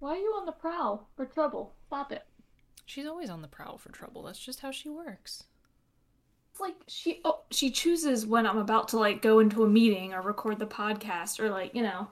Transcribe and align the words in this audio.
Why 0.00 0.10
are 0.10 0.16
you 0.16 0.34
on 0.38 0.46
the 0.46 0.52
prowl 0.52 1.08
for 1.16 1.26
trouble? 1.26 1.74
Stop 1.86 2.12
it. 2.12 2.24
She's 2.86 3.06
always 3.06 3.30
on 3.30 3.42
the 3.42 3.48
prowl 3.48 3.78
for 3.78 3.90
trouble. 3.90 4.22
That's 4.22 4.38
just 4.38 4.60
how 4.60 4.70
she 4.70 4.88
works. 4.88 5.44
It's 6.50 6.60
like 6.60 6.76
she 6.86 7.20
oh 7.24 7.40
she 7.50 7.70
chooses 7.70 8.24
when 8.24 8.46
I'm 8.46 8.58
about 8.58 8.88
to 8.88 8.98
like 8.98 9.22
go 9.22 9.40
into 9.40 9.64
a 9.64 9.68
meeting 9.68 10.14
or 10.14 10.22
record 10.22 10.58
the 10.58 10.66
podcast 10.66 11.40
or 11.40 11.50
like, 11.50 11.74
you 11.74 11.82
know. 11.82 12.08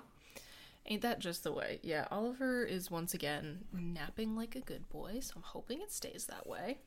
Ain't 0.88 1.02
that 1.02 1.18
just 1.18 1.42
the 1.42 1.52
way? 1.52 1.80
Yeah, 1.82 2.06
Oliver 2.12 2.64
is 2.64 2.90
once 2.90 3.14
again 3.14 3.64
napping 3.72 4.36
like 4.36 4.54
a 4.54 4.60
good 4.60 4.88
boy, 4.88 5.18
so 5.20 5.32
I'm 5.36 5.42
hoping 5.42 5.80
it 5.80 5.90
stays 5.90 6.26
that 6.26 6.46
way. 6.46 6.78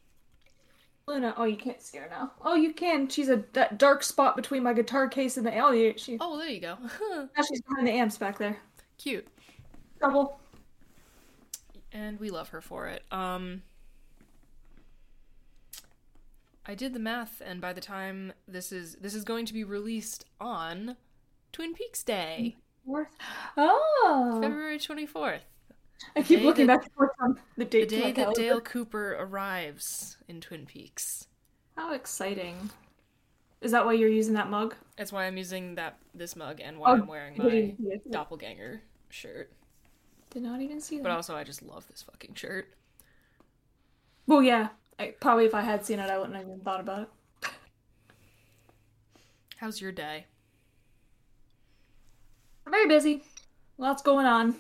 Luna, 1.06 1.34
oh 1.38 1.46
you 1.46 1.58
can't 1.58 1.82
see 1.82 1.98
her 1.98 2.08
now. 2.10 2.32
Oh 2.44 2.56
you 2.56 2.74
can. 2.74 3.08
She's 3.10 3.30
a 3.30 3.44
that 3.54 3.78
dark 3.78 4.04
spot 4.04 4.36
between 4.36 4.64
my 4.64 4.74
guitar 4.74 5.08
case 5.08 5.38
and 5.38 5.46
the 5.46 5.58
oh 5.60 5.94
she 5.98 6.18
Oh, 6.22 6.38
there 6.38 6.50
you 6.50 6.62
go. 6.62 6.78
now 7.12 7.44
she's 7.44 7.62
behind 7.62 7.88
the 7.88 7.92
amps 7.92 8.18
back 8.18 8.38
there. 8.38 8.58
Cute. 8.98 9.28
Trouble. 10.00 10.40
And 11.92 12.20
we 12.20 12.30
love 12.30 12.50
her 12.50 12.62
for 12.62 12.88
it. 12.88 13.04
Um 13.12 13.64
I 16.66 16.76
did 16.76 16.94
the 16.94 17.00
math 17.00 17.42
and 17.44 17.60
by 17.62 17.74
the 17.74 17.82
time 17.82 18.34
this 18.48 18.72
is 18.72 18.96
this 18.96 19.14
is 19.16 19.24
going 19.24 19.46
to 19.48 19.54
be 19.54 19.64
released 19.64 20.26
on 20.40 20.98
Twin 21.52 21.74
Peaks 21.74 22.04
Day, 22.04 22.58
Fourth. 22.86 23.08
Oh 23.58 24.40
February 24.42 24.78
24th. 24.78 25.40
I 26.16 26.22
keep 26.22 26.42
looking 26.42 26.68
that- 26.68 26.78
back 26.82 26.86
and 26.86 26.94
forth 26.94 27.12
on 27.20 27.40
the 27.58 27.66
The 27.66 27.70
date. 27.70 27.90
to 27.90 27.96
day 27.96 28.12
that. 28.14 28.36
Dale 28.36 28.62
Cooper 28.62 29.18
arrives 29.20 30.18
in 30.28 30.40
Twin 30.42 30.66
Peaks. 30.66 31.28
How 31.76 31.94
exciting. 31.94 32.70
Is 33.62 33.72
that 33.72 33.86
why 33.86 33.94
you're 33.94 34.08
using 34.10 34.36
that 34.36 34.50
mug? 34.50 34.76
That's 34.98 35.12
why 35.12 35.26
I'm 35.26 35.36
using 35.38 35.76
that 35.76 35.98
this 36.14 36.36
mug 36.36 36.62
and 36.62 36.78
why 36.78 36.92
Oh, 36.92 36.94
I'm 36.94 37.08
wearing 37.08 37.38
my 37.38 37.50
didn't 37.50 37.78
see 37.78 37.84
it. 37.88 38.12
doppelganger 38.12 38.82
shirt. 39.10 39.52
Did 40.30 40.44
not 40.44 40.62
even 40.62 40.80
see 40.80 40.98
that. 40.98 41.04
But 41.04 41.12
also 41.12 41.36
I 41.36 41.44
just 41.44 41.62
love 41.62 41.88
this 41.88 42.04
fucking 42.04 42.36
shirt. 42.36 42.74
well, 44.28 44.44
yeah. 44.44 44.70
I, 45.00 45.14
probably 45.20 45.46
if 45.46 45.56
I 45.56 45.62
had 45.62 45.86
seen 45.86 46.00
it, 46.00 46.10
I 46.10 46.18
wouldn't 46.18 46.36
have 46.36 46.46
even 46.46 46.60
thought 46.60 46.82
about 46.82 47.04
it. 47.04 47.52
How's 49.58 49.82
your 49.82 49.92
day? 49.92 50.26
I'm 52.66 52.72
very 52.72 52.88
busy. 52.88 53.24
Lots 53.78 54.02
going 54.02 54.26
on. 54.26 54.56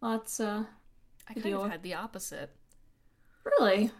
Lots, 0.00 0.40
uh, 0.40 0.64
I 1.28 1.34
kind 1.34 1.54
of 1.54 1.70
had 1.70 1.82
the 1.82 1.94
opposite. 1.94 2.50
really. 3.44 3.90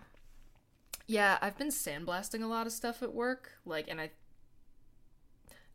Yeah, 1.06 1.38
I've 1.40 1.56
been 1.56 1.68
sandblasting 1.68 2.42
a 2.42 2.46
lot 2.46 2.66
of 2.66 2.72
stuff 2.72 3.02
at 3.02 3.14
work, 3.14 3.52
like 3.64 3.86
and 3.88 4.00
I 4.00 4.10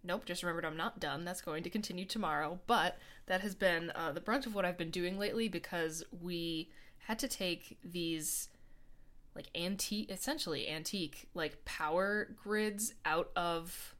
Nope, 0.03 0.25
just 0.25 0.43
remembered 0.43 0.65
I'm 0.65 0.77
not 0.77 0.99
done. 0.99 1.23
That's 1.23 1.41
going 1.41 1.63
to 1.63 1.69
continue 1.69 2.05
tomorrow, 2.05 2.59
but 2.67 2.97
that 3.27 3.41
has 3.41 3.55
been 3.55 3.91
uh, 3.95 4.11
the 4.11 4.19
brunt 4.19 4.45
of 4.45 4.53
what 4.53 4.65
I've 4.65 4.77
been 4.77 4.91
doing 4.91 5.17
lately 5.17 5.47
because 5.47 6.03
we 6.21 6.69
had 7.07 7.19
to 7.19 7.27
take 7.27 7.77
these 7.83 8.49
like 9.35 9.47
antique 9.55 10.11
essentially 10.11 10.69
antique 10.69 11.27
like 11.33 11.65
power 11.65 12.29
grids 12.43 12.93
out 13.03 13.31
of 13.35 13.95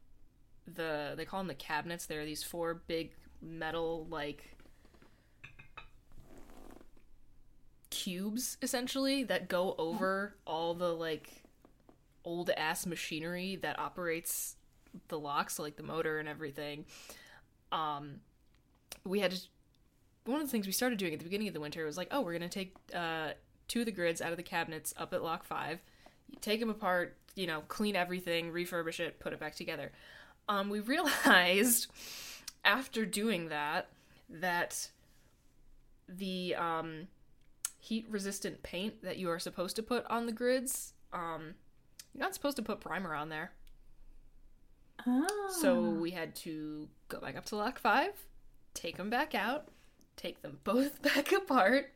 the 0.68 1.13
they 1.18 1.25
call 1.25 1.40
them 1.40 1.47
the 1.47 1.56
cabinets 1.56 2.06
there 2.06 2.22
are 2.22 2.25
these 2.25 2.44
four 2.44 2.75
big 2.88 3.12
metal 3.42 4.08
like 4.09 4.56
cubes 7.90 8.58
essentially 8.62 9.24
that 9.24 9.50
go 9.50 9.75
over 9.78 10.36
all 10.46 10.74
the 10.74 10.94
like 10.94 11.44
old 12.24 12.50
ass 12.52 12.86
machinery 12.86 13.58
that 13.58 13.78
operates 13.80 14.56
the 15.08 15.20
locks 15.20 15.59
like 15.59 15.76
the 15.76 15.84
motor 15.84 16.20
and 16.20 16.28
everything 16.28 16.86
um 17.72 18.16
we 19.06 19.20
had 19.20 19.31
to 19.31 19.40
one 20.26 20.40
of 20.40 20.48
the 20.48 20.52
things 20.52 20.66
we 20.66 20.72
started 20.72 20.98
doing 20.98 21.14
at 21.14 21.20
the 21.20 21.26
beginning 21.26 21.48
of 21.48 21.54
the 21.54 21.59
winter 21.59 21.86
was 21.86 21.98
like 21.98 22.08
oh 22.12 22.22
we're 22.22 22.34
gonna 22.34 22.48
take 22.50 22.76
uh 22.96 23.30
two 23.68 23.80
of 23.81 23.86
the 23.86 23.92
grids 23.92 24.22
out 24.22 24.31
of 24.31 24.38
the 24.38 24.44
cabinets 24.44 24.94
up 24.98 25.14
at 25.14 25.24
lock 25.24 25.44
five 25.44 25.80
take 26.42 26.59
them 26.59 26.70
apart 26.70 27.18
you 27.36 27.48
know 27.48 27.62
clean 27.68 27.96
everything 27.96 28.52
refurbish 28.52 29.00
it 29.00 29.20
put 29.20 29.34
it 29.34 29.40
back 29.40 29.56
together. 29.56 29.92
Um 30.48 30.70
we 30.70 30.80
realized 30.81 31.88
after 32.64 33.06
doing 33.06 33.50
that 33.50 33.90
that 34.30 34.90
the 36.08 36.56
um 36.56 37.08
heat 37.80 38.06
resistant 38.10 38.64
paint 38.64 39.02
that 39.04 39.18
you 39.18 39.30
are 39.30 39.40
supposed 39.40 39.75
to 39.75 39.84
put 39.84 40.06
on 40.10 40.25
the 40.25 40.31
grids 40.31 40.94
um 41.12 41.56
you're 42.14 42.24
not 42.24 42.34
supposed 42.34 42.56
to 42.56 42.64
put 42.64 42.80
primer 42.80 43.14
on 43.14 43.30
there 43.30 43.52
Oh. 45.06 45.50
so 45.62 45.75
ah. 45.86 46.00
we 46.00 46.12
had 46.12 46.36
to 46.38 46.88
go 47.09 47.19
back 47.19 47.36
up 47.36 47.46
to 47.46 47.56
lock 47.56 47.80
five 47.80 48.12
take 48.74 48.97
them 48.97 49.09
back 49.09 49.36
out 49.36 49.68
take 50.16 50.41
them 50.41 50.59
both 50.64 51.02
back 51.02 51.31
apart 51.31 51.91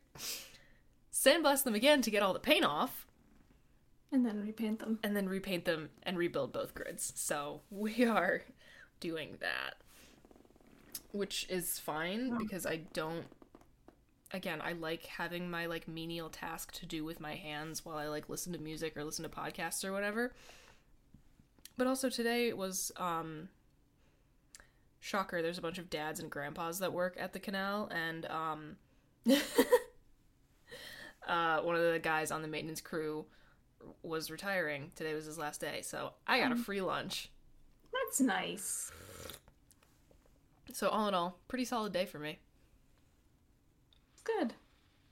sandblast 1.13 1.63
them 1.63 1.75
again 1.75 2.01
to 2.01 2.11
get 2.11 2.21
all 2.23 2.33
the 2.33 2.39
paint 2.39 2.65
off 2.65 3.05
And 4.11 4.25
then 4.25 4.41
repaint 4.41 4.79
them. 4.79 4.99
and 5.03 5.15
then 5.15 5.27
repaint 5.29 5.65
them 5.65 5.89
and 6.03 6.17
rebuild 6.17 6.51
both 6.53 6.73
grids 6.73 7.13
so 7.15 7.61
we 7.69 8.05
are 8.05 8.41
doing 8.99 9.37
that 9.39 9.75
which 11.11 11.45
is 11.49 11.79
fine 11.79 12.37
because 12.37 12.65
i 12.65 12.77
don't 12.93 13.25
again 14.31 14.59
i 14.61 14.73
like 14.73 15.05
having 15.05 15.49
my 15.49 15.65
like 15.67 15.87
menial 15.87 16.29
task 16.29 16.71
to 16.73 16.85
do 16.85 17.05
with 17.05 17.19
my 17.19 17.35
hands 17.35 17.85
while 17.85 17.95
i 17.97 18.07
like 18.07 18.27
listen 18.27 18.51
to 18.51 18.59
music 18.59 18.97
or 18.97 19.03
listen 19.03 19.23
to 19.23 19.29
podcasts 19.29 19.85
or 19.85 19.93
whatever 19.93 20.33
but 21.77 21.87
also 21.87 22.09
today 22.09 22.51
was 22.53 22.91
um 22.97 23.49
shocker 24.99 25.41
there's 25.41 25.57
a 25.57 25.61
bunch 25.61 25.77
of 25.77 25.89
dads 25.89 26.19
and 26.19 26.29
grandpas 26.29 26.79
that 26.79 26.91
work 26.91 27.15
at 27.19 27.33
the 27.33 27.39
canal 27.39 27.89
and 27.93 28.25
um 28.25 28.75
uh 31.27 31.59
one 31.61 31.75
of 31.75 31.81
the 31.81 31.99
guys 32.01 32.31
on 32.31 32.41
the 32.41 32.47
maintenance 32.47 32.81
crew 32.81 33.25
was 34.03 34.31
retiring 34.31 34.91
today 34.95 35.13
was 35.13 35.25
his 35.25 35.37
last 35.37 35.61
day 35.61 35.81
so 35.81 36.13
i 36.25 36.39
got 36.39 36.51
a 36.51 36.55
free 36.55 36.81
lunch 36.81 37.29
That's 37.93 38.19
nice. 38.19 38.91
so 40.73 40.89
all 40.89 41.07
in 41.07 41.13
all 41.13 41.37
pretty 41.47 41.65
solid 41.65 41.93
day 41.93 42.05
for 42.05 42.19
me 42.19 42.39
Good. 44.39 44.53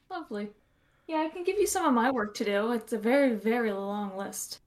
Lovely. 0.10 0.50
Yeah, 1.08 1.18
I 1.18 1.30
can 1.30 1.44
give 1.44 1.58
you 1.58 1.68
some 1.68 1.86
of 1.86 1.94
my 1.94 2.12
work 2.12 2.36
to 2.36 2.44
do. 2.46 2.72
It's 2.74 2.94
a 2.94 2.98
very, 2.98 3.34
very 3.34 3.72
long 3.72 4.18
list. 4.18 4.60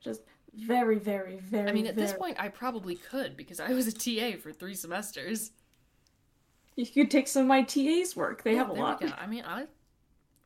Just 0.00 0.20
very, 0.66 0.98
very, 0.98 1.38
very. 1.38 1.68
i 1.68 1.72
mean 1.72 1.86
at 1.86 1.96
this 1.96 2.12
point 2.12 2.36
i 2.40 2.48
probably 2.48 2.94
could 2.96 3.36
because 3.36 3.60
i 3.60 3.72
was 3.72 3.86
a 3.86 3.92
ta 3.92 4.36
for 4.38 4.52
three 4.52 4.74
semesters 4.74 5.52
you 6.76 6.86
could 6.86 7.10
take 7.10 7.26
some 7.26 7.42
of 7.42 7.48
my 7.48 7.62
TA's 7.62 8.14
work. 8.14 8.44
They 8.44 8.52
Yeah, 8.52 8.58
have 8.58 8.68
a 8.70 8.72
lot. 8.74 9.02
i 9.18 9.26
mean 9.26 9.42
i 9.44 9.66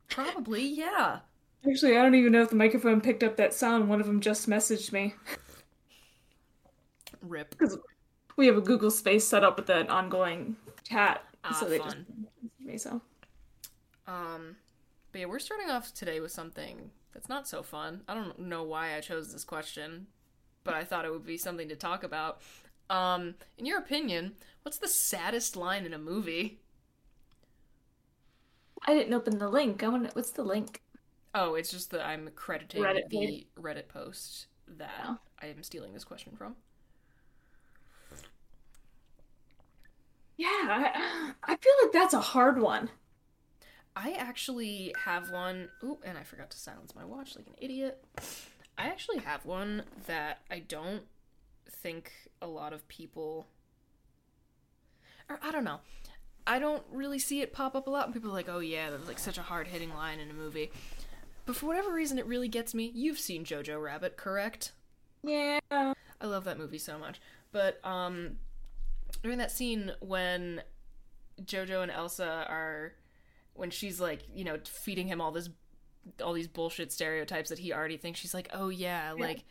probably 0.09 0.63
yeah 0.67 1.21
Actually, 1.69 1.97
I 1.97 2.03
don't 2.03 2.17
even 2.17 2.33
know 2.33 2.43
if 2.43 2.51
the 2.51 2.57
microphone 2.57 3.01
picked 3.01 3.23
up 3.23 3.37
that 3.37 3.55
sound. 3.55 3.89
One 3.89 4.01
of 4.01 4.07
them 4.09 4.21
just 4.21 4.49
messaged 4.49 4.91
me. 4.91 5.15
rip 7.21 7.51
Because 7.51 7.79
We 8.37 8.47
have 8.49 8.57
a 8.57 8.61
Google 8.61 8.91
Space 8.91 9.25
set 9.25 9.45
up 9.45 9.57
with 9.59 9.71
an 9.71 9.89
ongoing 9.89 10.57
chat, 10.83 11.23
Ah, 11.45 11.53
so 11.53 11.69
they 11.69 11.79
just 11.79 11.97
fun. 11.97 12.07
messaged 12.21 12.67
me. 12.67 12.79
So 12.79 13.01
Um, 14.09 14.57
but 15.13 15.21
yeah, 15.21 15.27
we're 15.27 15.39
starting 15.39 15.71
off 15.71 15.95
today 15.95 16.19
with 16.19 16.33
something 16.33 16.91
that's 17.13 17.29
not 17.29 17.49
so 17.49 17.63
fun. 17.63 18.03
I 18.09 18.15
don't 18.15 18.39
know 18.39 18.63
why 18.63 18.95
I 18.97 19.01
chose 19.01 19.33
this 19.33 19.45
question, 19.45 20.07
but 20.65 20.75
I 20.75 20.85
thought 20.85 21.05
it 21.05 21.13
would 21.13 21.27
be 21.27 21.39
something 21.39 21.69
to 21.69 21.77
talk 21.77 22.03
about. 22.05 22.41
Um, 22.91 23.35
in 23.59 23.67
your 23.67 23.79
opinion, 23.79 24.33
what's 24.63 24.79
the 24.79 24.89
saddest 24.89 25.57
line 25.57 25.85
in 25.85 25.95
a 25.95 25.99
movie? 25.99 26.61
I 28.87 28.95
didn't 28.95 29.15
open 29.15 29.39
the 29.39 29.49
link. 29.49 29.83
I 29.83 29.89
want. 29.89 30.15
What's 30.15 30.31
the 30.33 30.43
link? 30.43 30.83
Oh, 31.35 31.55
it's 31.55 31.71
just 31.71 31.91
that 31.91 32.05
I'm 32.05 32.31
crediting 32.35 32.83
Reddit 32.83 33.09
the 33.09 33.19
page. 33.27 33.47
Reddit 33.59 33.89
post 33.89 34.47
that 34.67 34.91
Oh. 35.05 35.19
I 35.41 35.47
am 35.47 35.63
stealing 35.63 35.93
this 35.93 36.05
question 36.05 36.35
from. 36.37 36.57
Yeah, 40.37 40.47
I, 40.49 41.33
I 41.45 41.57
feel 41.57 41.73
like 41.83 41.93
that's 41.93 42.15
a 42.15 42.21
hard 42.21 42.61
one. 42.61 42.91
I 43.95 44.13
actually 44.13 44.95
have 45.05 45.31
one. 45.31 45.69
Ooh, 45.83 45.99
and 46.05 46.17
I 46.17 46.23
forgot 46.23 46.51
to 46.51 46.59
silence 46.59 46.95
my 46.95 47.05
watch 47.05 47.37
like 47.37 47.47
an 47.47 47.55
idiot. 47.59 48.03
I 48.79 48.87
actually 48.87 49.19
have 49.19 49.45
one 49.45 49.85
that 50.07 50.41
I 50.51 50.61
don't 50.61 51.03
think 51.69 52.13
a 52.41 52.47
lot 52.47 52.73
of 52.73 52.87
people. 52.89 53.47
Or 55.29 55.39
I 55.43 55.51
don't 55.53 55.65
know. 55.65 55.81
I 56.47 56.59
don't 56.59 56.83
really 56.91 57.19
see 57.19 57.43
it 57.43 57.53
pop 57.53 57.77
up 57.77 57.87
a 57.87 57.91
lot. 57.91 58.07
And 58.07 58.15
people 58.15 58.31
are 58.31 58.35
like, 58.35 58.49
oh 58.49 58.61
yeah, 58.61 58.91
that's 58.91 59.07
like 59.07 59.19
such 59.19 59.39
a 59.39 59.43
hard 59.43 59.69
hitting 59.69 59.95
line 59.95 60.19
in 60.21 60.31
a 60.31 60.35
movie. 60.35 60.71
But 61.45 61.57
for 61.57 61.67
whatever 61.67 61.93
reason, 61.93 62.19
it 62.19 62.27
really 62.27 62.49
gets 62.49 62.73
me. 62.73 62.91
You've 62.95 63.19
seen 63.19 63.45
Jojo 63.45 63.83
Rabbit, 63.83 64.17
correct? 64.17 64.73
Yeah. 65.23 65.61
I 65.71 66.27
love 66.27 66.45
that 66.45 66.59
movie 66.59 66.79
so 66.79 66.99
much. 66.99 67.21
But 67.53 67.85
um 67.85 68.39
during 69.23 69.39
that 69.39 69.53
scene 69.53 69.93
when 70.01 70.63
Jojo 71.45 71.83
and 71.83 71.91
Elsa 71.91 72.47
are 72.49 72.95
when 73.55 73.71
she's 73.71 74.01
like, 74.01 74.23
you 74.35 74.45
know, 74.45 74.59
feeding 74.65 75.09
him 75.09 75.21
all 75.21 75.33
this 75.33 75.49
all 76.23 76.33
these 76.33 76.49
bullshit 76.49 76.91
stereotypes 76.93 77.49
that 77.51 77.61
he 77.61 77.73
already 77.73 77.97
thinks 77.97 78.21
she's 78.21 78.35
like, 78.35 78.49
"Oh 78.53 78.69
yeah, 78.69 79.13
like 79.13 79.45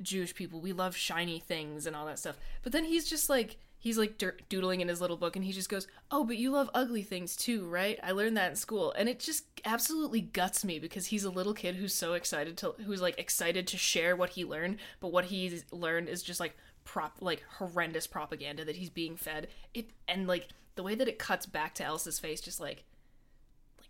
Jewish 0.00 0.34
people, 0.34 0.60
we 0.60 0.72
love 0.72 0.96
shiny 0.96 1.38
things 1.38 1.86
and 1.86 1.96
all 1.96 2.06
that 2.06 2.18
stuff." 2.18 2.36
But 2.62 2.72
then 2.72 2.84
he's 2.84 3.08
just 3.08 3.28
like 3.30 3.58
he's 3.78 3.98
like 3.98 4.22
doodling 4.48 4.80
in 4.80 4.88
his 4.88 5.00
little 5.00 5.16
book 5.16 5.34
and 5.34 5.44
he 5.44 5.52
just 5.52 5.68
goes, 5.68 5.86
"Oh, 6.10 6.24
but 6.24 6.36
you 6.36 6.50
love 6.50 6.70
ugly 6.74 7.02
things 7.02 7.36
too, 7.36 7.66
right? 7.66 7.98
I 8.02 8.12
learned 8.12 8.36
that 8.36 8.50
in 8.50 8.56
school." 8.56 8.92
And 8.92 9.08
it 9.08 9.18
just 9.18 9.44
absolutely 9.64 10.20
guts 10.20 10.64
me 10.64 10.78
because 10.78 11.06
he's 11.06 11.24
a 11.24 11.30
little 11.30 11.54
kid 11.54 11.76
who's 11.76 11.94
so 11.94 12.12
excited 12.14 12.56
to 12.58 12.74
who's 12.84 13.02
like 13.02 13.18
excited 13.18 13.66
to 13.68 13.78
share 13.78 14.14
what 14.14 14.30
he 14.30 14.44
learned, 14.44 14.76
but 15.00 15.12
what 15.12 15.26
he's 15.26 15.64
learned 15.72 16.08
is 16.08 16.22
just 16.22 16.40
like 16.40 16.56
prop 16.84 17.16
like 17.20 17.42
horrendous 17.58 18.06
propaganda 18.06 18.64
that 18.64 18.76
he's 18.76 18.90
being 18.90 19.16
fed. 19.16 19.48
It 19.74 19.90
and 20.06 20.26
like 20.26 20.48
the 20.74 20.82
way 20.82 20.94
that 20.94 21.08
it 21.08 21.18
cuts 21.18 21.46
back 21.46 21.74
to 21.74 21.84
Elsa's 21.84 22.18
face 22.18 22.40
just 22.40 22.60
like 22.60 22.84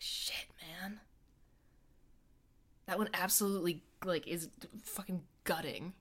shit, 0.02 0.46
man. 0.60 1.00
That 2.86 2.98
one 2.98 3.08
absolutely 3.14 3.82
like 4.04 4.26
is 4.26 4.48
fucking 4.82 5.22
gutting. 5.44 5.94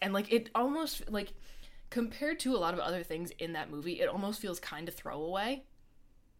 And 0.00 0.12
like 0.12 0.32
it 0.32 0.50
almost 0.54 1.10
like 1.10 1.32
compared 1.90 2.40
to 2.40 2.56
a 2.56 2.58
lot 2.58 2.74
of 2.74 2.80
other 2.80 3.02
things 3.02 3.30
in 3.38 3.52
that 3.52 3.70
movie, 3.70 4.00
it 4.00 4.08
almost 4.08 4.40
feels 4.40 4.58
kind 4.58 4.88
of 4.88 4.94
throwaway. 4.94 5.62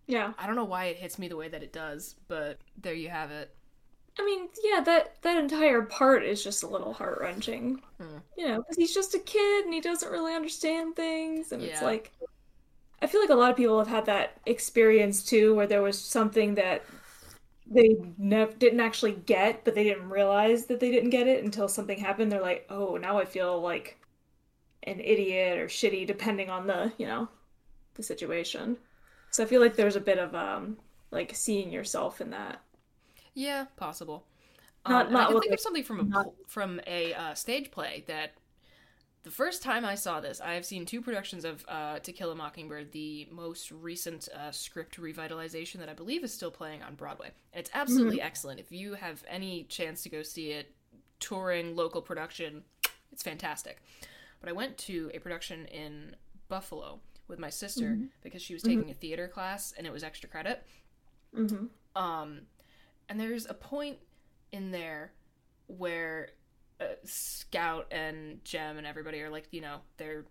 Yeah. 0.07 0.33
I 0.39 0.47
don't 0.47 0.57
know 0.57 0.65
why 0.65 0.87
it 0.87 0.97
hits 0.97 1.19
me 1.19 1.29
the 1.29 1.37
way 1.37 1.49
that 1.49 1.63
it 1.63 1.73
does, 1.73 2.17
but 2.29 2.59
there 2.81 2.95
you 2.95 3.09
have 3.11 3.31
it. 3.31 3.55
I 4.19 4.25
mean, 4.25 4.49
yeah, 4.63 4.81
that 4.83 5.21
that 5.23 5.37
entire 5.37 5.83
part 5.83 6.25
is 6.25 6.43
just 6.43 6.63
a 6.63 6.69
little 6.69 6.93
heart 6.93 7.19
wrenching. 7.21 7.83
Hmm. 8.01 8.19
You 8.39 8.49
know, 8.49 8.59
because 8.59 8.77
he's 8.77 8.95
just 8.95 9.15
a 9.15 9.19
kid 9.19 9.65
and 9.65 9.75
he 9.75 9.81
doesn't 9.81 10.11
really 10.11 10.35
understand 10.35 10.95
things, 10.95 11.51
and 11.51 11.61
it's 11.63 11.83
like, 11.83 12.13
I 13.03 13.07
feel 13.07 13.21
like 13.21 13.31
a 13.31 13.35
lot 13.35 13.51
of 13.51 13.57
people 13.57 13.79
have 13.79 13.89
had 13.89 14.07
that 14.07 14.41
experience 14.47 15.23
too, 15.23 15.55
where 15.55 15.67
there 15.67 15.83
was 15.83 16.01
something 16.01 16.55
that 16.55 16.83
they 17.67 17.97
nev- 18.19 18.59
didn't 18.59 18.81
actually 18.81 19.13
get, 19.13 19.65
but 19.65 19.75
they 19.75 19.85
didn't 19.85 20.09
realize 20.11 20.67
that 20.67 20.81
they 20.81 20.91
didn't 20.91 21.11
get 21.11 21.27
it 21.29 21.45
until 21.45 21.69
something 21.69 21.99
happened. 21.99 22.31
They're 22.33 22.41
like, 22.43 22.67
oh, 22.71 22.97
now 22.97 23.19
I 23.19 23.25
feel 23.25 23.61
like 23.61 23.99
an 24.85 25.01
idiot 25.01 25.59
or 25.59 25.67
shitty, 25.67 26.07
depending 26.07 26.51
on 26.51 26.67
the, 26.67 26.93
you 26.99 27.07
know, 27.07 27.29
the 27.95 28.03
situation. 28.03 28.79
So 29.31 29.43
I 29.43 29.47
feel 29.47 29.61
like 29.61 29.77
there's 29.77 29.97
a 29.97 30.01
bit 30.01 30.19
of 30.19 30.35
um 30.35 30.79
like 31.11 31.35
seeing 31.35 31.73
yourself 31.73 32.21
in 32.21 32.31
that. 32.31 32.61
Yeah, 33.35 33.67
possible. 33.77 34.27
Not- 34.87 35.07
um, 35.07 35.09
and 35.09 35.19
I 35.19 35.27
can 35.27 35.41
think 35.41 35.55
of 35.55 35.61
something 35.61 35.85
from 35.85 36.01
a 36.01 36.03
not- 36.05 36.35
from 36.49 36.81
a 36.87 37.15
uh, 37.15 37.35
stage 37.35 37.71
play 37.71 38.05
that 38.09 38.35
the 39.25 39.31
first 39.31 39.63
time 39.63 39.87
I 39.87 39.95
saw 39.95 40.21
this, 40.21 40.41
I 40.41 40.53
have 40.53 40.67
seen 40.67 40.85
two 40.85 41.01
productions 41.01 41.47
of 41.47 41.65
uh, 41.67 41.99
To 41.99 42.13
Kill 42.13 42.31
a 42.31 42.35
Mockingbird, 42.35 42.93
the 42.93 43.27
most 43.31 43.73
recent 43.73 44.29
uh, 44.29 44.51
script 44.51 45.01
revitalization 45.01 45.79
that 45.79 45.89
I 45.89 45.95
believe 45.95 46.23
is 46.23 46.33
still 46.33 46.51
playing 46.51 46.83
on 46.83 46.95
Broadway. 46.95 47.31
And 47.55 47.61
it's 47.61 47.71
absolutely 47.73 48.21
excellent. 48.21 48.61
If 48.61 48.71
you 48.71 48.95
have 48.95 49.25
any 49.27 49.65
chance 49.65 50.03
to 50.03 50.11
go 50.11 50.23
see 50.23 50.51
it, 50.51 50.75
touring 51.21 51.75
local 51.75 52.03
production, 52.03 52.65
it's 53.13 53.23
fantastic. 53.23 53.83
But 54.41 54.51
I 54.51 54.53
went 54.53 54.77
to 54.79 55.11
a 55.15 55.19
production 55.19 55.65
in 55.67 56.15
Buffalo 56.49 57.01
with 57.27 57.39
my 57.39 57.49
sister 57.49 57.97
because 58.23 58.43
she 58.43 58.53
was 58.53 58.63
taking 58.63 58.91
a 58.91 58.95
theater 58.95 59.27
class 59.27 59.73
and 59.79 59.87
it 59.87 59.93
was 59.93 60.05
extra 60.05 60.29
credit. 60.29 60.63
Mm-hmm. 61.35 61.67
Um, 62.01 62.43
and 63.09 63.19
there's 63.19 63.47
a 63.47 63.55
point 63.55 63.97
in 64.53 64.71
there 64.71 65.13
where 65.67 66.29
uh, 66.81 66.85
Scout 67.05 67.87
and 67.91 68.45
Jem 68.45 68.79
and 68.79 68.87
everybody 68.87 69.21
are 69.21 69.31
like, 69.31 69.49
you 69.51 69.61
know, 69.61 69.79
they're 69.97 70.25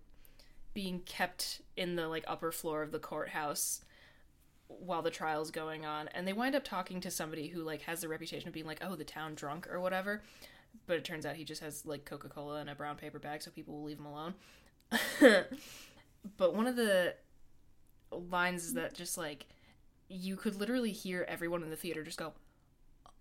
being 0.74 1.00
kept 1.01 1.62
in 1.78 1.95
the 1.95 2.07
like 2.07 2.24
upper 2.28 2.51
floor 2.51 2.81
of 2.81 2.92
the 2.92 3.00
courthouse 3.00 3.81
while 4.68 5.01
the 5.01 5.12
trial's 5.12 5.51
going 5.51 5.86
on, 5.86 6.07
and 6.10 6.28
they 6.28 6.34
wind 6.34 6.56
up 6.56 6.63
talking 6.63 7.00
to 7.01 7.12
somebody 7.12 7.48
who 7.48 7.62
like 7.63 7.84
has 7.84 8.01
the 8.01 8.07
reputation 8.07 8.48
of 8.48 8.54
being 8.54 8.66
like, 8.66 8.80
oh, 8.81 8.95
the 8.95 9.04
town 9.04 9.36
drunk 9.36 9.68
or 9.72 9.80
whatever. 9.80 10.24
But 10.88 10.98
it 10.98 11.06
turns 11.06 11.25
out 11.25 11.36
he 11.36 11.44
just 11.44 11.62
has 11.62 11.86
like 11.86 12.06
Coca 12.06 12.30
Cola 12.30 12.60
in 12.62 12.69
a 12.69 12.75
brown 12.75 12.96
paper 12.96 13.19
bag, 13.19 13.42
so 13.42 13.51
people 13.51 13.75
will 13.75 13.84
leave 13.84 14.00
him 14.00 14.07
alone. 14.07 14.34
but 16.38 16.56
one 16.56 16.68
of 16.68 16.75
the 16.75 17.16
lines 18.12 18.66
is 18.66 18.74
that 18.74 18.94
just 18.94 19.18
like 19.18 19.46
you 20.07 20.36
could 20.36 20.56
literally 20.56 20.92
hear 20.92 21.25
everyone 21.28 21.63
in 21.63 21.69
the 21.69 21.75
theater 21.75 22.04
just 22.04 22.19
go, 22.19 22.34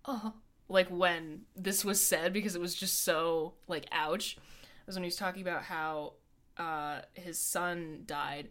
oh, 0.05 0.33
like 0.69 0.87
when 0.87 1.41
this 1.55 1.83
was 1.83 2.05
said 2.05 2.33
because 2.33 2.55
it 2.55 2.61
was 2.61 2.75
just 2.75 3.03
so 3.03 3.53
like 3.67 3.85
ouch. 3.91 4.37
Was 4.85 4.95
when 4.95 5.03
he 5.03 5.07
was 5.07 5.15
talking 5.15 5.41
about 5.41 5.63
how 5.63 6.13
uh, 6.57 7.01
his 7.13 7.39
son 7.39 8.03
died, 8.05 8.49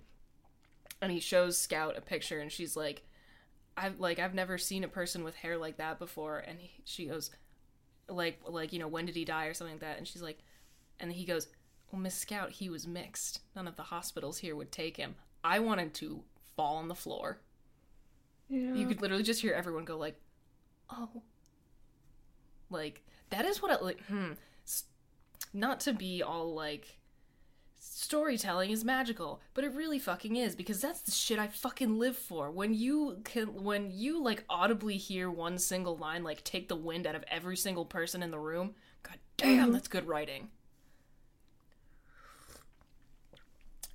and 1.00 1.12
he 1.12 1.20
shows 1.20 1.58
Scout 1.58 1.98
a 1.98 2.00
picture, 2.00 2.40
and 2.40 2.50
she's 2.50 2.76
like, 2.76 3.02
"I've 3.76 4.00
like 4.00 4.18
I've 4.18 4.34
never 4.34 4.56
seen 4.56 4.84
a 4.84 4.88
person 4.88 5.24
with 5.24 5.34
hair 5.34 5.58
like 5.58 5.76
that 5.76 5.98
before," 5.98 6.38
and 6.38 6.58
he, 6.58 6.70
she 6.84 7.06
goes, 7.06 7.30
"Like 8.08 8.40
like 8.46 8.72
you 8.72 8.78
know 8.78 8.88
when 8.88 9.06
did 9.06 9.16
he 9.16 9.24
die 9.24 9.46
or 9.46 9.54
something 9.54 9.74
like 9.74 9.82
that?" 9.82 9.98
And 9.98 10.08
she's 10.08 10.22
like, 10.22 10.38
and 11.00 11.12
he 11.12 11.26
goes, 11.26 11.48
"Well, 11.90 12.00
Miss 12.00 12.14
Scout, 12.14 12.50
he 12.50 12.70
was 12.70 12.86
mixed. 12.86 13.40
None 13.54 13.68
of 13.68 13.76
the 13.76 13.82
hospitals 13.84 14.38
here 14.38 14.56
would 14.56 14.72
take 14.72 14.96
him." 14.96 15.16
I 15.44 15.58
wanted 15.58 15.92
to 15.94 16.22
fall 16.56 16.76
on 16.76 16.88
the 16.88 16.94
floor. 16.94 17.40
Yeah. 18.48 18.74
You 18.74 18.86
could 18.86 19.02
literally 19.02 19.24
just 19.24 19.42
hear 19.42 19.52
everyone 19.52 19.84
go 19.84 19.98
like, 19.98 20.20
"Oh." 20.88 21.22
Like 22.72 23.02
that 23.30 23.44
is 23.44 23.62
what 23.62 23.70
I 23.70 23.82
like 23.82 24.02
hmm 24.06 24.32
not 25.54 25.80
to 25.80 25.92
be 25.92 26.22
all 26.22 26.54
like 26.54 26.98
storytelling 27.78 28.70
is 28.70 28.84
magical, 28.84 29.40
but 29.54 29.64
it 29.64 29.74
really 29.74 29.98
fucking 29.98 30.36
is 30.36 30.54
because 30.54 30.80
that's 30.80 31.00
the 31.02 31.10
shit 31.10 31.38
I 31.38 31.48
fucking 31.48 31.98
live 31.98 32.16
for. 32.16 32.50
When 32.50 32.74
you 32.74 33.18
can 33.24 33.62
when 33.62 33.90
you 33.90 34.22
like 34.22 34.44
audibly 34.48 34.96
hear 34.96 35.30
one 35.30 35.58
single 35.58 35.96
line 35.96 36.22
like 36.22 36.44
take 36.44 36.68
the 36.68 36.76
wind 36.76 37.06
out 37.06 37.14
of 37.14 37.24
every 37.28 37.56
single 37.56 37.84
person 37.84 38.22
in 38.22 38.30
the 38.30 38.38
room, 38.38 38.74
god 39.02 39.18
damn, 39.36 39.72
that's 39.72 39.88
good 39.88 40.06
writing. 40.06 40.48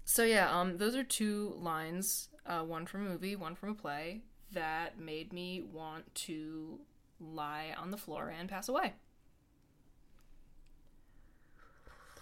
So 0.06 0.24
yeah, 0.24 0.50
um 0.58 0.78
those 0.78 0.96
are 0.96 1.04
two 1.04 1.56
lines, 1.60 2.30
uh 2.46 2.62
one 2.62 2.86
from 2.86 3.06
a 3.06 3.10
movie, 3.10 3.36
one 3.36 3.56
from 3.56 3.70
a 3.70 3.76
play 3.76 4.22
that 4.52 5.00
made 5.00 5.34
me 5.34 5.62
want 5.62 6.14
to 6.16 6.80
lie 7.20 7.74
on 7.78 7.92
the 7.92 7.98
floor 7.98 8.34
and 8.38 8.48
pass 8.50 8.68
away. 8.70 8.94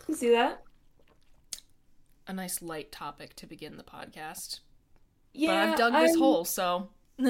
You 0.08 0.16
see 0.16 0.30
that? 0.32 0.62
A 2.28 2.34
nice 2.34 2.62
light 2.62 2.92
topic 2.92 3.36
to 3.38 3.48
begin 3.48 3.78
the 3.78 3.84
podcast. 3.84 4.60
Yeah, 5.34 5.50
but 5.66 5.72
I've 5.72 5.78
dug 5.78 5.94
this 6.02 6.12
I'm- 6.12 6.20
hole, 6.20 6.46
so 6.46 6.90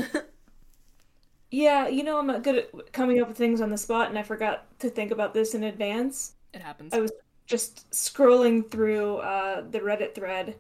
Yeah, 1.52 1.88
you 1.88 2.04
know 2.04 2.18
I'm 2.20 2.28
not 2.28 2.44
good 2.44 2.56
at 2.58 2.92
coming 2.92 3.22
up 3.22 3.28
with 3.30 3.38
things 3.38 3.62
on 3.62 3.70
the 3.70 3.78
spot, 3.78 4.10
and 4.10 4.18
I 4.20 4.24
forgot 4.24 4.66
to 4.80 4.90
think 4.90 5.12
about 5.12 5.34
this 5.34 5.54
in 5.54 5.64
advance. 5.64 6.34
it 6.54 6.62
happens. 6.62 6.94
I 6.94 7.00
was 7.00 7.12
just 7.46 7.90
scrolling 7.92 8.70
through 8.70 9.18
uh, 9.18 9.64
the 9.70 9.80
Reddit 9.80 10.16
thread, 10.16 10.56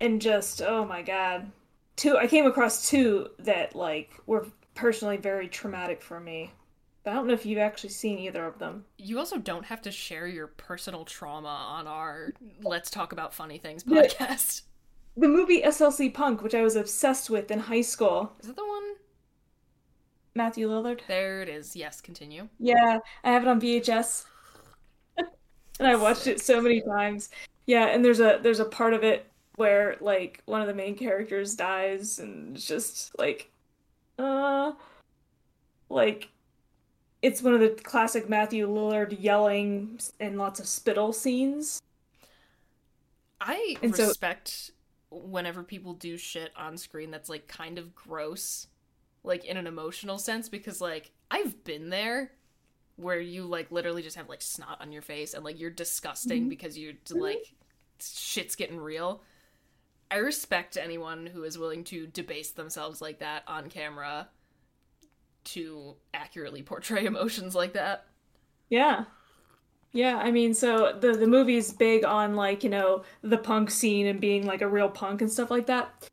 and 0.00 0.20
just 0.22 0.62
oh 0.62 0.84
my 0.86 1.02
god, 1.02 1.50
two. 1.96 2.16
I 2.16 2.26
came 2.28 2.46
across 2.46 2.88
two 2.88 3.28
that 3.40 3.74
like 3.74 4.10
were 4.26 4.46
personally 4.76 5.16
very 5.16 5.48
traumatic 5.48 6.00
for 6.00 6.20
me. 6.20 6.52
But 7.02 7.12
I 7.12 7.14
don't 7.14 7.26
know 7.26 7.34
if 7.34 7.46
you've 7.46 7.58
actually 7.58 7.90
seen 7.90 8.18
either 8.18 8.44
of 8.44 8.58
them. 8.58 8.84
You 8.98 9.18
also 9.18 9.38
don't 9.38 9.64
have 9.64 9.82
to 9.82 9.90
share 9.90 10.26
your 10.26 10.48
personal 10.48 11.04
trauma 11.04 11.48
on 11.48 11.86
our 11.86 12.32
Let's 12.62 12.90
Talk 12.90 13.12
About 13.12 13.34
Funny 13.34 13.58
Things 13.58 13.82
podcast. 13.84 14.62
The 15.16 15.28
movie 15.28 15.62
SLC 15.62 16.12
Punk, 16.12 16.42
which 16.42 16.54
I 16.54 16.62
was 16.62 16.76
obsessed 16.76 17.30
with 17.30 17.50
in 17.50 17.58
high 17.60 17.80
school. 17.80 18.32
Is 18.40 18.48
that 18.48 18.56
the 18.56 18.66
one? 18.66 18.94
Matthew 20.34 20.68
Lillard. 20.68 21.00
There 21.06 21.42
it 21.42 21.48
is. 21.48 21.74
Yes, 21.74 22.00
continue. 22.00 22.48
Yeah, 22.58 22.98
I 23.24 23.30
have 23.30 23.42
it 23.42 23.48
on 23.48 23.60
VHS. 23.60 24.26
and 25.16 25.88
I 25.88 25.94
watched 25.94 26.26
it 26.26 26.40
so 26.40 26.60
many 26.60 26.82
times. 26.82 27.30
Yeah, 27.66 27.86
and 27.86 28.04
there's 28.04 28.20
a 28.20 28.40
there's 28.42 28.60
a 28.60 28.64
part 28.64 28.92
of 28.94 29.04
it 29.04 29.30
where 29.54 29.96
like 30.00 30.42
one 30.44 30.60
of 30.60 30.66
the 30.66 30.74
main 30.74 30.96
characters 30.96 31.54
dies 31.54 32.18
and 32.18 32.56
it's 32.56 32.66
just 32.66 33.18
like 33.18 33.50
uh 34.18 34.72
like 35.88 36.28
it's 37.22 37.42
one 37.42 37.54
of 37.54 37.60
the 37.60 37.70
classic 37.82 38.28
Matthew 38.28 38.68
Lillard 38.68 39.16
yelling 39.20 39.98
and 40.20 40.38
lots 40.38 40.60
of 40.60 40.66
spittle 40.68 41.12
scenes. 41.12 41.82
I 43.40 43.76
And 43.82 43.94
so- 43.94 44.08
respect 44.08 44.70
whenever 45.10 45.62
people 45.62 45.94
do 45.94 46.16
shit 46.16 46.50
on 46.56 46.76
screen 46.76 47.10
that's 47.10 47.28
like 47.28 47.46
kind 47.48 47.78
of 47.78 47.94
gross, 47.94 48.66
like 49.24 49.44
in 49.44 49.56
an 49.56 49.66
emotional 49.66 50.18
sense, 50.18 50.48
because 50.48 50.80
like 50.80 51.10
I've 51.30 51.64
been 51.64 51.90
there 51.90 52.32
where 52.96 53.20
you 53.20 53.44
like 53.44 53.70
literally 53.70 54.02
just 54.02 54.16
have 54.16 54.28
like 54.28 54.42
snot 54.42 54.80
on 54.80 54.90
your 54.92 55.02
face 55.02 55.34
and 55.34 55.44
like 55.44 55.60
you're 55.60 55.70
disgusting 55.70 56.48
because 56.48 56.78
you're 56.78 56.94
like 57.10 57.54
shit's 58.00 58.56
getting 58.56 58.78
real. 58.78 59.22
I 60.10 60.16
respect 60.16 60.76
anyone 60.76 61.26
who 61.26 61.44
is 61.44 61.58
willing 61.58 61.84
to 61.84 62.06
debase 62.06 62.50
themselves 62.50 63.00
like 63.00 63.18
that 63.18 63.42
on 63.46 63.68
camera 63.68 64.28
to 65.44 65.94
accurately 66.14 66.62
portray 66.62 67.04
emotions 67.06 67.54
like 67.54 67.72
that. 67.74 68.06
Yeah. 68.68 69.04
Yeah, 69.92 70.18
I 70.18 70.30
mean, 70.30 70.52
so 70.52 70.96
the 70.98 71.12
the 71.12 71.26
movie's 71.26 71.72
big 71.72 72.04
on 72.04 72.36
like, 72.36 72.62
you 72.62 72.68
know, 72.70 73.04
the 73.22 73.38
punk 73.38 73.70
scene 73.70 74.06
and 74.06 74.20
being 74.20 74.44
like 74.46 74.60
a 74.60 74.68
real 74.68 74.90
punk 74.90 75.22
and 75.22 75.32
stuff 75.32 75.50
like 75.50 75.66
that. 75.66 76.08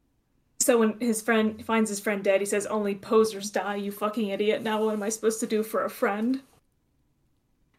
So 0.62 0.78
when 0.80 0.98
his 1.02 1.22
friend 1.22 1.64
finds 1.66 1.90
his 1.90 2.00
friend 2.00 2.24
dead, 2.24 2.40
he 2.40 2.46
says, 2.46 2.66
"Only 2.66 2.96
posers 2.96 3.52
die, 3.52 3.76
you 3.76 3.92
fucking 3.92 4.30
idiot." 4.30 4.62
Now 4.62 4.86
what 4.86 4.94
am 4.94 5.04
I 5.04 5.10
supposed 5.10 5.42
to 5.42 5.48
do 5.48 5.64
for 5.64 5.84
a 5.84 5.90
friend? 5.90 6.42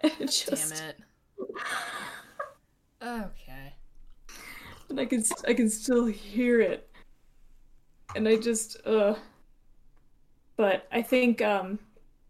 Just, 0.21 0.75
Damn 0.75 0.91
it. 0.91 0.97
Okay. 3.03 3.44
And 4.97 5.01
I 5.01 5.07
can 5.07 5.25
I 5.49 5.55
can 5.55 5.69
still 5.69 6.07
hear 6.07 6.61
it, 6.61 6.89
and 8.15 8.29
I 8.29 8.37
just 8.37 8.77
uh. 8.87 9.15
But 10.57 10.87
I 10.93 11.03
think 11.03 11.43
um, 11.43 11.81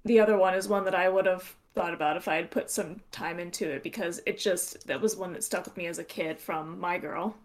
the 0.06 0.18
other 0.20 0.38
one 0.38 0.54
is 0.54 0.66
one 0.66 0.84
that 0.84 0.94
I 0.94 1.10
would 1.10 1.26
have 1.26 1.54
thought 1.74 1.92
about 1.92 2.16
if 2.16 2.26
I 2.26 2.36
had 2.36 2.50
put 2.50 2.70
some 2.70 3.00
time 3.12 3.38
into 3.38 3.68
it 3.70 3.82
because 3.82 4.20
it 4.24 4.38
just 4.38 4.86
that 4.86 5.00
was 5.02 5.14
one 5.14 5.32
that 5.34 5.44
stuck 5.44 5.66
with 5.66 5.76
me 5.76 5.86
as 5.86 5.98
a 5.98 6.04
kid 6.04 6.40
from 6.40 6.78
My 6.80 6.96
Girl. 6.96 7.36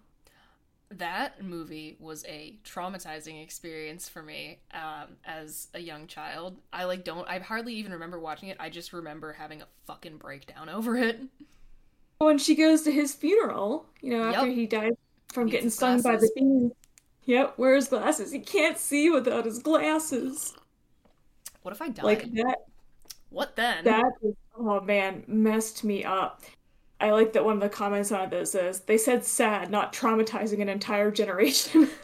that 0.91 1.43
movie 1.43 1.97
was 1.99 2.23
a 2.25 2.55
traumatizing 2.63 3.43
experience 3.43 4.07
for 4.07 4.23
me 4.23 4.59
um, 4.73 5.17
as 5.25 5.67
a 5.73 5.79
young 5.79 6.07
child. 6.07 6.55
I 6.71 6.85
like 6.85 7.03
don't 7.03 7.27
I 7.27 7.39
hardly 7.39 7.73
even 7.73 7.91
remember 7.91 8.19
watching 8.19 8.47
it. 8.49 8.55
I 8.57 8.69
just 8.69 8.93
remember 8.93 9.33
having 9.33 9.61
a 9.61 9.67
fucking 9.85 10.15
breakdown 10.17 10.69
over 10.77 10.95
it. 10.97 11.19
When 12.19 12.37
she 12.37 12.55
goes 12.55 12.83
to 12.83 12.91
his 12.91 13.13
funeral, 13.13 13.85
you 14.01 14.11
know, 14.11 14.23
after 14.29 14.47
Yep. 14.47 14.55
he 14.55 14.65
died 14.65 14.97
from 15.33 15.45
Needs 15.45 15.53
getting 15.53 15.69
stung 15.69 16.01
by 16.01 16.13
the 16.13 16.17
glasses. 16.17 16.31
bee. 16.35 16.69
Yep, 17.25 17.57
wears 17.57 17.87
glasses. 17.87 18.31
He 18.31 18.39
can't 18.39 18.77
see 18.77 19.09
without 19.09 19.45
his 19.45 19.59
glasses. 19.59 20.55
What 21.61 21.73
if 21.73 21.81
I 21.81 21.89
died? 21.89 22.05
Like 22.05 22.31
that 22.33 22.57
what 23.29 23.55
then? 23.55 23.83
That 23.85 24.11
is, 24.23 24.33
oh 24.57 24.81
man, 24.81 25.23
messed 25.27 25.83
me 25.83 26.03
up. 26.03 26.43
I 26.99 27.11
like 27.11 27.33
that 27.33 27.45
one 27.45 27.55
of 27.55 27.61
the 27.61 27.69
comments 27.69 28.11
on 28.11 28.29
this 28.29 28.55
is 28.55 28.81
they 28.81 28.97
said 28.97 29.23
sad, 29.23 29.69
not 29.69 29.93
traumatizing 29.93 30.61
an 30.61 30.69
entire 30.69 31.11
generation. 31.11 31.89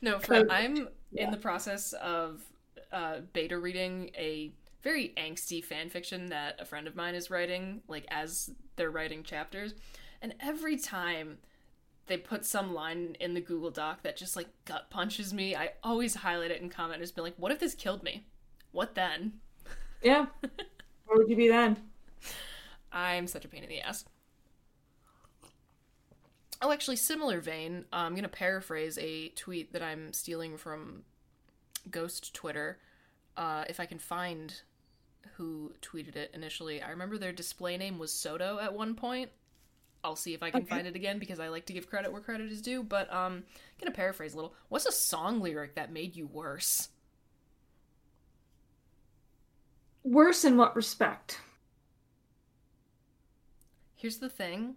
No, 0.00 0.20
for 0.20 0.48
I'm 0.52 0.88
yeah. 1.10 1.24
in 1.24 1.30
the 1.32 1.36
process 1.36 1.94
of 1.94 2.42
uh, 2.92 3.22
beta 3.32 3.58
reading 3.58 4.10
a 4.16 4.52
very 4.82 5.12
angsty 5.16 5.64
fan 5.64 5.88
fiction 5.88 6.26
that 6.26 6.60
a 6.60 6.64
friend 6.64 6.86
of 6.86 6.94
mine 6.94 7.16
is 7.16 7.28
writing, 7.28 7.82
like 7.88 8.04
as 8.08 8.50
they're 8.76 8.92
writing 8.92 9.24
chapters, 9.24 9.74
and 10.22 10.32
every 10.38 10.76
time 10.76 11.38
they 12.06 12.16
put 12.16 12.44
some 12.44 12.74
line 12.74 13.16
in 13.20 13.34
the 13.34 13.40
Google 13.40 13.70
Doc 13.70 14.02
that 14.02 14.16
just 14.16 14.36
like 14.36 14.48
gut 14.64 14.90
punches 14.90 15.32
me, 15.32 15.56
I 15.56 15.72
always 15.82 16.14
highlight 16.16 16.50
it 16.50 16.60
and 16.60 16.70
comment 16.70 16.96
and 16.96 17.02
just 17.02 17.16
be 17.16 17.22
like, 17.22 17.34
"What 17.36 17.52
if 17.52 17.60
this 17.60 17.74
killed 17.74 18.02
me? 18.02 18.26
What 18.72 18.94
then?" 18.94 19.40
yeah. 20.02 20.26
Where 21.06 21.18
would 21.18 21.28
you 21.28 21.36
be 21.36 21.48
then? 21.48 21.76
I'm 22.92 23.26
such 23.26 23.44
a 23.44 23.48
pain 23.48 23.62
in 23.62 23.68
the 23.68 23.80
ass. 23.80 24.04
Oh, 26.62 26.72
actually, 26.72 26.96
similar 26.96 27.40
vein. 27.40 27.84
uh, 27.92 27.96
I'm 27.96 28.14
gonna 28.14 28.28
paraphrase 28.28 28.98
a 28.98 29.28
tweet 29.30 29.72
that 29.72 29.82
I'm 29.82 30.12
stealing 30.12 30.56
from 30.56 31.02
Ghost 31.90 32.34
Twitter. 32.34 32.78
Uh, 33.36 33.64
if 33.68 33.80
I 33.80 33.86
can 33.86 33.98
find 33.98 34.62
who 35.36 35.72
tweeted 35.82 36.16
it 36.16 36.30
initially, 36.32 36.80
I 36.80 36.90
remember 36.90 37.18
their 37.18 37.32
display 37.32 37.76
name 37.76 37.98
was 37.98 38.12
Soto 38.12 38.58
at 38.58 38.74
one 38.74 38.94
point. 38.94 39.30
I'll 40.04 40.16
see 40.16 40.34
if 40.34 40.42
I 40.42 40.50
can 40.50 40.62
Okay. 40.62 40.68
find 40.68 40.86
it 40.86 40.94
again 40.94 41.18
because 41.18 41.40
I 41.40 41.48
like 41.48 41.66
to 41.66 41.72
give 41.72 41.88
credit 41.88 42.12
where 42.12 42.20
credit 42.20 42.52
is 42.52 42.60
due. 42.62 42.82
But 42.82 43.12
um, 43.12 43.32
I'm 43.36 43.44
gonna 43.80 43.90
paraphrase 43.92 44.34
a 44.34 44.36
little. 44.36 44.54
What's 44.68 44.86
a 44.86 44.92
song 44.92 45.40
lyric 45.40 45.74
that 45.74 45.90
made 45.92 46.14
you 46.14 46.26
worse? 46.26 46.90
Worse 50.04 50.44
in 50.44 50.56
what 50.56 50.76
respect? 50.76 51.40
Here's 53.96 54.18
the 54.18 54.28
thing. 54.28 54.76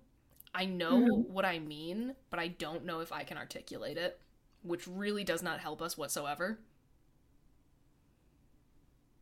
I 0.56 0.66
know 0.66 1.26
what 1.28 1.46
I 1.46 1.60
mean, 1.60 2.16
but 2.30 2.40
I 2.40 2.48
don't 2.48 2.86
know 2.86 3.02
if 3.02 3.12
I 3.12 3.24
can 3.24 3.38
articulate 3.38 3.98
it, 3.98 4.20
which 4.64 4.88
really 4.88 5.24
does 5.24 5.44
not 5.44 5.60
help 5.60 5.82
us 5.82 5.98
whatsoever. 5.98 6.60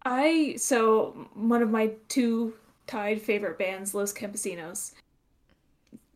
I 0.04 0.56
so 0.58 1.30
one 1.34 1.62
of 1.62 1.70
my 1.70 1.94
two 2.08 2.54
tied 2.88 3.22
favorite 3.22 3.58
bands, 3.58 3.94
Los 3.96 4.14
Campesinos. 4.14 4.94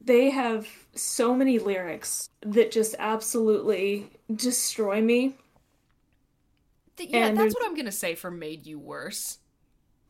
They 0.09 0.31
have 0.31 0.67
so 0.95 1.35
many 1.35 1.59
lyrics 1.59 2.31
that 2.41 2.71
just 2.71 2.95
absolutely 2.97 4.09
destroy 4.35 5.03
me. 5.03 5.35
Th- 6.97 7.11
yeah, 7.11 7.27
And 7.27 7.37
that's 7.37 7.43
there's- 7.43 7.53
what 7.53 7.63
I'm 7.67 7.75
gonna 7.75 7.91
say 7.91 8.15
for 8.15 8.31
made 8.31 8.65
you 8.65 8.79
worse. 8.79 9.37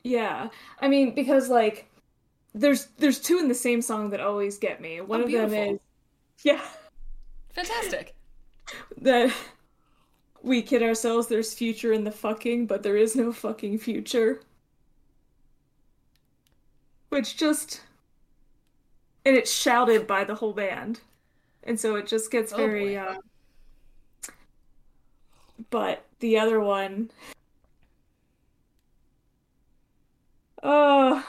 Yeah. 0.05 0.51
I 0.79 0.87
mean, 0.87 1.13
because 1.13 1.49
like 1.49 1.89
there's 2.55 2.85
there's 2.97 3.19
two 3.19 3.39
in 3.39 3.49
the 3.49 3.53
same 3.53 3.81
song 3.81 4.11
that 4.11 4.21
always 4.21 4.57
get 4.57 4.79
me. 4.79 5.01
One 5.01 5.19
Oh, 5.19 5.25
of 5.25 5.31
them 5.31 5.53
is 5.53 5.79
yeah, 6.43 6.61
Fantastic. 7.49 8.15
that 9.01 9.33
we 10.41 10.61
kid 10.61 10.81
ourselves 10.81 11.27
there's 11.27 11.53
future 11.53 11.91
in 11.91 12.05
the 12.05 12.11
fucking, 12.11 12.67
but 12.67 12.83
there 12.83 12.95
is 12.95 13.17
no 13.17 13.33
fucking 13.33 13.79
future. 13.79 14.39
Which 17.09 17.35
just 17.35 17.81
and 19.25 19.35
it's 19.35 19.51
shouted 19.51 20.07
by 20.07 20.23
the 20.23 20.35
whole 20.35 20.53
band. 20.53 21.01
And 21.63 21.79
so 21.79 21.95
it 21.95 22.07
just 22.07 22.31
gets 22.31 22.53
Oh, 22.53 22.57
very 22.57 22.97
uh 22.97 23.15
but 25.69 26.05
the 26.19 26.37
other 26.39 26.59
one 26.59 27.11
uh 30.63 31.21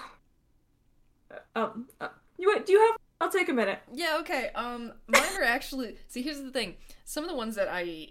um 1.54 1.88
uh, 2.00 2.08
you 2.38 2.62
do 2.64 2.72
you 2.72 2.80
have 2.80 2.96
I'll 3.22 3.30
take 3.30 3.50
a 3.50 3.52
minute. 3.52 3.80
Yeah, 3.92 4.16
okay. 4.20 4.50
Um 4.54 4.92
mine 5.06 5.36
are 5.38 5.44
actually 5.44 5.96
See, 6.08 6.22
here's 6.22 6.40
the 6.40 6.50
thing. 6.50 6.76
Some 7.04 7.24
of 7.24 7.30
the 7.30 7.36
ones 7.36 7.54
that 7.56 7.68
I 7.70 8.10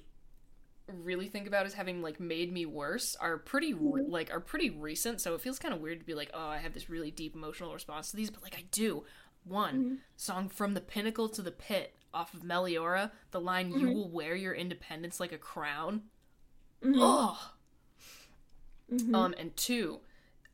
really 1.03 1.27
think 1.27 1.48
about 1.48 1.65
as 1.65 1.74
having 1.74 2.01
like 2.01 2.19
made 2.19 2.51
me 2.51 2.65
worse 2.65 3.15
are 3.19 3.38
pretty 3.38 3.74
like 3.74 4.31
are 4.31 4.39
pretty 4.39 4.69
recent, 4.69 5.21
so 5.21 5.33
it 5.36 5.41
feels 5.41 5.59
kind 5.59 5.74
of 5.74 5.81
weird 5.81 6.00
to 6.00 6.05
be 6.05 6.13
like, 6.13 6.29
"Oh, 6.33 6.48
I 6.48 6.57
have 6.57 6.74
this 6.74 6.89
really 6.89 7.12
deep 7.12 7.36
emotional 7.36 7.74
response 7.74 8.12
to 8.12 8.17
these," 8.17 8.29
but 8.29 8.43
like 8.43 8.55
I 8.55 8.63
do. 8.71 9.03
One 9.43 10.01
song 10.15 10.50
from 10.50 10.74
the 10.74 10.81
pinnacle 10.81 11.29
to 11.29 11.41
the 11.41 11.51
pit 11.51 11.96
off 12.13 12.34
of 12.34 12.43
Meliora, 12.43 13.12
the 13.31 13.41
line 13.41 13.72
"You 13.72 13.91
will 13.91 14.10
wear 14.10 14.36
your 14.36 14.53
independence 14.53 15.19
like 15.19 15.31
a 15.31 15.38
crown." 15.38 16.03
Ugh. 16.84 17.38
Um, 19.13 19.36
and 19.38 19.55
two, 19.55 20.00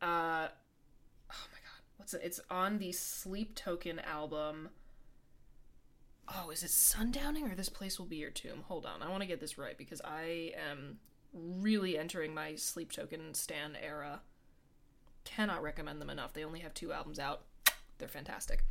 uh, 0.02 0.48
oh 1.32 1.48
my 1.52 1.60
god, 1.62 1.82
what's 1.98 2.14
it? 2.14 2.22
It's 2.24 2.42
on 2.50 2.80
the 2.80 2.92
Sleep 2.92 3.56
Token 3.56 4.00
album. 4.00 4.70
Oh, 6.28 6.50
is 6.50 6.64
it 6.64 6.72
Sundowning 6.72 7.50
or 7.50 7.56
This 7.56 7.70
Place 7.70 8.00
Will 8.00 8.08
Be 8.08 8.18
Your 8.18 8.32
Tomb? 8.32 8.64
Hold 8.68 8.86
on, 8.86 9.02
I 9.02 9.10
want 9.10 9.22
to 9.22 9.28
get 9.28 9.40
this 9.40 9.58
right 9.58 9.78
because 9.78 10.02
I 10.04 10.54
am 10.70 10.98
really 11.34 11.98
entering 11.98 12.34
my 12.34 12.56
Sleep 12.56 12.92
Token 12.92 13.34
Stan 13.34 13.78
era. 13.82 14.22
Cannot 15.24 15.64
recommend 15.64 16.02
them 16.02 16.10
enough. 16.10 16.34
They 16.34 16.44
only 16.44 16.60
have 16.60 16.74
two 16.74 16.92
albums 16.92 17.20
out. 17.20 17.44
They're 17.98 18.08
fantastic. 18.08 18.64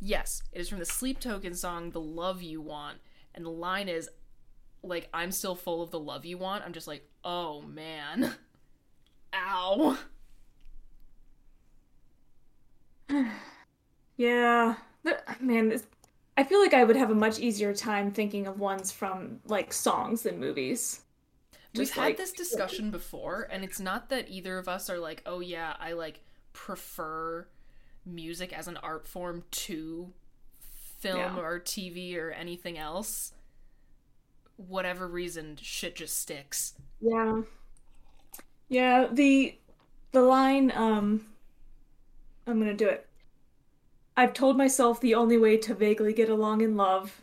Yes, 0.00 0.42
it 0.52 0.60
is 0.60 0.68
from 0.68 0.78
the 0.78 0.84
Sleep 0.86 1.20
Token 1.20 1.54
song 1.54 1.90
The 1.90 2.00
Love 2.00 2.42
You 2.42 2.60
Want, 2.60 2.98
and 3.34 3.44
the 3.44 3.50
line 3.50 3.88
is 3.88 4.08
like 4.82 5.08
I'm 5.12 5.30
still 5.30 5.54
full 5.54 5.82
of 5.82 5.90
the 5.90 6.00
love 6.00 6.24
you 6.24 6.38
want. 6.38 6.64
I'm 6.64 6.72
just 6.72 6.86
like, 6.88 7.06
"Oh 7.24 7.60
man." 7.62 8.34
Ow. 9.34 9.98
Yeah. 14.16 14.74
Man, 15.40 15.70
this, 15.70 15.86
I 16.36 16.44
feel 16.44 16.60
like 16.60 16.74
I 16.74 16.84
would 16.84 16.96
have 16.96 17.10
a 17.10 17.14
much 17.14 17.38
easier 17.38 17.72
time 17.72 18.10
thinking 18.10 18.46
of 18.46 18.58
ones 18.60 18.92
from 18.92 19.40
like 19.46 19.72
songs 19.72 20.22
than 20.22 20.38
movies. 20.38 21.00
We've 21.74 21.82
Just 21.86 21.94
had 21.94 22.02
like- 22.02 22.16
this 22.18 22.32
discussion 22.32 22.90
before, 22.90 23.48
and 23.50 23.64
it's 23.64 23.80
not 23.80 24.10
that 24.10 24.28
either 24.28 24.58
of 24.58 24.68
us 24.68 24.90
are 24.90 24.98
like, 24.98 25.22
oh 25.24 25.40
yeah, 25.40 25.74
I 25.80 25.92
like 25.92 26.20
prefer 26.52 27.46
music 28.04 28.52
as 28.52 28.68
an 28.68 28.76
art 28.78 29.06
form 29.06 29.44
to 29.50 30.12
film 30.98 31.18
Yeah. 31.18 31.36
or 31.38 31.58
TV 31.60 32.16
or 32.16 32.30
anything 32.30 32.76
else, 32.78 33.32
whatever 34.56 35.06
reason, 35.08 35.56
shit 35.60 35.96
just 35.96 36.18
sticks. 36.18 36.74
Yeah. 37.00 37.42
Yeah, 38.68 39.08
the 39.10 39.56
the 40.12 40.22
line 40.22 40.72
um 40.74 41.26
I'm 42.46 42.58
going 42.60 42.76
to 42.76 42.84
do 42.84 42.88
it. 42.88 43.06
I've 44.16 44.32
told 44.32 44.56
myself 44.56 45.00
the 45.00 45.14
only 45.14 45.38
way 45.38 45.56
to 45.58 45.74
vaguely 45.74 46.12
get 46.12 46.28
along 46.28 46.62
in 46.62 46.76
love 46.76 47.20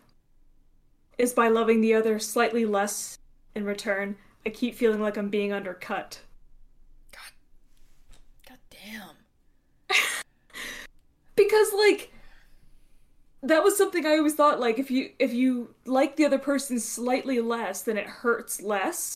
is 1.18 1.34
by 1.34 1.48
loving 1.50 1.82
the 1.82 1.94
other 1.94 2.18
slightly 2.20 2.66
less 2.66 3.18
in 3.56 3.66
return. 3.66 4.16
I 4.46 4.50
keep 4.50 4.76
feeling 4.76 5.02
like 5.02 5.18
I'm 5.18 5.30
being 5.30 5.52
undercut. 5.52 6.22
God 8.48 8.58
damn. 8.70 9.16
Because 11.38 11.72
like 11.74 12.12
that 13.44 13.64
was 13.64 13.78
something 13.78 14.06
I 14.06 14.18
always 14.18 14.34
thought 14.36 14.60
like 14.60 14.80
if 14.80 14.92
you 14.92 15.12
if 15.20 15.34
you 15.34 15.74
like 15.86 16.18
the 16.18 16.26
other 16.26 16.40
person 16.40 16.80
slightly 16.80 17.40
less, 17.40 17.84
then 17.84 17.98
it 17.98 18.08
hurts 18.08 18.62
less. 18.62 19.16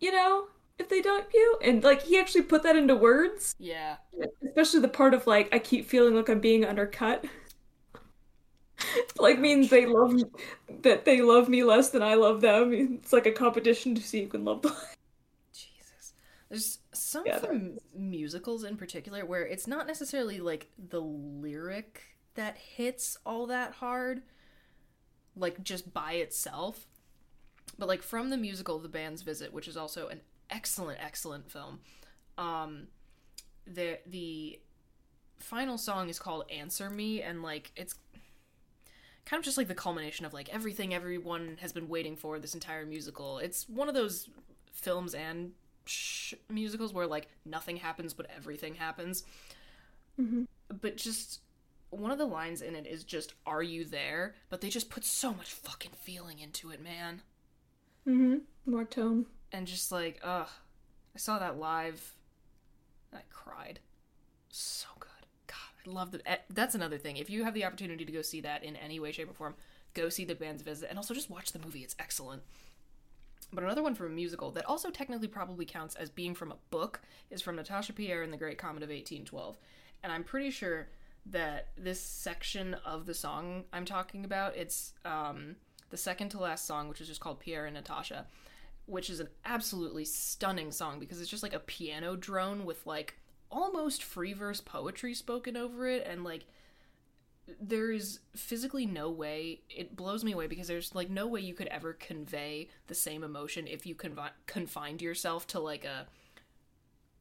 You 0.00 0.12
know? 0.12 0.46
If 0.76 0.88
they 0.88 1.02
dump 1.02 1.28
you. 1.32 1.58
And 1.62 1.84
like 1.84 2.02
he 2.02 2.18
actually 2.18 2.42
put 2.42 2.62
that 2.62 2.76
into 2.76 2.96
words. 2.96 3.54
Yeah. 3.58 3.96
Especially 4.44 4.80
the 4.80 4.88
part 4.88 5.14
of 5.14 5.26
like 5.26 5.52
I 5.52 5.58
keep 5.58 5.86
feeling 5.86 6.14
like 6.14 6.28
I'm 6.28 6.40
being 6.40 6.64
undercut. 6.64 7.24
like 9.18 9.38
means 9.38 9.70
they 9.70 9.86
love 9.86 10.20
that 10.82 11.04
they 11.04 11.20
love 11.20 11.48
me 11.48 11.62
less 11.64 11.90
than 11.90 12.02
I 12.02 12.14
love 12.14 12.40
them. 12.40 12.72
It's 12.72 13.12
like 13.12 13.26
a 13.26 13.32
competition 13.32 13.94
to 13.94 14.02
see 14.02 14.22
who 14.22 14.28
can 14.28 14.44
love 14.44 14.62
the 14.62 14.74
Jesus. 15.52 16.14
There's 16.48 16.78
some 16.96 17.24
Yeah, 17.26 17.38
from 17.38 17.78
musicals 17.94 18.64
in 18.64 18.76
particular 18.76 19.24
where 19.24 19.46
it's 19.46 19.66
not 19.66 19.86
necessarily 19.86 20.40
like 20.40 20.70
the 20.78 21.00
lyric 21.00 22.02
that 22.34 22.56
hits 22.56 23.16
all 23.24 23.46
that 23.46 23.72
hard, 23.74 24.22
like 25.36 25.62
just 25.62 25.92
by 25.92 26.12
itself. 26.14 26.86
But 27.78 27.88
like 27.88 28.02
from 28.02 28.30
the 28.30 28.36
musical 28.36 28.78
The 28.78 28.88
Band's 28.88 29.22
Visit, 29.22 29.52
which 29.52 29.68
is 29.68 29.76
also 29.76 30.08
an 30.08 30.20
excellent, 30.50 30.98
excellent 31.02 31.50
film, 31.50 31.80
um 32.38 32.88
the 33.66 33.98
the 34.06 34.60
final 35.38 35.78
song 35.78 36.08
is 36.08 36.18
called 36.18 36.44
Answer 36.50 36.90
Me 36.90 37.22
and 37.22 37.42
like 37.42 37.72
it's 37.76 37.94
kind 39.24 39.38
of 39.40 39.44
just 39.44 39.56
like 39.56 39.68
the 39.68 39.74
culmination 39.74 40.26
of 40.26 40.32
like 40.34 40.48
everything 40.52 40.94
everyone 40.94 41.56
has 41.60 41.72
been 41.72 41.88
waiting 41.88 42.16
for 42.16 42.38
this 42.38 42.54
entire 42.54 42.84
musical. 42.84 43.38
It's 43.38 43.68
one 43.68 43.88
of 43.88 43.94
those 43.94 44.28
films 44.72 45.14
and 45.14 45.52
sh- 45.84 46.34
musicals 46.48 46.92
where 46.92 47.06
like 47.06 47.28
nothing 47.44 47.76
happens 47.76 48.14
but 48.14 48.26
everything 48.36 48.74
happens. 48.74 49.24
But 50.80 50.96
just 50.96 51.40
one 51.90 52.10
of 52.10 52.18
the 52.18 52.24
lines 52.26 52.62
in 52.62 52.74
it 52.74 52.86
is 52.86 53.04
just 53.04 53.34
"Are 53.46 53.62
you 53.62 53.84
there?" 53.84 54.34
But 54.48 54.60
they 54.60 54.68
just 54.68 54.90
put 54.90 55.04
so 55.04 55.32
much 55.34 55.52
fucking 55.52 55.92
feeling 56.02 56.38
into 56.38 56.70
it, 56.70 56.82
man. 56.82 57.22
Mm-hmm. 58.06 58.70
More 58.70 58.84
tone. 58.84 59.26
And 59.52 59.66
just 59.66 59.90
like, 59.92 60.20
ugh, 60.22 60.48
I 61.14 61.18
saw 61.18 61.38
that 61.38 61.58
live. 61.58 62.14
I 63.12 63.20
cried. 63.30 63.80
So 64.50 64.88
good. 64.98 65.08
God, 65.46 65.56
I 65.86 65.90
love 65.90 66.10
the. 66.12 66.28
eh, 66.28 66.38
That's 66.50 66.74
another 66.74 66.98
thing. 66.98 67.16
If 67.16 67.30
you 67.30 67.44
have 67.44 67.54
the 67.54 67.64
opportunity 67.64 68.04
to 68.04 68.12
go 68.12 68.22
see 68.22 68.40
that 68.40 68.64
in 68.64 68.76
any 68.76 68.98
way, 68.98 69.12
shape, 69.12 69.30
or 69.30 69.34
form, 69.34 69.54
go 69.94 70.08
see 70.08 70.24
the 70.24 70.34
band's 70.34 70.62
visit, 70.62 70.88
and 70.90 70.98
also 70.98 71.14
just 71.14 71.30
watch 71.30 71.52
the 71.52 71.58
movie. 71.60 71.80
It's 71.80 71.96
excellent. 71.98 72.42
But 73.54 73.64
another 73.64 73.82
one 73.82 73.94
from 73.94 74.06
a 74.06 74.14
musical 74.14 74.50
that 74.52 74.66
also 74.66 74.90
technically 74.90 75.28
probably 75.28 75.64
counts 75.64 75.94
as 75.94 76.10
being 76.10 76.34
from 76.34 76.52
a 76.52 76.56
book 76.70 77.00
is 77.30 77.40
from 77.40 77.56
Natasha 77.56 77.92
Pierre 77.92 78.22
and 78.22 78.32
The 78.32 78.36
Great 78.36 78.58
Comet 78.58 78.82
of 78.82 78.88
1812. 78.88 79.56
And 80.02 80.12
I'm 80.12 80.24
pretty 80.24 80.50
sure 80.50 80.88
that 81.26 81.68
this 81.76 82.00
section 82.00 82.74
of 82.84 83.06
the 83.06 83.14
song 83.14 83.64
I'm 83.72 83.84
talking 83.84 84.24
about, 84.24 84.56
it's 84.56 84.92
um, 85.04 85.56
the 85.90 85.96
second 85.96 86.30
to 86.30 86.38
last 86.38 86.66
song, 86.66 86.88
which 86.88 87.00
is 87.00 87.08
just 87.08 87.20
called 87.20 87.40
Pierre 87.40 87.66
and 87.66 87.74
Natasha, 87.74 88.26
which 88.86 89.08
is 89.08 89.20
an 89.20 89.28
absolutely 89.44 90.04
stunning 90.04 90.70
song 90.70 90.98
because 90.98 91.20
it's 91.20 91.30
just 91.30 91.42
like 91.42 91.54
a 91.54 91.60
piano 91.60 92.16
drone 92.16 92.64
with 92.64 92.86
like 92.86 93.16
almost 93.50 94.02
free 94.02 94.32
verse 94.32 94.60
poetry 94.60 95.14
spoken 95.14 95.56
over 95.56 95.86
it 95.86 96.06
and 96.06 96.24
like 96.24 96.44
there 97.60 97.90
is 97.90 98.20
physically 98.34 98.86
no 98.86 99.10
way 99.10 99.60
it 99.68 99.94
blows 99.94 100.24
me 100.24 100.32
away 100.32 100.46
because 100.46 100.66
there's 100.66 100.94
like 100.94 101.10
no 101.10 101.26
way 101.26 101.40
you 101.40 101.54
could 101.54 101.66
ever 101.68 101.92
convey 101.92 102.68
the 102.86 102.94
same 102.94 103.22
emotion 103.22 103.66
if 103.66 103.84
you 103.84 103.94
confi- 103.94 104.30
confined 104.46 105.02
yourself 105.02 105.46
to 105.46 105.60
like 105.60 105.84
a 105.84 106.06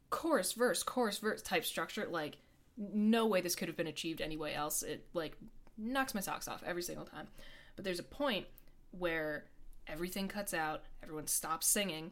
chorus 0.09 0.53
verse 0.53 0.83
chorus 0.83 1.17
verse 1.17 1.41
type 1.41 1.65
structure. 1.65 2.07
Like 2.09 2.38
no 2.77 3.25
way 3.25 3.41
this 3.41 3.55
could 3.55 3.67
have 3.67 3.77
been 3.77 3.88
achieved 3.88 4.21
anyway 4.21 4.53
else. 4.53 4.83
It 4.83 5.05
like 5.13 5.36
knocks 5.77 6.13
my 6.13 6.21
socks 6.21 6.47
off 6.47 6.63
every 6.65 6.83
single 6.83 7.05
time. 7.05 7.27
But 7.75 7.83
there's 7.83 7.99
a 7.99 8.03
point 8.03 8.45
where 8.91 9.45
everything 9.88 10.29
cuts 10.29 10.53
out 10.53 10.83
everyone 11.01 11.27
stops 11.27 11.67
singing 11.67 12.12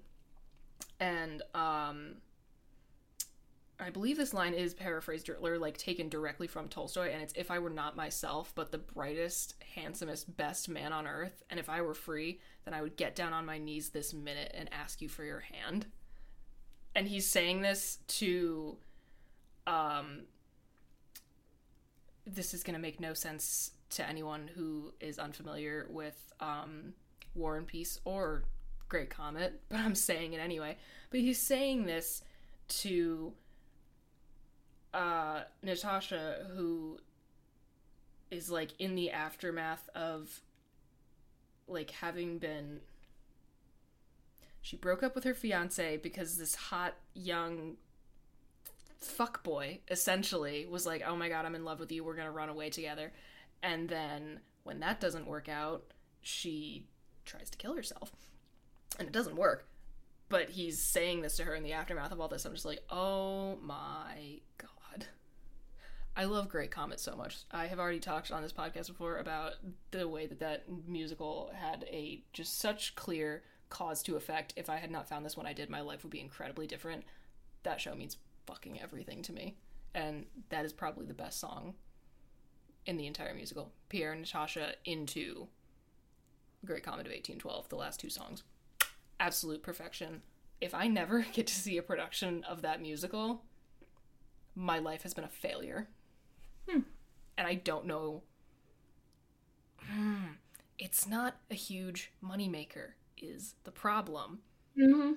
and 0.99 1.41
um 1.55 2.15
I 3.81 3.89
believe 3.89 4.15
this 4.15 4.33
line 4.33 4.53
is 4.53 4.73
paraphrased 4.75 5.29
or 5.29 5.57
like 5.57 5.77
taken 5.77 6.07
directly 6.07 6.47
from 6.47 6.67
Tolstoy, 6.67 7.11
and 7.11 7.21
it's 7.21 7.33
if 7.35 7.49
I 7.49 7.59
were 7.59 7.69
not 7.69 7.95
myself, 7.95 8.53
but 8.53 8.71
the 8.71 8.77
brightest, 8.77 9.55
handsomest, 9.75 10.37
best 10.37 10.69
man 10.69 10.93
on 10.93 11.07
earth, 11.07 11.41
and 11.49 11.59
if 11.59 11.67
I 11.67 11.81
were 11.81 11.95
free, 11.95 12.39
then 12.63 12.75
I 12.75 12.81
would 12.81 12.95
get 12.95 13.15
down 13.15 13.33
on 13.33 13.45
my 13.45 13.57
knees 13.57 13.89
this 13.89 14.13
minute 14.13 14.51
and 14.55 14.69
ask 14.71 15.01
you 15.01 15.09
for 15.09 15.23
your 15.23 15.39
hand. 15.39 15.87
And 16.95 17.07
he's 17.07 17.25
saying 17.25 17.61
this 17.61 17.97
to 18.07 18.77
um 19.65 20.23
this 22.25 22.53
is 22.53 22.63
gonna 22.63 22.79
make 22.79 22.99
no 22.99 23.13
sense 23.13 23.71
to 23.89 24.07
anyone 24.07 24.49
who 24.55 24.93
is 24.99 25.17
unfamiliar 25.17 25.87
with 25.89 26.31
um 26.39 26.93
War 27.33 27.57
and 27.57 27.65
Peace 27.65 27.99
or 28.05 28.43
Great 28.89 29.09
Comet, 29.09 29.59
but 29.69 29.79
I'm 29.79 29.95
saying 29.95 30.33
it 30.33 30.39
anyway. 30.39 30.77
But 31.09 31.21
he's 31.21 31.41
saying 31.41 31.85
this 31.85 32.23
to 32.67 33.33
uh 34.93 35.41
Natasha 35.63 36.47
who 36.55 36.99
is 38.29 38.49
like 38.49 38.71
in 38.79 38.95
the 38.95 39.11
aftermath 39.11 39.89
of 39.93 40.41
like 41.67 41.91
having 41.91 42.37
been 42.37 42.79
she 44.61 44.77
broke 44.77 45.03
up 45.03 45.15
with 45.15 45.23
her 45.23 45.33
fiance 45.33 45.97
because 45.97 46.37
this 46.37 46.55
hot 46.55 46.95
young 47.13 47.75
fuck 48.97 49.43
boy 49.43 49.79
essentially 49.89 50.65
was 50.65 50.85
like 50.85 51.03
oh 51.05 51.15
my 51.15 51.27
god 51.27 51.45
i'm 51.45 51.55
in 51.55 51.65
love 51.65 51.79
with 51.79 51.91
you. 51.91 52.03
We're 52.03 52.15
gonna 52.15 52.31
run 52.31 52.49
away 52.49 52.69
together. 52.69 53.11
And 53.63 53.89
then 53.89 54.39
when 54.63 54.79
that 54.79 54.99
doesn't 55.01 55.27
work 55.27 55.49
out 55.49 55.83
she 56.21 56.85
tries 57.25 57.49
to 57.49 57.57
kill 57.57 57.75
herself. 57.75 58.11
And 58.99 59.07
it 59.07 59.13
doesn't 59.13 59.35
work. 59.35 59.67
But 60.29 60.49
he's 60.49 60.79
saying 60.79 61.21
this 61.21 61.37
to 61.37 61.43
her 61.43 61.55
in 61.55 61.63
the 61.63 61.73
aftermath 61.73 62.11
of 62.11 62.21
all 62.21 62.27
this. 62.27 62.45
I'm 62.45 62.53
just 62.53 62.65
like 62.65 62.83
oh 62.89 63.57
my 63.61 64.39
god 64.57 64.70
i 66.15 66.25
love 66.25 66.49
great 66.49 66.71
comet 66.71 66.99
so 66.99 67.15
much. 67.15 67.39
I 67.51 67.67
have 67.67 67.79
already 67.79 67.99
talked 67.99 68.31
on 68.31 68.41
this 68.41 68.53
podcast 68.53 68.87
before 68.87 69.17
about 69.17 69.53
the 69.91 70.07
way 70.07 70.27
that 70.27 70.39
that 70.39 70.65
musical 70.87 71.51
had 71.55 71.85
a 71.89 72.23
just 72.33 72.59
such 72.59 72.95
clear 72.95 73.43
cause 73.69 74.03
to 74.03 74.15
effect. 74.15 74.53
If 74.55 74.69
i 74.69 74.77
had 74.77 74.91
not 74.91 75.07
found 75.07 75.25
this 75.25 75.37
when 75.37 75.47
i 75.47 75.53
did 75.53 75.69
my 75.69 75.81
life 75.81 76.03
would 76.03 76.11
be 76.11 76.19
incredibly 76.19 76.67
different. 76.67 77.03
That 77.63 77.79
show 77.79 77.95
means 77.95 78.17
fucking 78.45 78.81
everything 78.81 79.21
to 79.23 79.33
me. 79.33 79.57
And 79.93 80.25
that 80.49 80.65
is 80.65 80.73
probably 80.73 81.05
the 81.05 81.13
best 81.13 81.39
song 81.39 81.75
in 82.85 82.97
the 82.97 83.07
entire 83.07 83.33
musical. 83.33 83.71
Pierre 83.89 84.11
and 84.11 84.21
natasha 84.21 84.73
into 84.85 85.47
great 86.65 86.83
comet 86.83 87.05
of 87.05 87.11
1812 87.11 87.69
the 87.69 87.75
last 87.75 87.99
two 87.99 88.09
songs. 88.09 88.43
Absolute 89.19 89.63
perfection. 89.63 90.21
If 90.59 90.73
I 90.73 90.87
never 90.87 91.25
get 91.33 91.47
to 91.47 91.53
see 91.53 91.77
a 91.77 91.83
production 91.83 92.43
of 92.43 92.61
that 92.61 92.81
musical, 92.81 93.43
my 94.55 94.79
life 94.79 95.03
has 95.03 95.13
been 95.13 95.23
a 95.23 95.29
failure. 95.29 95.87
And 96.67 97.47
I 97.47 97.55
don't 97.55 97.85
know. 97.85 98.23
Hmm. 99.79 100.33
It's 100.77 101.07
not 101.07 101.35
a 101.49 101.55
huge 101.55 102.11
moneymaker, 102.23 102.91
is 103.17 103.55
the 103.63 103.71
problem. 103.71 104.39
Mm-hmm. 104.77 105.13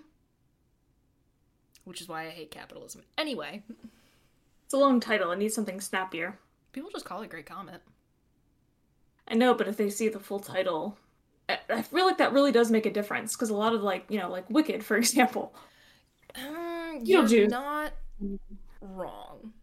Which 1.85 2.00
is 2.00 2.09
why 2.09 2.26
I 2.26 2.30
hate 2.30 2.50
capitalism. 2.50 3.02
Anyway, 3.18 3.62
It's 4.64 4.74
a 4.74 4.78
long 4.78 5.00
title. 5.00 5.30
It 5.33 5.38
needs 5.38 5.54
something 5.54 5.80
snappier. 5.80 6.38
people 6.72 6.90
just 6.90 7.04
call 7.04 7.22
it 7.22 7.30
Great 7.30 7.46
Comet. 7.46 7.83
I 9.28 9.35
know, 9.35 9.54
but 9.54 9.68
if 9.68 9.76
they 9.76 9.88
see 9.90 10.09
the 10.09 10.20
full 10.20 10.40
title, 10.40 10.98
I, 11.48 11.59
I 11.70 11.83
feel 11.83 12.04
like 12.07 12.18
that 12.18 12.33
really 12.35 12.52
does 12.52 12.70
make 12.70 12.85
a 12.87 12.90
difference 12.92 13.35
because 13.35 13.48
a 13.50 13.57
lot 13.57 13.74
of 13.74 13.83
like 13.83 14.04
you 14.11 14.18
know 14.18 14.30
like 14.30 14.48
Wicked, 14.50 14.85
for 14.85 14.96
example. 14.98 15.54
Um, 16.37 17.00
you're 17.02 17.22
Beetlejuice. 17.22 17.48
not 17.50 17.92
wrong. 18.83 19.53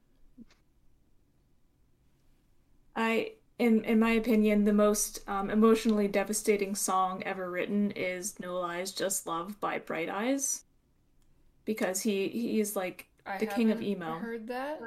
I, 2.95 3.34
in 3.60 3.84
in 3.84 3.99
my 3.99 4.12
opinion, 4.12 4.65
the 4.65 4.73
most 4.73 5.19
um, 5.27 5.49
emotionally 5.49 6.08
devastating 6.08 6.75
song 6.75 7.23
ever 7.25 7.49
written 7.49 7.91
is 7.91 8.39
"No 8.39 8.60
Lies, 8.60 8.91
Just 8.91 9.27
Love" 9.27 9.60
by 9.60 9.80
Bright 9.80 10.10
Eyes, 10.10 10.63
because 11.65 12.01
he 12.01 12.27
he 12.27 12.60
is 12.60 12.75
like 12.75 13.08
I 13.25 13.38
the 13.38 13.45
king 13.45 13.71
of 13.71 13.82
emo. 13.82 14.17
Heard 14.17 14.47
that, 14.47 14.82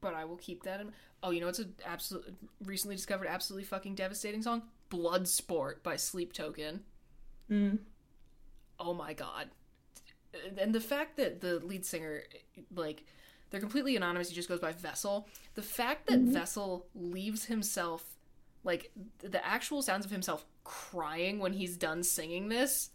but 0.00 0.14
I 0.14 0.24
will 0.24 0.36
keep 0.36 0.62
that 0.64 0.80
in. 0.80 0.92
Oh, 1.22 1.30
you 1.30 1.40
know 1.40 1.48
it's 1.48 1.58
an 1.58 1.74
absolute 1.84 2.34
recently 2.64 2.96
discovered 2.96 3.26
absolutely 3.26 3.64
fucking 3.64 3.94
devastating 3.94 4.42
song? 4.42 4.62
Blood 4.88 5.26
Sport 5.26 5.82
by 5.82 5.96
Sleep 5.96 6.32
Token. 6.32 6.84
Mm. 7.50 7.78
Oh 8.78 8.94
my 8.94 9.14
god. 9.14 9.50
And 10.58 10.74
the 10.74 10.80
fact 10.80 11.16
that 11.16 11.40
the 11.40 11.58
lead 11.60 11.84
singer 11.86 12.22
like 12.74 13.04
they're 13.50 13.60
completely 13.60 13.96
anonymous, 13.96 14.28
he 14.28 14.34
just 14.34 14.48
goes 14.48 14.60
by 14.60 14.72
Vessel. 14.72 15.28
The 15.54 15.62
fact 15.62 16.06
that 16.08 16.18
Vessel 16.20 16.86
leaves 16.94 17.46
himself 17.46 18.16
like 18.64 18.90
the 19.20 19.46
actual 19.46 19.80
sounds 19.80 20.04
of 20.04 20.10
himself 20.10 20.44
crying 20.64 21.38
when 21.38 21.52
he's 21.52 21.76
done 21.76 22.02
singing 22.02 22.48
this 22.48 22.90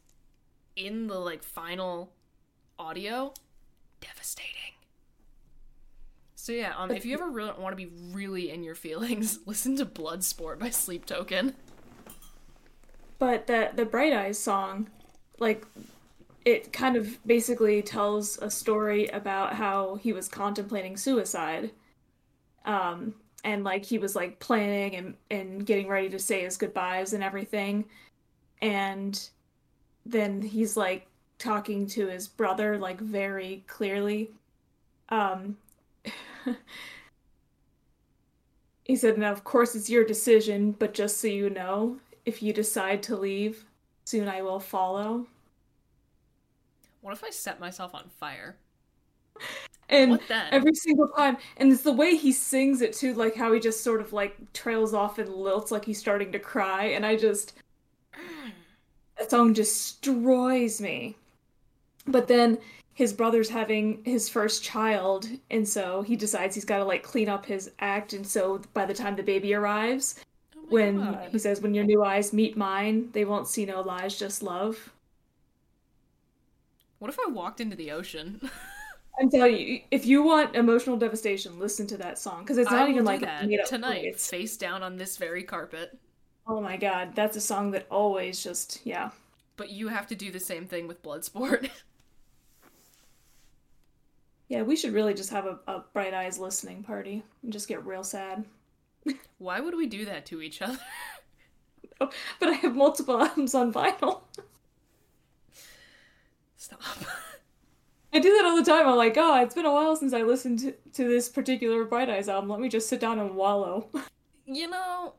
in 0.76 1.08
the 1.08 1.18
like 1.18 1.42
final 1.42 2.12
audio 2.78 3.34
devastating. 4.02 4.74
So 6.36 6.52
yeah, 6.52 6.74
um, 6.76 6.92
if 6.92 7.06
you 7.06 7.14
ever 7.14 7.30
really 7.30 7.54
want 7.58 7.72
to 7.72 7.76
be 7.78 7.92
really 8.12 8.50
in 8.50 8.64
your 8.64 8.76
feelings, 8.76 9.40
listen 9.46 9.78
to 9.78 9.86
Bloodsport 9.86 10.60
by 10.60 10.72
Sleep 10.72 11.06
Token. 11.06 11.56
But 13.18 13.48
the 13.48 13.70
the 13.74 13.86
Bright 13.86 14.14
Eyes 14.14 14.40
song, 14.40 14.90
like 15.40 15.66
it 16.46 16.74
kind 16.74 16.96
of 16.96 17.20
basically 17.26 17.82
tells 17.82 18.38
a 18.40 18.50
story 18.50 19.08
about 19.08 19.54
how 19.54 19.96
he 19.96 20.14
was 20.14 20.28
contemplating 20.28 20.98
suicide. 20.98 21.72
Um 22.66 23.16
and 23.44 23.64
like 23.64 23.86
he 23.86 23.98
was 23.98 24.16
like 24.16 24.40
planning 24.40 24.96
and 24.96 25.16
and 25.30 25.66
getting 25.66 25.88
ready 25.88 26.10
to 26.10 26.20
say 26.20 26.44
his 26.44 26.58
goodbyes 26.58 27.14
and 27.14 27.24
everything. 27.24 27.86
And 28.62 29.30
then 30.06 30.42
he's 30.42 30.78
like 30.78 31.08
talking 31.40 31.88
to 31.88 32.08
his 32.08 32.28
brother 32.28 32.78
like 32.78 33.00
very 33.00 33.64
clearly. 33.68 34.32
Um 35.10 35.58
he 38.84 38.96
said, 38.96 39.18
"Now 39.18 39.32
of 39.32 39.44
course 39.44 39.76
it's 39.76 39.90
your 39.90 40.06
decision, 40.06 40.72
but 40.74 40.94
just 40.94 41.20
so 41.20 41.28
you 41.28 41.50
know, 41.50 42.00
if 42.26 42.42
you 42.44 42.54
decide 42.54 43.04
to 43.04 43.16
leave, 43.16 43.66
soon 44.06 44.28
I 44.28 44.42
will 44.42 44.60
follow." 44.60 45.28
What 47.02 47.14
if 47.14 47.24
I 47.24 47.30
set 47.32 47.60
myself 47.60 47.94
on 47.94 48.10
fire? 48.20 48.58
And 49.90 50.20
every 50.52 50.74
single 50.74 51.10
time, 51.10 51.38
and 51.58 51.72
it's 51.72 51.82
the 51.82 51.92
way 51.92 52.16
he 52.16 52.32
sings 52.32 52.82
it 52.82 52.94
too, 52.94 53.14
like 53.14 53.36
how 53.36 53.52
he 53.52 53.60
just 53.60 53.84
sort 53.84 54.00
of 54.00 54.14
like 54.14 54.54
trails 54.54 54.94
off 54.94 55.18
and 55.18 55.30
lilts 55.30 55.72
like 55.72 55.84
he's 55.84 56.00
starting 56.00 56.32
to 56.32 56.40
cry, 56.40 56.86
and 56.86 57.06
I 57.06 57.18
just 57.18 57.54
that 59.18 59.30
song 59.30 59.52
destroys 59.52 60.80
me. 60.80 61.18
But 62.08 62.28
then 62.28 62.58
his 62.94 63.14
brother's 63.14 63.50
having 63.50 64.02
his 64.06 64.30
first 64.30 64.64
child, 64.64 65.28
and 65.50 65.68
so 65.68 66.04
he 66.04 66.16
decides 66.16 66.56
he's 66.56 66.66
got 66.66 66.78
to 66.78 66.86
like 66.86 67.04
clean 67.04 67.28
up 67.28 67.46
his 67.46 67.72
act, 67.80 68.14
and 68.14 68.26
so 68.26 68.62
by 68.74 68.86
the 68.86 68.94
time 68.94 69.16
the 69.16 69.24
baby 69.24 69.54
arrives, 69.54 70.16
Oh 70.56 70.60
when 70.70 70.98
God. 70.98 71.30
he 71.32 71.40
says, 71.40 71.60
"When 71.62 71.74
your 71.74 71.84
new 71.84 72.04
eyes 72.04 72.32
meet 72.32 72.56
mine, 72.56 73.10
they 73.12 73.26
won't 73.26 73.48
see 73.48 73.66
no 73.66 73.82
lies, 73.82 74.18
just 74.18 74.42
love." 74.42 74.94
What 77.02 77.10
if 77.10 77.18
I 77.20 77.32
walked 77.32 77.60
into 77.60 77.76
the 77.76 77.90
ocean? 77.94 78.40
I'm 79.20 79.28
telling 79.32 79.58
you, 79.58 79.82
if 79.90 80.06
you 80.06 80.22
want 80.22 80.56
emotional 80.56 80.98
devastation, 80.98 81.58
listen 81.58 81.88
to 81.88 81.98
that 81.98 82.20
song 82.20 82.42
because 82.44 82.60
it's 82.60 82.70
not 82.70 82.90
even 82.90 83.04
like 83.06 83.22
that 83.22 83.50
tonight, 83.66 84.06
It's 84.06 84.30
face 84.30 84.56
down 84.56 84.84
on 84.84 84.98
this 84.98 85.18
very 85.18 85.42
carpet. 85.42 85.98
oh 86.46 86.62
my 86.62 86.78
god, 86.78 87.16
that's 87.16 87.36
a 87.36 87.42
song 87.42 87.72
that 87.72 87.88
always 87.90 88.44
just 88.44 88.82
yeah. 88.84 89.10
But 89.58 89.72
you 89.72 89.88
have 89.88 90.06
to 90.10 90.16
do 90.16 90.30
the 90.30 90.40
same 90.40 90.68
thing 90.68 90.88
with 90.88 91.02
Bloodsport. 91.02 91.72
Yeah, 94.48 94.64
we 94.64 94.76
should 94.76 94.94
really 94.94 95.14
just 95.14 95.30
have 95.30 95.46
a, 95.46 95.60
a 95.66 95.86
bright 95.94 96.14
eyes 96.14 96.38
listening 96.38 96.84
party 96.84 97.24
and 97.42 97.54
just 97.54 97.70
get 97.70 97.86
real 97.86 98.04
sad. 98.04 98.44
Why 99.38 99.62
would 99.62 99.76
we 99.76 99.88
do 99.88 100.04
that 100.06 100.26
to 100.26 100.42
each 100.42 100.62
other? 100.62 100.78
Oh, 102.02 102.10
but 102.40 102.50
I 102.50 102.54
have 102.54 102.76
multiple 102.76 103.22
albums 103.22 103.56
on 103.56 103.72
vinyl. 103.72 104.24
Stop. 106.62 106.80
I 108.14 108.20
do 108.20 108.32
that 108.38 108.46
all 108.46 108.56
the 108.56 108.64
time. 108.64 108.88
I'm 108.88 108.96
like, 108.96 109.16
oh, 109.18 109.42
it's 109.42 109.56
been 109.56 109.66
a 109.66 109.74
while 109.74 109.96
since 109.96 110.14
I 110.14 110.22
listened 110.22 110.60
to, 110.60 110.74
to 110.94 111.08
this 111.08 111.28
particular 111.28 111.84
Bright 111.86 112.08
Eyes 112.08 112.30
album. 112.30 112.52
Let 112.52 112.60
me 112.60 112.70
just 112.70 112.88
sit 112.88 113.00
down 113.00 113.18
and 113.18 113.36
wallow. 113.36 113.88
you 114.46 114.70
know, 114.70 115.16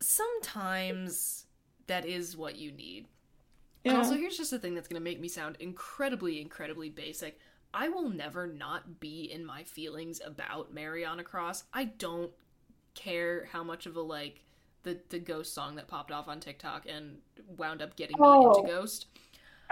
sometimes 0.00 1.46
that 1.88 2.06
is 2.06 2.36
what 2.36 2.54
you 2.54 2.70
need. 2.70 3.08
And 3.84 3.94
Yeah. 3.94 3.98
also, 3.98 4.14
here's 4.14 4.36
just 4.36 4.52
a 4.52 4.60
thing 4.60 4.76
that's 4.76 4.86
going 4.86 5.00
to 5.00 5.02
make 5.02 5.18
me 5.18 5.26
sound 5.26 5.56
incredibly, 5.58 6.40
incredibly 6.40 6.88
basic. 6.88 7.40
I 7.74 7.88
will 7.88 8.08
never 8.08 8.46
not 8.46 9.00
be 9.00 9.24
in 9.32 9.44
my 9.44 9.64
feelings 9.64 10.20
about 10.24 10.72
Mary 10.72 11.04
on 11.04 11.18
a 11.18 11.24
Cross. 11.24 11.64
I 11.72 11.86
don't 11.86 12.30
care 12.94 13.46
how 13.50 13.64
much 13.64 13.86
of 13.86 13.96
a 13.96 14.02
like 14.02 14.44
the 14.84 15.00
the 15.08 15.18
ghost 15.18 15.52
song 15.54 15.74
that 15.76 15.88
popped 15.88 16.12
off 16.12 16.28
on 16.28 16.38
TikTok 16.38 16.86
and 16.88 17.16
wound 17.56 17.82
up 17.82 17.96
getting 17.96 18.16
me 18.18 18.22
Oh. 18.24 18.50
into 18.58 18.70
Ghost. 18.70 19.06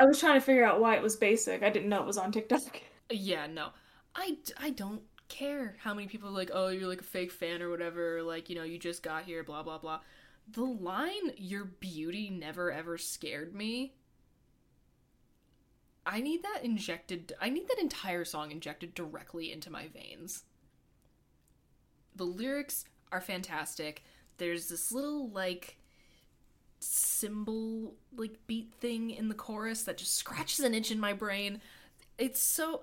I 0.00 0.06
was 0.06 0.18
trying 0.18 0.34
to 0.34 0.40
figure 0.40 0.64
out 0.64 0.80
why 0.80 0.96
it 0.96 1.02
was 1.02 1.16
basic. 1.16 1.62
I 1.62 1.68
didn't 1.70 1.90
know 1.90 2.00
it 2.00 2.06
was 2.06 2.16
on 2.18 2.32
TikTok. 2.32 2.80
Yeah, 3.10 3.46
no. 3.46 3.68
I, 4.16 4.38
I 4.56 4.70
don't 4.70 5.02
care 5.28 5.76
how 5.80 5.92
many 5.92 6.08
people 6.08 6.30
are 6.30 6.32
like, 6.32 6.50
oh, 6.54 6.68
you're 6.68 6.88
like 6.88 7.02
a 7.02 7.04
fake 7.04 7.30
fan 7.30 7.60
or 7.60 7.70
whatever, 7.70 8.18
or 8.18 8.22
like, 8.22 8.48
you 8.48 8.56
know, 8.56 8.62
you 8.62 8.78
just 8.78 9.02
got 9.02 9.24
here, 9.24 9.44
blah, 9.44 9.62
blah, 9.62 9.78
blah. 9.78 10.00
The 10.50 10.64
line, 10.64 11.32
your 11.36 11.66
beauty 11.66 12.30
never 12.30 12.72
ever 12.72 12.96
scared 12.96 13.54
me. 13.54 13.92
I 16.06 16.22
need 16.22 16.42
that 16.44 16.64
injected, 16.64 17.34
I 17.40 17.50
need 17.50 17.68
that 17.68 17.78
entire 17.78 18.24
song 18.24 18.50
injected 18.50 18.94
directly 18.94 19.52
into 19.52 19.70
my 19.70 19.88
veins. 19.88 20.44
The 22.16 22.24
lyrics 22.24 22.86
are 23.12 23.20
fantastic. 23.20 24.02
There's 24.38 24.68
this 24.70 24.90
little, 24.90 25.28
like, 25.28 25.76
cymbal, 26.80 27.94
like, 28.16 28.36
beat 28.46 28.72
thing 28.80 29.10
in 29.10 29.28
the 29.28 29.34
chorus 29.34 29.82
that 29.84 29.98
just 29.98 30.14
scratches 30.14 30.60
an 30.60 30.74
itch 30.74 30.90
in 30.90 30.98
my 30.98 31.12
brain. 31.12 31.60
It's 32.18 32.40
so 32.40 32.82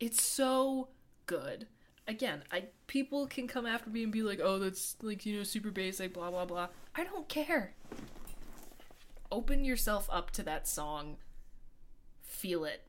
it's 0.00 0.22
so 0.22 0.88
good. 1.26 1.66
Again 2.06 2.42
i 2.52 2.64
people 2.86 3.26
can 3.26 3.48
come 3.48 3.64
after 3.64 3.88
me 3.88 4.02
and 4.02 4.12
be 4.12 4.22
like 4.22 4.38
oh 4.38 4.58
that's 4.58 4.94
like 5.00 5.24
you 5.24 5.38
know 5.38 5.42
super 5.42 5.70
basic 5.70 6.12
blah 6.12 6.30
blah 6.30 6.44
blah. 6.44 6.68
I 6.94 7.04
don't 7.04 7.28
care. 7.28 7.74
Open 9.32 9.64
yourself 9.64 10.08
up 10.12 10.30
to 10.32 10.42
that 10.42 10.68
song. 10.68 11.16
Feel 12.22 12.64
it. 12.64 12.82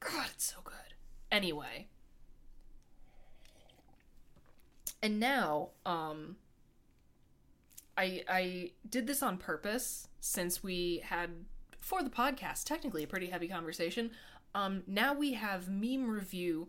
God 0.00 0.28
it's 0.34 0.52
so 0.54 0.60
good. 0.64 0.94
Anyway. 1.30 1.88
And 5.02 5.18
now 5.20 5.70
um 5.84 6.36
I 7.96 8.22
I 8.28 8.70
did 8.88 9.06
this 9.06 9.22
on 9.22 9.38
purpose 9.38 10.08
since 10.20 10.62
we 10.62 11.02
had 11.04 11.30
for 11.80 12.02
the 12.02 12.10
podcast 12.10 12.64
technically 12.64 13.04
a 13.04 13.06
pretty 13.06 13.26
heavy 13.28 13.48
conversation. 13.48 14.10
Um 14.54 14.82
now 14.86 15.14
we 15.14 15.34
have 15.34 15.68
meme 15.68 16.08
review 16.08 16.68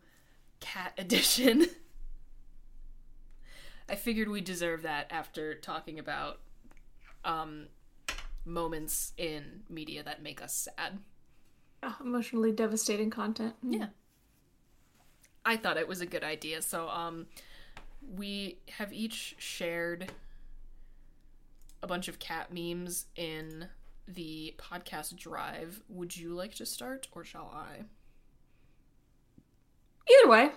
cat 0.59 0.93
edition. 0.97 1.67
I 3.89 3.95
figured 3.95 4.27
we 4.27 4.41
deserve 4.41 4.81
that 4.83 5.07
after 5.09 5.55
talking 5.55 5.99
about 5.99 6.39
um 7.25 7.67
moments 8.45 9.13
in 9.17 9.63
media 9.69 10.03
that 10.03 10.21
make 10.23 10.41
us 10.41 10.69
sad. 10.75 10.99
Ah, 11.83 11.97
emotionally 12.01 12.51
devastating 12.51 13.09
content. 13.09 13.55
Yeah. 13.61 13.87
I 15.45 15.57
thought 15.57 15.77
it 15.77 15.87
was 15.87 16.01
a 16.01 16.05
good 16.05 16.23
idea. 16.23 16.61
So 16.61 16.89
um 16.89 17.27
we 18.15 18.59
have 18.77 18.93
each 18.93 19.35
shared 19.37 20.11
a 21.87 21.93
bunch 21.95 22.09
of 22.09 22.19
cat 22.19 22.53
memes 22.53 23.05
in 23.15 23.65
the 24.09 24.53
podcast 24.57 25.15
drive. 25.15 25.81
Would 25.87 26.17
you 26.17 26.33
like 26.33 26.53
to 26.55 26.65
start 26.65 27.07
or 27.13 27.23
shall 27.23 27.49
I? 27.55 27.83
Either 30.11 30.29
way, 30.29 30.49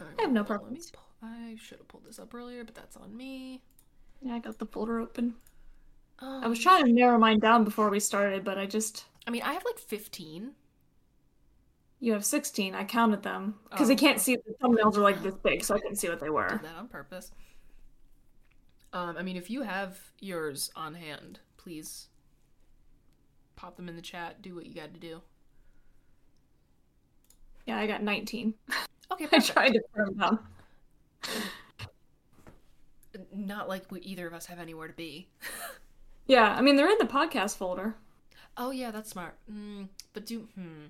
Alright, 0.00 0.14
I 0.18 0.22
have 0.22 0.32
no 0.32 0.42
hold 0.42 0.60
on, 0.60 0.64
let 0.64 0.72
me 0.72 0.76
preference. 0.76 0.90
pull- 0.90 1.02
I 1.22 1.56
should 1.58 1.78
have 1.78 1.88
pulled 1.88 2.04
this 2.04 2.18
up 2.18 2.34
earlier, 2.34 2.64
but 2.64 2.74
that's 2.74 2.96
on 2.96 3.16
me. 3.16 3.62
yeah, 4.20 4.34
I 4.34 4.38
got 4.40 4.58
the 4.58 4.66
folder 4.66 5.00
open. 5.00 5.34
Um, 6.18 6.44
I 6.44 6.48
was 6.48 6.58
trying 6.58 6.84
to 6.84 6.92
narrow 6.92 7.18
mine 7.18 7.38
down 7.38 7.64
before 7.64 7.88
we 7.90 7.98
started, 8.00 8.44
but 8.44 8.58
I 8.58 8.66
just 8.66 9.06
I 9.26 9.30
mean, 9.30 9.42
I 9.42 9.52
have 9.54 9.64
like 9.64 9.78
15. 9.78 10.52
you 12.00 12.12
have 12.12 12.24
16. 12.26 12.74
I 12.74 12.84
counted 12.84 13.22
them 13.22 13.54
because 13.70 13.88
Oh. 13.88 13.92
I 13.92 13.96
can't 13.96 14.20
see 14.20 14.36
the 14.36 14.54
thumbnails 14.62 14.96
are 14.96 15.00
like 15.00 15.22
this 15.22 15.34
big, 15.36 15.64
so 15.64 15.74
I 15.74 15.78
couldn't 15.80 15.96
see 15.96 16.08
what 16.10 16.20
they 16.20 16.30
were. 16.30 16.48
Did 16.48 16.62
that 16.62 16.76
on 16.76 16.88
purpose. 16.88 17.30
Um, 18.92 19.16
I 19.16 19.22
mean, 19.22 19.36
if 19.36 19.48
you 19.50 19.62
have 19.62 19.98
yours 20.20 20.70
on 20.76 20.94
hand, 20.94 21.40
please 21.56 22.08
pop 23.56 23.76
them 23.76 23.88
in 23.88 23.96
the 23.96 24.02
chat. 24.02 24.42
Do 24.42 24.54
what 24.54 24.66
you 24.66 24.74
got 24.74 24.92
to 24.92 25.00
do. 25.00 25.22
Yeah, 27.66 27.78
I 27.78 27.86
got 27.86 28.02
19. 28.02 28.54
Okay, 29.12 29.28
I 29.32 29.38
tried 29.38 29.70
to 29.70 29.80
put 29.94 30.06
them 30.06 30.18
down. 30.18 30.38
Not 33.34 33.68
like 33.68 33.90
we 33.90 34.00
either 34.00 34.26
of 34.26 34.34
us 34.34 34.46
have 34.46 34.58
anywhere 34.58 34.88
to 34.88 34.94
be. 34.94 35.28
Yeah, 36.26 36.54
I 36.56 36.60
mean 36.60 36.76
they're 36.76 36.88
in 36.88 36.98
the 36.98 37.04
podcast 37.04 37.56
folder. 37.56 37.96
Oh 38.56 38.70
yeah, 38.70 38.90
that's 38.90 39.10
smart. 39.10 39.34
Mm, 39.50 39.88
but 40.12 40.26
do 40.26 40.48
hmm. 40.54 40.86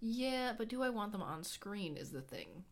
Yeah, 0.00 0.52
but 0.56 0.68
do 0.68 0.82
I 0.82 0.88
want 0.88 1.12
them 1.12 1.22
on 1.22 1.44
screen 1.44 1.96
is 1.96 2.10
the 2.10 2.20
thing. 2.20 2.64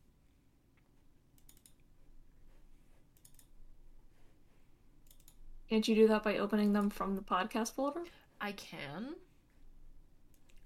Can't 5.69 5.87
you 5.89 5.95
do 5.95 6.09
that 6.09 6.23
by 6.23 6.39
opening 6.39 6.73
them 6.73 6.91
from 6.91 7.17
the 7.17 7.23
podcast 7.23 7.73
folder? 7.75 8.05
I 8.41 8.53
can. 8.53 9.15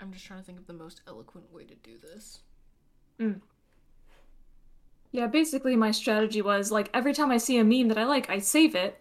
I'm 0.01 0.13
just 0.13 0.25
trying 0.25 0.41
to 0.41 0.45
think 0.45 0.59
of 0.59 0.67
the 0.67 0.73
most 0.73 1.03
eloquent 1.07 1.53
way 1.53 1.65
to 1.65 1.75
do 1.75 1.99
this. 1.99 2.41
Yeah, 5.13 5.27
basically 5.27 5.77
my 5.77 5.91
strategy 5.91 6.41
was 6.43 6.71
like 6.71 6.89
every 6.95 7.13
time 7.13 7.31
I 7.31 7.37
see 7.39 7.59
a 7.59 7.65
meme 7.65 7.89
that 7.89 7.99
I 7.99 8.05
like, 8.05 8.31
I 8.31 8.39
save 8.39 8.75
it, 8.75 9.01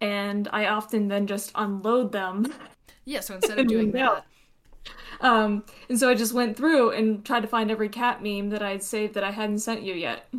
and 0.00 0.48
I 0.52 0.66
often 0.66 1.08
then 1.08 1.26
just 1.26 1.52
unload 1.54 2.12
them. 2.12 2.52
Yeah, 3.04 3.18
so 3.18 3.34
instead 3.36 3.58
of 3.58 3.66
doing 3.66 3.90
that, 3.92 4.24
Um, 5.20 5.64
and 5.88 5.98
so 5.98 6.08
I 6.08 6.14
just 6.14 6.32
went 6.32 6.56
through 6.56 6.90
and 6.90 7.24
tried 7.24 7.40
to 7.40 7.48
find 7.48 7.68
every 7.68 7.88
cat 7.88 8.22
meme 8.22 8.50
that 8.50 8.62
I'd 8.62 8.84
saved 8.84 9.14
that 9.14 9.24
I 9.24 9.32
hadn't 9.32 9.58
sent 9.58 9.82
you 9.82 9.92
yet. 9.94 10.32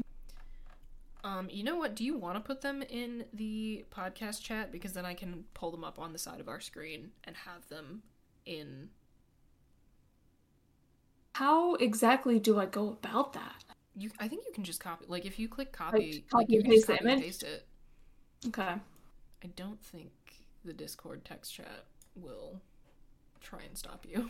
Um, 1.24 1.48
you 1.50 1.64
know 1.64 1.78
what? 1.78 1.96
Do 1.96 2.04
you 2.04 2.18
want 2.18 2.36
to 2.36 2.42
put 2.42 2.62
them 2.62 2.82
in 2.84 3.26
the 3.34 3.86
podcast 3.96 4.42
chat 4.42 4.72
because 4.72 4.94
then 4.94 5.06
I 5.06 5.14
can 5.14 5.46
pull 5.54 5.72
them 5.72 5.84
up 5.84 5.98
on 6.00 6.12
the 6.12 6.20
side 6.20 6.40
of 6.40 6.50
our 6.50 6.60
screen 6.60 7.12
and 7.24 7.36
have 7.36 7.68
them 7.70 8.04
in. 8.46 8.90
How 11.34 11.76
exactly 11.76 12.40
do 12.40 12.60
I 12.60 12.66
go 12.66 12.90
about 12.90 13.34
that? 13.34 13.64
You, 13.96 14.12
I 14.20 14.28
think 14.28 14.44
you 14.46 14.54
can 14.54 14.64
just 14.64 14.80
copy. 14.80 15.06
Like 15.08 15.26
if 15.26 15.40
you 15.40 15.48
click 15.48 15.72
copy, 15.72 16.26
copy 16.30 16.44
like, 16.44 16.50
you 16.50 16.62
can 16.62 16.72
paste 16.72 16.88
copy 16.88 17.10
and 17.10 17.22
paste 17.22 17.44
it. 17.44 17.66
Okay. 18.48 18.62
I 19.44 19.48
don't 19.56 19.82
think 19.82 20.12
the 20.66 20.74
Discord 20.74 21.26
text 21.26 21.54
chat 21.54 21.86
will 22.16 22.60
try 23.42 23.60
and 23.68 23.78
stop 23.78 24.06
you. 24.08 24.30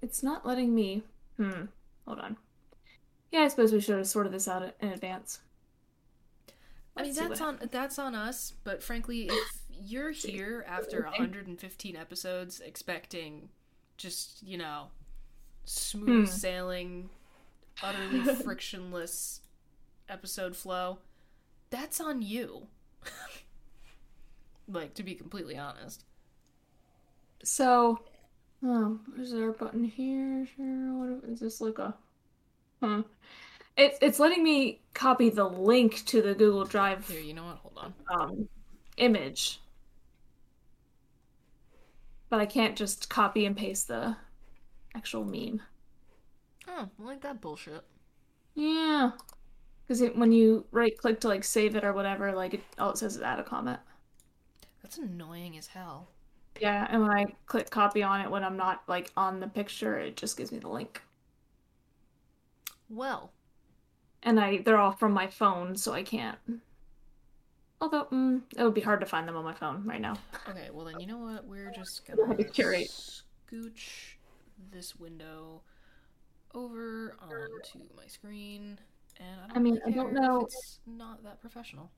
It's 0.00 0.22
not 0.22 0.46
letting 0.46 0.74
me. 0.74 1.02
Hmm. 1.36 1.66
Hold 2.06 2.18
on. 2.18 2.36
Yeah, 3.30 3.40
I 3.40 3.48
suppose 3.48 3.72
we 3.72 3.80
should 3.80 3.96
have 3.96 4.08
sorted 4.08 4.32
this 4.32 4.48
out 4.48 4.74
in 4.80 4.88
advance. 4.88 5.40
I 6.96 7.02
mean 7.02 7.14
that's 7.14 7.40
on 7.40 7.58
that's 7.70 7.98
on 7.98 8.14
us, 8.14 8.52
but 8.64 8.82
frankly, 8.82 9.28
if 9.28 9.62
you're 9.70 10.10
here 10.12 10.64
after 10.68 11.02
115 11.04 11.96
episodes 11.96 12.60
expecting 12.60 13.48
just, 13.96 14.42
you 14.42 14.58
know, 14.58 14.88
smooth 15.64 16.26
Hmm. 16.26 16.26
sailing, 16.26 17.10
utterly 17.82 18.22
frictionless 18.44 19.40
episode 20.08 20.56
flow, 20.56 20.98
that's 21.70 22.00
on 22.00 22.22
you. 22.22 22.68
like 24.68 24.94
to 24.94 25.02
be 25.02 25.14
completely 25.14 25.56
honest. 25.58 26.04
So, 27.44 28.00
oh, 28.64 29.00
is 29.18 29.32
there 29.32 29.48
a 29.50 29.52
button 29.52 29.84
here? 29.84 30.46
Sure. 30.56 30.94
What 30.94 31.30
is 31.30 31.40
this 31.40 31.60
like 31.60 31.78
a? 31.78 31.94
Hmm. 32.82 33.02
It's 33.76 33.98
it's 34.02 34.18
letting 34.18 34.42
me 34.44 34.80
copy 34.94 35.30
the 35.30 35.44
link 35.48 36.04
to 36.06 36.22
the 36.22 36.34
Google 36.34 36.64
Drive 36.64 37.06
Here, 37.08 37.20
you 37.20 37.34
know 37.34 37.44
what? 37.44 37.56
Hold 37.58 37.78
on. 37.78 37.94
um, 38.08 38.48
image, 38.96 39.60
but 42.28 42.40
I 42.40 42.46
can't 42.46 42.76
just 42.76 43.08
copy 43.08 43.44
and 43.46 43.56
paste 43.56 43.88
the 43.88 44.16
actual 44.94 45.24
meme. 45.24 45.62
Oh, 46.68 46.88
I 46.98 47.02
like 47.02 47.20
that 47.22 47.40
bullshit. 47.40 47.84
Yeah, 48.54 49.12
because 49.86 50.02
when 50.14 50.32
you 50.32 50.66
right 50.70 50.96
click 50.96 51.20
to 51.20 51.28
like 51.28 51.44
save 51.44 51.76
it 51.76 51.84
or 51.84 51.92
whatever, 51.92 52.32
like 52.32 52.54
it, 52.54 52.64
all 52.78 52.90
it 52.90 52.98
says 52.98 53.16
is 53.16 53.22
add 53.22 53.38
a 53.38 53.44
comment. 53.44 53.80
That's 54.82 54.98
annoying 54.98 55.56
as 55.58 55.66
hell. 55.68 56.08
Yeah, 56.60 56.86
and 56.90 57.02
when 57.02 57.10
I 57.10 57.26
click 57.46 57.70
copy 57.70 58.02
on 58.02 58.20
it 58.20 58.30
when 58.30 58.44
I'm 58.44 58.56
not 58.56 58.82
like 58.88 59.10
on 59.16 59.40
the 59.40 59.48
picture, 59.48 59.98
it 59.98 60.16
just 60.16 60.36
gives 60.36 60.52
me 60.52 60.58
the 60.58 60.68
link. 60.68 61.02
Well, 62.88 63.32
and 64.22 64.38
I 64.40 64.58
they're 64.58 64.78
all 64.78 64.92
from 64.92 65.12
my 65.12 65.26
phone, 65.26 65.76
so 65.76 65.92
I 65.92 66.02
can't. 66.02 66.38
Although 67.80 68.04
mm, 68.06 68.42
it 68.56 68.62
would 68.62 68.74
be 68.74 68.80
hard 68.80 69.00
to 69.00 69.06
find 69.06 69.26
them 69.26 69.36
on 69.36 69.44
my 69.44 69.54
phone 69.54 69.84
right 69.84 70.00
now. 70.00 70.14
Okay, 70.48 70.68
well 70.72 70.84
then 70.86 71.00
you 71.00 71.06
know 71.06 71.18
what? 71.18 71.44
We're 71.46 71.72
just 71.72 72.06
gonna 72.06 72.42
curate. 72.44 72.88
scooch 72.88 74.14
this 74.70 74.94
window 74.96 75.62
over 76.54 77.16
onto 77.20 77.80
my 77.96 78.06
screen, 78.06 78.78
and 79.18 79.40
I 79.42 79.46
don't 79.48 79.56
I 79.56 79.60
mean, 79.60 79.80
I 79.86 79.90
don't 79.90 80.12
know- 80.12 80.42
It's 80.42 80.78
not 80.86 81.22
that 81.24 81.40
professional. 81.40 81.90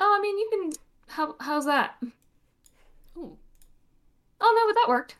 Oh, 0.00 0.16
I 0.18 0.20
mean, 0.20 0.38
you 0.38 0.48
can. 0.50 0.72
How 1.08 1.34
how's 1.40 1.64
that? 1.64 1.96
Ooh. 3.16 3.36
Oh 4.40 4.54
no, 4.56 4.66
but 4.72 4.74
that 4.80 4.88
worked. 4.88 5.16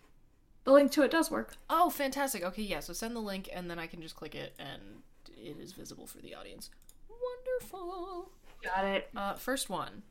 The 0.68 0.74
link 0.74 0.92
to 0.92 1.02
it 1.02 1.10
does 1.10 1.30
work. 1.30 1.56
Oh, 1.70 1.88
fantastic. 1.88 2.44
Okay, 2.44 2.60
yeah. 2.60 2.80
So 2.80 2.92
send 2.92 3.16
the 3.16 3.20
link, 3.20 3.48
and 3.50 3.70
then 3.70 3.78
I 3.78 3.86
can 3.86 4.02
just 4.02 4.16
click 4.16 4.34
it, 4.34 4.52
and 4.58 4.82
it 5.34 5.56
is 5.58 5.72
visible 5.72 6.06
for 6.06 6.18
the 6.18 6.34
audience. 6.34 6.68
Wonderful. 7.08 8.28
Got 8.62 8.84
it. 8.84 9.08
Uh, 9.16 9.32
first 9.32 9.70
one. 9.70 10.02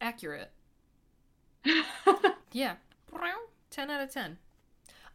Accurate. 0.00 0.50
Yeah. 2.52 2.76
10 3.70 3.90
out 3.90 4.00
of 4.00 4.10
10. 4.10 4.38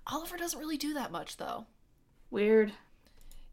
Oliver 0.05 0.37
doesn't 0.37 0.59
really 0.59 0.77
do 0.77 0.93
that 0.93 1.11
much, 1.11 1.37
though. 1.37 1.65
Weird. 2.29 2.71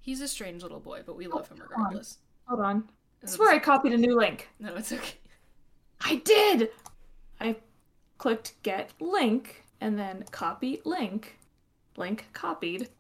He's 0.03 0.21
a 0.21 0.29
strange 0.29 0.63
little 0.63 0.81
boy, 0.81 1.01
but 1.07 1.17
we 1.17 1.27
love 1.27 1.49
him 1.49 1.57
regardless. 1.61 2.19
Hold 2.47 2.61
on. 2.61 2.85
I 3.23 3.25
Is 3.25 3.33
it 3.33 3.37
swear 3.37 3.51
I 3.53 3.59
copied 3.59 3.95
a 3.95 3.97
new 3.97 4.15
link. 4.17 4.51
No, 4.59 4.75
it's 4.77 4.93
okay. 4.93 5.15
I 6.03 6.17
did. 6.17 6.69
I 7.41 7.57
clicked 8.21 8.53
get 8.63 8.93
link 9.01 9.65
and 9.81 9.99
then 9.99 10.23
copy 10.31 10.83
link. 10.85 11.39
Link 11.97 12.27
copied. 12.35 12.91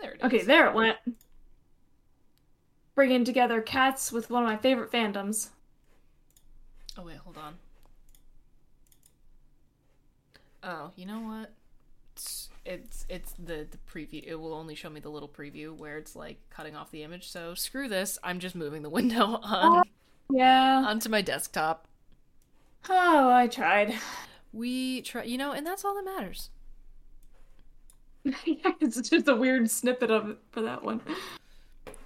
There 0.00 0.10
it 0.12 0.16
is. 0.16 0.24
Okay, 0.24 0.42
there 0.42 0.66
it 0.66 0.74
went. 0.74 0.96
Bringing 2.96 3.24
together 3.24 3.60
cats 3.60 4.10
with 4.10 4.30
one 4.30 4.42
of 4.42 4.48
my 4.48 4.56
favorite 4.56 4.90
fandoms. 4.90 5.50
Oh, 6.98 7.02
wait, 7.04 7.18
hold 7.18 7.38
on. 7.38 7.54
Oh, 10.64 10.90
you 10.96 11.06
know 11.06 11.20
what? 11.20 11.52
It's 12.14 12.48
it's, 12.64 13.06
it's 13.08 13.32
the, 13.38 13.68
the 13.70 13.78
preview. 13.88 14.24
It 14.26 14.34
will 14.34 14.54
only 14.54 14.74
show 14.74 14.90
me 14.90 14.98
the 14.98 15.08
little 15.08 15.28
preview 15.28 15.76
where 15.76 15.98
it's 15.98 16.16
like 16.16 16.38
cutting 16.50 16.74
off 16.74 16.90
the 16.90 17.04
image. 17.04 17.28
So 17.28 17.54
screw 17.54 17.88
this. 17.88 18.18
I'm 18.24 18.40
just 18.40 18.56
moving 18.56 18.82
the 18.82 18.90
window 18.98 19.38
on 19.40 19.78
oh, 19.78 19.82
Yeah. 20.30 20.82
onto 20.84 21.08
my 21.08 21.22
desktop. 21.22 21.86
Oh, 22.88 23.30
I 23.30 23.46
tried. 23.48 23.94
We 24.52 25.02
try, 25.02 25.24
you 25.24 25.38
know, 25.38 25.52
and 25.52 25.66
that's 25.66 25.84
all 25.84 25.94
that 25.96 26.04
matters. 26.04 26.50
yeah, 28.24 28.72
it's 28.80 29.00
just 29.08 29.28
a 29.28 29.34
weird 29.36 29.70
snippet 29.70 30.10
of 30.10 30.28
it 30.30 30.38
for 30.50 30.62
that 30.62 30.82
one. 30.82 31.00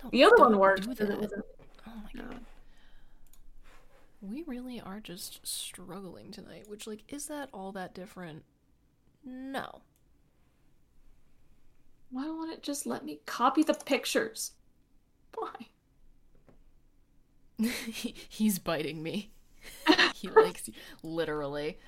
No, 0.03 0.11
The 0.11 0.25
other 0.25 0.37
one 0.38 0.59
worked. 0.59 0.83
do 0.83 0.88
but 0.88 1.01
it 1.01 1.09
that. 1.09 1.21
wasn't- 1.21 1.45
Oh 1.87 1.93
my 2.14 2.21
god. 2.23 2.41
We 4.21 4.43
really 4.47 4.81
are 4.81 4.99
just 5.01 5.47
struggling 5.47 6.31
tonight, 6.33 6.69
which, 6.69 6.87
like, 6.87 7.05
is 7.09 7.27
that 7.29 7.49
all 7.53 7.71
that 7.73 7.95
different? 7.95 8.43
No. 9.25 9.83
Why 12.11 12.27
won't 12.27 12.53
it 12.53 12.62
just 12.62 12.87
let 12.87 13.05
me 13.05 13.21
copy 13.27 13.62
the 13.62 13.75
pictures? 13.75 14.53
Why? 15.37 15.53
He's 17.69 18.59
biting 18.59 19.03
me. 19.03 19.31
he 20.14 20.28
likes 20.28 20.68
literally 21.02 21.78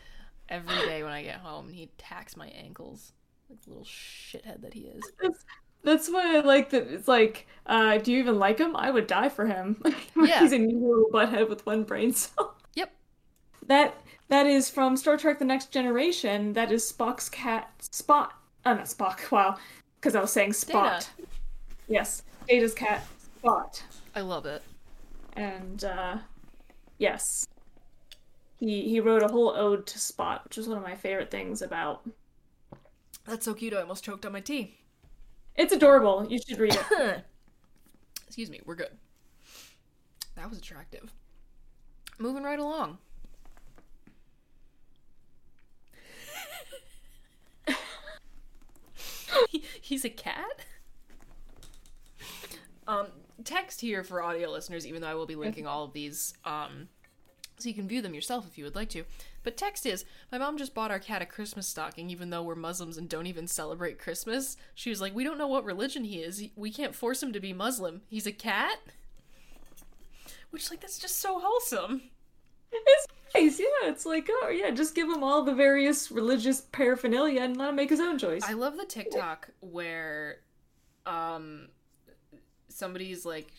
every 0.49 0.75
day 0.87 1.03
when 1.03 1.13
I 1.13 1.23
get 1.23 1.37
home. 1.37 1.69
He 1.71 1.85
attacks 1.85 2.37
my 2.37 2.49
ankles 2.49 3.13
like 3.49 3.61
the 3.63 3.71
little 3.71 3.85
shithead 3.85 4.63
that 4.63 4.75
he 4.75 4.81
is. 4.83 5.03
That's, 5.21 5.45
that's 5.83 6.09
why 6.11 6.37
I 6.37 6.41
like 6.41 6.71
that. 6.71 6.87
It's 6.89 7.09
like, 7.09 7.47
uh, 7.67 7.99
do 7.99 8.13
you 8.13 8.19
even 8.19 8.39
like 8.39 8.59
him? 8.59 8.77
I 8.77 8.91
would 8.91 9.07
die 9.07 9.29
for 9.29 9.47
him. 9.47 9.83
Yeah. 10.17 10.41
He's 10.41 10.53
a 10.53 10.59
new 10.59 10.79
little 10.79 11.11
butthead 11.11 11.49
with 11.49 11.65
one 11.65 11.85
brain 11.85 12.13
cell. 12.13 12.55
Yep. 12.75 12.93
That 13.67 13.95
that 14.29 14.47
is 14.47 14.69
from 14.69 14.97
Star 14.99 15.17
Trek: 15.17 15.39
The 15.39 15.45
Next 15.47 15.73
Generation. 15.73 16.53
That 16.53 16.71
is 16.71 16.91
Spock's 16.93 17.29
cat 17.31 17.71
Spot. 17.91 18.33
Oh, 18.67 18.75
not 18.75 18.85
Spock. 18.85 19.19
Wow, 19.33 19.57
because 19.99 20.15
I 20.15 20.21
was 20.21 20.31
saying 20.31 20.53
Spot. 20.53 21.09
Data. 21.17 21.29
Yes, 21.89 22.23
Data's 22.47 22.75
cat 22.75 23.03
Spot. 23.39 23.83
I 24.15 24.21
love 24.21 24.45
it. 24.45 24.63
and 25.33 25.83
uh, 25.85 26.19
yes, 26.99 27.47
he 28.61 28.89
he 28.89 29.01
wrote 29.01 29.23
a 29.23 29.29
whole 29.29 29.51
ode 29.51 29.87
to 29.89 29.99
Spot, 29.99 30.45
which 30.45 30.59
is 30.59 30.69
one 30.69 30.77
of 30.79 30.85
my 30.85 30.95
favorite 30.97 31.31
things 31.31 31.63
about. 31.63 32.03
That's 33.27 33.45
so 33.45 33.55
cute. 33.55 33.75
I 33.75 33.81
almost 33.83 34.05
choked 34.05 34.25
on 34.27 34.33
my 34.33 34.41
tea. 34.41 34.77
It's 35.57 35.73
adorable. 35.73 36.27
You 36.31 36.39
should 36.39 36.59
read 36.59 36.79
it. 36.93 37.25
Excuse 38.27 38.51
me. 38.51 38.61
We're 38.65 38.77
good. 38.77 38.97
That 40.37 40.49
was 40.49 40.59
attractive. 40.59 41.13
Moving 42.19 42.45
right 42.45 42.59
along. 42.59 42.99
He- 49.49 49.65
He's 49.81 50.05
a 50.05 50.11
cat? 50.11 50.65
Um, 52.87 53.07
text 53.45 53.81
here 53.81 54.03
for 54.03 54.23
audio 54.23 54.51
listeners, 54.51 54.87
even 54.87 55.01
though 55.03 55.09
I 55.09 55.15
will 55.15 55.27
be 55.27 55.37
linking 55.37 55.67
all 55.67 55.85
of 55.85 55.93
these 55.93 56.35
um, 56.45 56.89
so 57.61 57.69
you 57.69 57.75
can 57.75 57.89
view 57.89 58.03
them 58.03 58.15
yourself 58.15 58.47
if 58.47 58.57
you 58.57 58.65
would 58.65 58.75
like 58.75 58.89
to. 58.91 59.05
But 59.43 59.57
text 59.57 59.87
is, 59.87 60.05
my 60.31 60.39
mom 60.39 60.59
just 60.59 60.75
bought 60.75 60.91
our 60.91 60.99
cat 60.99 61.23
a 61.23 61.27
Christmas 61.27 61.67
stocking, 61.67 62.11
even 62.11 62.31
though 62.31 62.43
we're 62.43 62.55
Muslims 62.55 62.99
and 62.99 63.09
don't 63.09 63.27
even 63.27 63.47
celebrate 63.47 63.99
Christmas. 63.99 64.57
She 64.75 64.91
was 64.91 65.01
like, 65.01 65.15
we 65.15 65.25
don't 65.25 65.39
know 65.39 65.49
what 65.49 65.65
religion 65.65 66.05
he 66.05 66.19
is. 66.19 66.43
We 66.57 66.71
can't 66.71 66.95
force 66.95 67.23
him 67.23 67.33
to 67.33 67.41
be 67.41 67.53
Muslim. 67.53 68.03
He's 68.09 68.27
a 68.27 68.33
cat? 68.33 68.79
Which, 70.51 70.71
like, 70.71 70.81
that's 70.81 70.99
just 70.99 71.21
so 71.21 71.39
wholesome. 71.39 72.03
It's 72.73 73.07
nice, 73.35 73.59
yeah. 73.59 73.91
It's 73.91 74.07
like, 74.07 74.29
oh 74.31 74.49
yeah, 74.49 74.71
just 74.71 74.95
give 74.95 75.09
him 75.09 75.23
all 75.23 75.43
the 75.43 75.55
various 75.55 76.11
religious 76.11 76.61
paraphernalia 76.61 77.43
and 77.43 77.57
let 77.57 77.71
him 77.71 77.77
make 77.77 77.91
his 77.91 78.01
own 78.01 78.19
choice. 78.19 78.43
I 78.45 78.53
love 78.53 78.77
the 78.77 78.85
TikTok 78.85 79.51
where 79.61 80.39
um 81.07 81.69
somebody's 82.69 83.25
like 83.25 83.51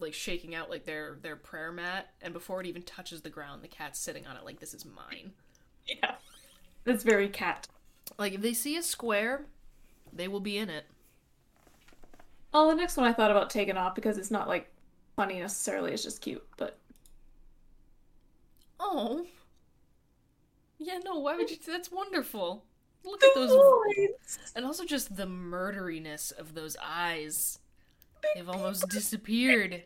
like 0.00 0.14
shaking 0.14 0.54
out 0.54 0.70
like 0.70 0.84
their 0.84 1.18
their 1.22 1.36
prayer 1.36 1.72
mat 1.72 2.10
and 2.22 2.32
before 2.32 2.60
it 2.60 2.66
even 2.66 2.82
touches 2.82 3.22
the 3.22 3.30
ground 3.30 3.62
the 3.62 3.68
cat's 3.68 3.98
sitting 4.00 4.26
on 4.26 4.36
it 4.36 4.44
like 4.44 4.60
this 4.60 4.74
is 4.74 4.84
mine. 4.84 5.32
Yeah. 5.86 6.14
That's 6.84 7.04
very 7.04 7.28
cat. 7.28 7.66
Like 8.18 8.32
if 8.34 8.40
they 8.40 8.52
see 8.52 8.76
a 8.76 8.82
square, 8.82 9.46
they 10.12 10.28
will 10.28 10.40
be 10.40 10.58
in 10.58 10.68
it. 10.70 10.84
Oh, 12.52 12.68
the 12.68 12.76
next 12.76 12.96
one 12.96 13.06
I 13.06 13.12
thought 13.12 13.30
about 13.30 13.50
taking 13.50 13.76
off 13.76 13.94
because 13.94 14.16
it's 14.18 14.30
not 14.30 14.48
like 14.48 14.70
funny 15.16 15.38
necessarily, 15.40 15.92
it's 15.92 16.02
just 16.02 16.20
cute, 16.20 16.46
but 16.56 16.78
Oh. 18.78 19.26
Yeah, 20.78 20.98
no, 21.04 21.18
why 21.18 21.36
would 21.36 21.50
you 21.50 21.56
that's 21.66 21.90
wonderful. 21.90 22.64
Look 23.04 23.22
at 23.22 23.30
those 23.34 23.50
Voids. 23.50 24.52
and 24.56 24.64
also 24.64 24.84
just 24.84 25.16
the 25.16 25.26
murderiness 25.26 26.30
of 26.30 26.54
those 26.54 26.76
eyes. 26.82 27.58
They've 28.32 28.48
almost 28.48 28.88
disappeared. 28.88 29.84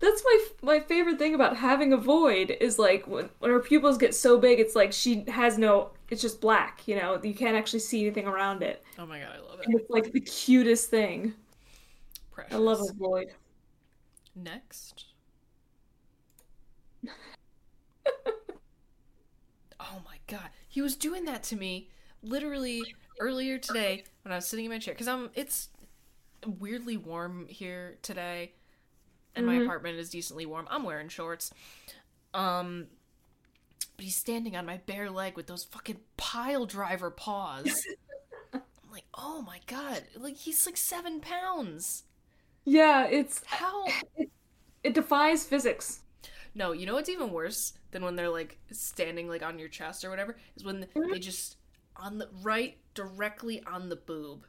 That's 0.00 0.22
my 0.24 0.46
my 0.62 0.80
favorite 0.80 1.18
thing 1.18 1.34
about 1.34 1.56
having 1.56 1.92
a 1.92 1.96
void 1.96 2.50
is 2.60 2.78
like 2.78 3.06
when, 3.06 3.30
when 3.38 3.50
her 3.50 3.60
pupils 3.60 3.96
get 3.96 4.14
so 4.14 4.38
big, 4.38 4.60
it's 4.60 4.74
like 4.76 4.92
she 4.92 5.24
has 5.28 5.56
no. 5.58 5.90
It's 6.10 6.20
just 6.20 6.40
black, 6.40 6.86
you 6.86 6.96
know. 6.96 7.18
You 7.22 7.34
can't 7.34 7.56
actually 7.56 7.78
see 7.80 8.02
anything 8.02 8.26
around 8.26 8.62
it. 8.62 8.84
Oh 8.98 9.06
my 9.06 9.20
god, 9.20 9.30
I 9.36 9.40
love 9.40 9.60
And 9.64 9.74
it. 9.74 9.80
it's 9.80 9.90
like 9.90 10.12
the 10.12 10.20
cutest 10.20 10.90
thing. 10.90 11.34
Precious. 12.30 12.54
I 12.54 12.58
love 12.58 12.80
a 12.80 12.92
void. 12.94 13.28
Next. 14.36 15.06
oh 19.80 20.02
my 20.04 20.18
god. 20.26 20.50
He 20.68 20.80
was 20.82 20.96
doing 20.96 21.24
that 21.26 21.42
to 21.44 21.56
me 21.56 21.88
literally 22.22 22.94
earlier 23.20 23.58
today 23.58 24.04
when 24.22 24.32
I 24.32 24.36
was 24.36 24.46
sitting 24.46 24.64
in 24.64 24.70
my 24.70 24.78
chair 24.78 24.94
cuz 24.94 25.08
I'm 25.08 25.30
it's 25.34 25.68
weirdly 26.46 26.96
warm 26.96 27.46
here 27.48 27.98
today 28.02 28.52
and 29.36 29.46
my 29.46 29.54
apartment 29.54 29.98
is 29.98 30.10
decently 30.10 30.46
warm. 30.46 30.66
I'm 30.70 30.84
wearing 30.84 31.08
shorts. 31.08 31.52
Um 32.32 32.86
but 33.96 34.04
he's 34.04 34.16
standing 34.16 34.56
on 34.56 34.66
my 34.66 34.78
bare 34.78 35.10
leg 35.10 35.36
with 35.36 35.46
those 35.46 35.64
fucking 35.64 36.00
pile 36.16 36.66
driver 36.66 37.10
paws. 37.10 37.86
I'm 38.52 38.60
like, 38.92 39.04
"Oh 39.14 39.42
my 39.42 39.60
god. 39.66 40.02
Like 40.16 40.36
he's 40.36 40.66
like 40.66 40.76
7 40.76 41.20
pounds." 41.20 42.04
Yeah, 42.64 43.06
it's 43.06 43.42
How 43.46 43.86
it 44.82 44.94
defies 44.94 45.44
physics. 45.44 46.00
No, 46.54 46.72
you 46.72 46.86
know 46.86 46.94
what's 46.94 47.08
even 47.08 47.30
worse 47.30 47.74
than 47.90 48.04
when 48.04 48.16
they're 48.16 48.30
like 48.30 48.58
standing 48.70 49.28
like 49.28 49.42
on 49.42 49.58
your 49.58 49.68
chest 49.68 50.04
or 50.04 50.10
whatever 50.10 50.36
is 50.56 50.64
when 50.64 50.86
they 51.12 51.18
just 51.18 51.56
on 51.96 52.18
the 52.18 52.28
right 52.42 52.76
directly 52.94 53.62
on 53.66 53.88
the 53.88 53.96
boob, 53.96 54.46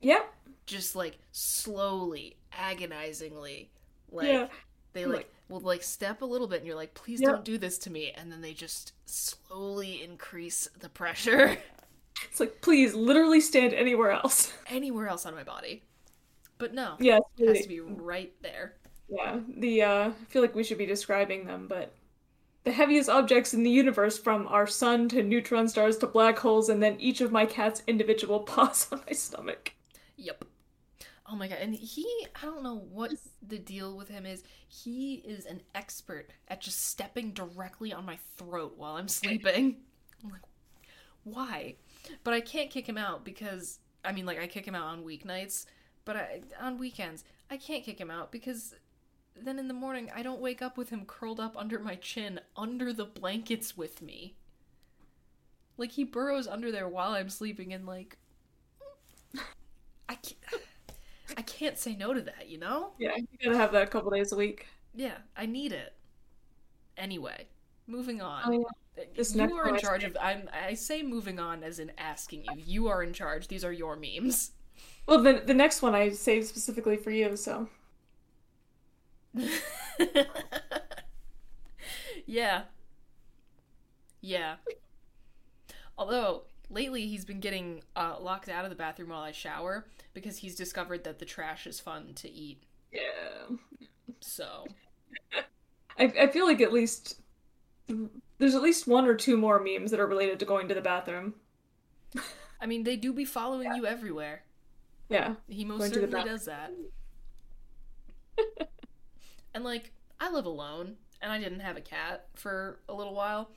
Yep. 0.00 0.32
Just 0.66 0.96
like 0.96 1.18
slowly, 1.32 2.36
agonizingly, 2.52 3.70
like 4.10 4.28
Yeah. 4.28 4.48
they 4.92 5.06
like 5.06 5.28
will 5.48 5.60
like 5.60 5.82
step 5.82 6.22
a 6.22 6.24
little 6.24 6.46
bit 6.48 6.58
and 6.58 6.66
you're 6.66 6.76
like, 6.76 6.94
please 6.94 7.20
Yeah. 7.20 7.30
don't 7.32 7.44
do 7.44 7.58
this 7.58 7.78
to 7.78 7.90
me, 7.90 8.12
and 8.12 8.30
then 8.32 8.40
they 8.40 8.54
just 8.54 8.92
slowly 9.06 10.02
increase 10.02 10.68
the 10.78 10.88
pressure 10.88 11.58
It's 12.30 12.40
like 12.40 12.60
please, 12.62 12.94
literally 12.94 13.40
stand 13.40 13.74
anywhere 13.74 14.12
else. 14.12 14.52
anywhere 14.68 15.08
else 15.08 15.26
on 15.26 15.34
my 15.34 15.42
body. 15.42 15.82
But 16.58 16.72
no, 16.74 16.96
yeah, 17.00 17.18
it's 17.18 17.40
it 17.40 17.48
has 17.48 17.62
to 17.62 17.68
be 17.68 17.80
right 17.80 18.32
there. 18.42 18.74
Yeah, 19.08 19.40
the 19.58 19.82
uh, 19.82 20.08
I 20.10 20.24
feel 20.28 20.40
like 20.42 20.54
we 20.54 20.64
should 20.64 20.78
be 20.78 20.86
describing 20.86 21.44
them, 21.46 21.66
but 21.68 21.92
the 22.64 22.72
heaviest 22.72 23.08
objects 23.10 23.52
in 23.54 23.62
the 23.62 23.70
universe, 23.70 24.16
from 24.18 24.46
our 24.48 24.66
sun 24.66 25.08
to 25.10 25.22
neutron 25.22 25.68
stars 25.68 25.98
to 25.98 26.06
black 26.06 26.38
holes, 26.38 26.68
and 26.68 26.82
then 26.82 26.98
each 27.00 27.20
of 27.20 27.32
my 27.32 27.44
cat's 27.46 27.82
individual 27.86 28.40
paws 28.50 28.88
on 28.92 29.02
my 29.06 29.12
stomach. 29.12 29.74
Yep. 30.16 30.44
Oh 31.26 31.36
my 31.36 31.48
god, 31.48 31.58
and 31.60 31.74
he 31.74 32.06
I 32.34 32.44
don't 32.44 32.62
know 32.62 32.76
what 32.90 33.12
the 33.46 33.58
deal 33.58 33.96
with 33.96 34.08
him 34.08 34.26
is. 34.26 34.42
He 34.68 35.14
is 35.26 35.46
an 35.46 35.62
expert 35.74 36.28
at 36.48 36.60
just 36.60 36.86
stepping 36.86 37.32
directly 37.32 37.92
on 37.92 38.04
my 38.04 38.18
throat 38.36 38.74
while 38.76 38.96
I'm 38.96 39.08
sleeping. 39.08 39.76
I'm 40.22 40.30
like, 40.30 40.42
why? 41.24 41.76
But 42.24 42.34
I 42.34 42.40
can't 42.40 42.70
kick 42.70 42.86
him 42.86 42.98
out 42.98 43.24
because 43.24 43.78
I 44.04 44.12
mean 44.12 44.26
like 44.26 44.38
I 44.38 44.46
kick 44.46 44.66
him 44.66 44.74
out 44.74 44.86
on 44.86 45.02
weeknights, 45.04 45.64
but 46.04 46.16
I 46.16 46.42
on 46.60 46.78
weekends 46.78 47.24
I 47.50 47.56
can't 47.56 47.84
kick 47.84 47.98
him 47.98 48.10
out 48.10 48.30
because 48.30 48.74
then 49.34 49.58
in 49.58 49.68
the 49.68 49.74
morning 49.74 50.10
I 50.14 50.22
don't 50.22 50.40
wake 50.40 50.60
up 50.60 50.76
with 50.76 50.90
him 50.90 51.06
curled 51.06 51.40
up 51.40 51.56
under 51.56 51.78
my 51.78 51.94
chin 51.96 52.40
under 52.56 52.92
the 52.92 53.06
blankets 53.06 53.76
with 53.76 54.02
me. 54.02 54.36
Like 55.78 55.92
he 55.92 56.04
burrows 56.04 56.46
under 56.46 56.70
there 56.70 56.88
while 56.88 57.12
I'm 57.12 57.30
sleeping 57.30 57.72
and 57.72 57.86
like 57.86 58.18
I 60.08 60.16
can't, 60.16 60.62
I 61.36 61.42
can't 61.42 61.78
say 61.78 61.94
no 61.94 62.14
to 62.14 62.20
that, 62.22 62.48
you 62.48 62.58
know? 62.58 62.92
Yeah, 62.98 63.16
you 63.16 63.26
gotta 63.42 63.56
have 63.56 63.72
that 63.72 63.82
a 63.82 63.86
couple 63.86 64.10
days 64.10 64.32
a 64.32 64.36
week. 64.36 64.66
Yeah, 64.94 65.18
I 65.36 65.46
need 65.46 65.72
it. 65.72 65.94
Anyway, 66.96 67.46
moving 67.86 68.22
on. 68.22 68.42
Oh, 68.46 68.52
yeah. 68.52 69.04
This 69.16 69.34
you 69.34 69.52
are 69.56 69.68
in 69.68 69.76
charge 69.76 70.04
of. 70.04 70.16
I'm. 70.20 70.48
I 70.52 70.74
say 70.74 71.02
moving 71.02 71.40
on 71.40 71.64
as 71.64 71.80
in 71.80 71.90
asking 71.98 72.44
you. 72.44 72.62
You 72.64 72.88
are 72.88 73.02
in 73.02 73.12
charge. 73.12 73.48
These 73.48 73.64
are 73.64 73.72
your 73.72 73.96
memes. 73.96 74.52
Well, 75.06 75.20
the 75.20 75.42
the 75.44 75.54
next 75.54 75.82
one 75.82 75.94
I 75.94 76.10
saved 76.10 76.46
specifically 76.46 76.96
for 76.96 77.10
you, 77.10 77.36
so 77.36 77.68
yeah. 82.26 82.64
Yeah. 84.20 84.56
Although 85.98 86.44
lately 86.70 87.06
he's 87.06 87.24
been 87.24 87.40
getting 87.40 87.82
uh, 87.96 88.16
locked 88.20 88.48
out 88.48 88.64
of 88.64 88.70
the 88.70 88.76
bathroom 88.76 89.10
while 89.10 89.22
I 89.22 89.32
shower 89.32 89.86
because 90.12 90.38
he's 90.38 90.54
discovered 90.54 91.04
that 91.04 91.18
the 91.18 91.24
trash 91.24 91.66
is 91.66 91.80
fun 91.80 92.14
to 92.16 92.30
eat. 92.30 92.62
yeah. 92.92 93.56
So 94.20 94.64
I 95.98 96.04
I 96.04 96.26
feel 96.28 96.46
like 96.46 96.60
at 96.60 96.72
least 96.72 97.20
there's 98.38 98.54
at 98.54 98.62
least 98.62 98.86
one 98.86 99.06
or 99.06 99.14
two 99.14 99.36
more 99.36 99.60
memes 99.60 99.90
that 99.90 100.00
are 100.00 100.06
related 100.06 100.38
to 100.40 100.44
going 100.44 100.68
to 100.68 100.74
the 100.74 100.80
bathroom. 100.80 101.34
I 102.60 102.66
mean, 102.66 102.84
they 102.84 102.96
do 102.96 103.12
be 103.12 103.24
following 103.24 103.74
you 103.74 103.86
everywhere. 103.86 104.42
Yeah. 105.08 105.34
He 105.48 105.64
most 105.64 105.80
Going 105.80 105.92
certainly 105.92 106.24
does 106.24 106.46
that. 106.46 106.72
and 109.54 109.64
like, 109.64 109.92
I 110.18 110.30
live 110.30 110.46
alone, 110.46 110.96
and 111.20 111.30
I 111.30 111.38
didn't 111.38 111.60
have 111.60 111.76
a 111.76 111.82
cat 111.82 112.26
for 112.34 112.80
a 112.88 112.94
little 112.94 113.14
while, 113.14 113.50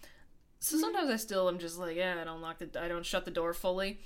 so 0.67 0.75
mm-hmm. 0.75 0.81
sometimes 0.81 1.09
I 1.09 1.15
still 1.15 1.47
am 1.47 1.59
just 1.59 1.77
like, 1.77 1.95
yeah, 1.95 2.17
I 2.19 2.23
don't 2.23 2.41
lock 2.41 2.59
the, 2.59 2.69
I 2.81 2.87
don't 2.87 3.05
shut 3.05 3.25
the 3.25 3.31
door 3.31 3.53
fully. 3.53 3.99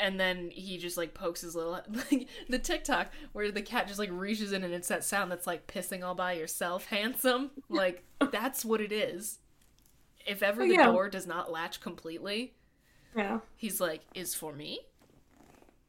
And 0.00 0.18
then 0.18 0.50
he 0.50 0.78
just 0.78 0.96
like 0.96 1.12
pokes 1.12 1.40
his 1.40 1.56
little 1.56 1.72
like 2.10 2.28
the 2.48 2.58
TikTok 2.58 3.08
where 3.32 3.50
the 3.50 3.62
cat 3.62 3.88
just 3.88 3.98
like 3.98 4.10
reaches 4.12 4.52
in 4.52 4.62
and 4.64 4.72
it's 4.72 4.88
that 4.88 5.04
sound 5.04 5.30
that's 5.30 5.46
like 5.46 5.66
pissing 5.66 6.04
all 6.04 6.14
by 6.14 6.32
yourself, 6.32 6.86
handsome. 6.90 7.50
Like 7.68 8.04
that's 8.30 8.64
what 8.64 8.80
it 8.80 8.92
is. 8.92 9.38
If 10.26 10.42
ever 10.42 10.62
Oh, 10.62 10.68
the 10.68 10.74
yeah. 10.74 10.86
door 10.86 11.08
does 11.08 11.26
not 11.26 11.50
latch 11.50 11.80
completely, 11.80 12.54
Yeah. 13.16 13.40
he's 13.56 13.80
like, 13.80 14.02
"Is 14.14 14.34
for 14.34 14.52
me." 14.52 14.80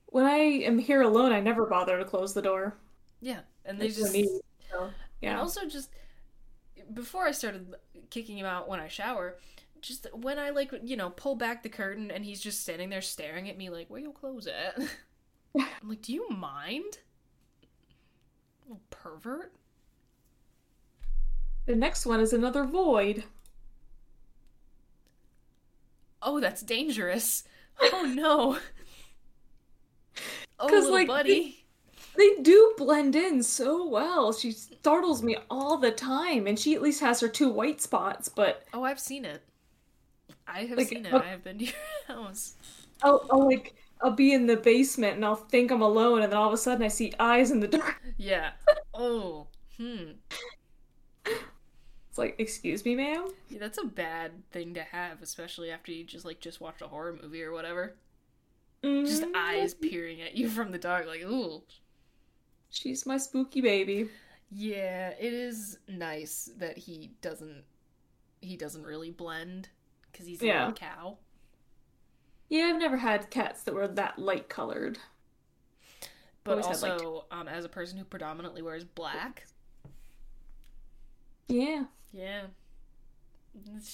When 0.07 0.25
I 0.25 0.37
am 0.37 0.79
here 0.79 1.01
alone, 1.01 1.31
I 1.31 1.39
never 1.39 1.65
bother 1.65 1.97
to 1.99 2.05
close 2.05 2.33
the 2.33 2.41
door. 2.41 2.75
Yeah, 3.21 3.41
and 3.65 3.79
they 3.79 3.87
It's 3.87 3.97
just 3.97 4.13
me, 4.13 4.39
so, 4.71 4.83
And 4.85 4.93
yeah. 5.21 5.39
also 5.39 5.67
just 5.67 5.89
before 6.93 7.25
I 7.25 7.31
started 7.31 7.75
kicking 8.09 8.37
him 8.37 8.45
out 8.45 8.67
when 8.67 8.79
I 8.79 8.87
shower, 8.87 9.37
just 9.81 10.07
when 10.13 10.39
I 10.39 10.49
like 10.49 10.73
you 10.83 10.97
know 10.97 11.09
pull 11.09 11.35
back 11.35 11.63
the 11.63 11.69
curtain 11.69 12.11
and 12.11 12.25
he's 12.25 12.41
just 12.41 12.61
standing 12.61 12.89
there 12.89 13.01
staring 13.01 13.49
at 13.49 13.57
me 13.57 13.69
like 13.69 13.89
where 13.89 13.99
you 13.99 14.11
close 14.11 14.47
it. 14.47 14.89
I'm 15.57 15.89
like, 15.89 16.01
do 16.01 16.13
you 16.13 16.29
mind? 16.29 16.99
Little 18.63 18.81
pervert. 18.89 19.53
The 21.65 21.75
next 21.75 22.05
one 22.05 22.19
is 22.19 22.33
another 22.33 22.63
void. 22.63 23.23
Oh, 26.21 26.39
that's 26.39 26.61
dangerous. 26.61 27.43
Oh 27.81 28.11
no. 28.13 28.57
Oh, 30.61 30.65
little 30.67 30.91
like, 30.91 31.07
buddy. 31.07 31.63
They 32.17 32.35
do 32.41 32.73
blend 32.77 33.15
in 33.15 33.43
so 33.43 33.87
well. 33.87 34.33
She 34.33 34.51
startles 34.51 35.23
me 35.23 35.37
all 35.49 35.77
the 35.77 35.91
time, 35.91 36.47
and 36.47 36.59
she 36.59 36.75
at 36.75 36.81
least 36.81 36.99
has 36.99 37.21
her 37.21 37.29
two 37.29 37.49
white 37.49 37.79
spots. 37.79 38.27
But 38.27 38.65
Oh, 38.73 38.83
I've 38.83 38.99
seen 38.99 39.23
it. 39.23 39.41
I 40.53 40.65
have 40.65 40.77
Like, 40.77 40.87
seen 40.87 41.05
it. 41.05 41.13
look- 41.13 41.23
I 41.23 41.29
have 41.29 41.43
been 41.43 41.59
to 41.59 41.65
your 41.65 41.73
house. 42.07 42.55
I'll, 43.01 43.25
I'll 43.31 43.45
like 43.45 43.75
I'll 44.01 44.11
be 44.11 44.33
in 44.33 44.45
the 44.47 44.57
basement 44.57 45.15
and 45.15 45.25
I'll 45.25 45.35
think 45.35 45.71
I'm 45.71 45.81
alone, 45.81 46.21
and 46.21 46.31
then 46.31 46.37
all 46.37 46.47
of 46.47 46.53
a 46.53 46.57
sudden 46.57 46.83
I 46.83 46.87
see 46.89 47.13
eyes 47.19 47.51
in 47.51 47.59
the 47.59 47.67
dark. 47.67 48.01
Yeah. 48.17 48.51
Oh. 48.93 49.47
Hmm. 49.77 50.11
It's 52.09 52.17
like, 52.17 52.35
excuse 52.39 52.83
me, 52.85 52.95
ma'am? 52.95 53.29
Yeah, 53.49 53.59
that's 53.59 53.77
a 53.77 53.85
bad 53.85 54.49
thing 54.51 54.73
to 54.75 54.81
have, 54.83 55.21
especially 55.21 55.71
after 55.71 55.91
you 55.91 56.03
just 56.03 56.25
like 56.25 56.39
just 56.39 56.61
watched 56.61 56.81
a 56.81 56.87
horror 56.87 57.17
movie 57.21 57.43
or 57.43 57.51
whatever. 57.51 57.95
Just 59.03 59.23
Mm, 59.23 59.35
eyes 59.35 59.73
peering 59.73 60.21
at 60.21 60.35
you 60.35 60.49
from 60.49 60.71
the 60.71 60.77
dark, 60.77 61.05
like, 61.07 61.21
ooh. 61.23 61.63
She's 62.71 63.05
my 63.05 63.17
spooky 63.17 63.61
baby. 63.61 64.09
Yeah, 64.51 65.09
it 65.19 65.33
is 65.33 65.77
nice 65.87 66.49
that 66.57 66.77
he 66.77 67.11
doesn't 67.21 67.63
he 68.41 68.57
doesn't 68.57 68.83
really 68.85 69.11
blend 69.11 69.69
because 70.19 70.27
he's 70.27 70.41
a 70.41 70.47
Yeah. 70.47 70.59
little 70.67 70.73
cow. 70.73 71.17
Yeah, 72.49 72.65
I've 72.65 72.77
never 72.79 72.97
had 72.97 73.29
cats 73.29 73.63
that 73.63 73.73
were 73.73 73.87
that 73.87 74.19
light 74.19 74.49
colored. 74.49 74.99
But 76.43 76.51
Always 76.63 76.65
had, 76.65 76.81
like- 76.81 76.91
also, 77.03 77.25
um, 77.31 77.47
as 77.47 77.63
a 77.63 77.69
person 77.69 77.97
who 77.97 78.03
predominantly 78.03 78.61
wears 78.61 78.83
black, 78.83 79.47
Yeah. 81.47 81.85
yeah, 82.11 82.47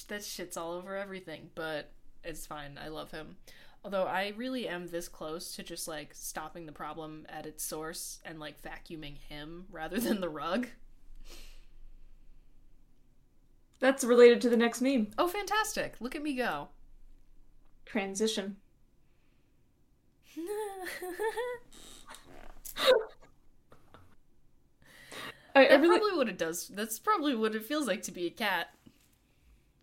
that 0.08 0.24
shit's 0.24 0.58
all 0.58 0.72
over 0.72 0.96
everything. 0.96 1.52
But 1.54 1.92
it's 2.24 2.48
fine. 2.48 2.80
I 2.80 2.88
love 2.88 3.12
him. 3.12 3.38
Although 3.84 4.06
I 4.08 4.30
really 4.30 4.68
am 4.68 4.88
this 4.88 5.08
close 5.08 5.56
to 5.58 5.64
just 5.64 5.88
like 5.88 6.16
stopping 6.16 6.66
the 6.66 6.72
problem 6.72 7.28
at 7.30 7.46
its 7.46 7.64
source 7.64 8.20
and 8.26 8.40
like 8.40 8.60
vacuuming 8.64 9.18
him 9.18 9.68
rather 9.70 10.00
than 10.00 10.22
the 10.22 10.30
rug. 10.30 10.70
That's 13.80 14.04
related 14.04 14.42
to 14.42 14.50
the 14.50 14.58
next 14.58 14.82
meme. 14.82 15.08
Oh, 15.18 15.28
fantastic! 15.28 15.96
Look 16.00 16.16
at 16.16 16.24
me 16.24 16.34
go. 16.34 16.70
Transition. 17.86 18.58
I, 25.56 25.62
I 25.66 25.68
That's 25.70 25.82
really. 25.82 26.00
probably 26.00 26.18
what 26.18 26.28
it 26.30 26.38
does. 26.38 26.68
That's 26.68 27.00
probably 27.00 27.36
what 27.36 27.56
it 27.56 27.64
feels 27.64 27.88
like 27.88 28.04
to 28.04 28.12
be 28.12 28.28
a 28.28 28.30
cat. 28.30 28.68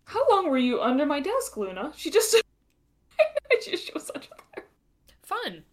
How 0.04 0.22
long 0.30 0.50
were 0.50 0.58
you 0.58 0.82
under 0.82 1.06
my 1.06 1.20
desk, 1.20 1.56
Luna? 1.56 1.92
She 1.96 2.10
just. 2.10 2.36
she, 3.62 3.90
was 3.94 4.10
under 4.14 4.26
there. 4.54 4.64
Fun. 5.22 5.64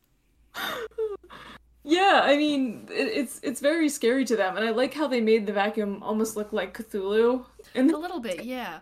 Yeah, 1.84 2.18
I 2.30 2.38
mean, 2.38 2.88
it, 2.91 3.07
it's 3.07 3.39
it's 3.41 3.59
very 3.59 3.89
scary 3.89 4.23
to 4.25 4.36
them, 4.36 4.55
and 4.55 4.63
I 4.63 4.69
like 4.69 4.93
how 4.93 5.07
they 5.07 5.19
made 5.19 5.47
the 5.47 5.53
vacuum 5.53 6.03
almost 6.03 6.38
look 6.38 6.53
like 6.53 6.77
Cthulhu. 6.77 7.43
And 7.73 7.89
A 7.89 7.97
little 7.97 8.19
bit, 8.19 8.43
yeah. 8.43 8.82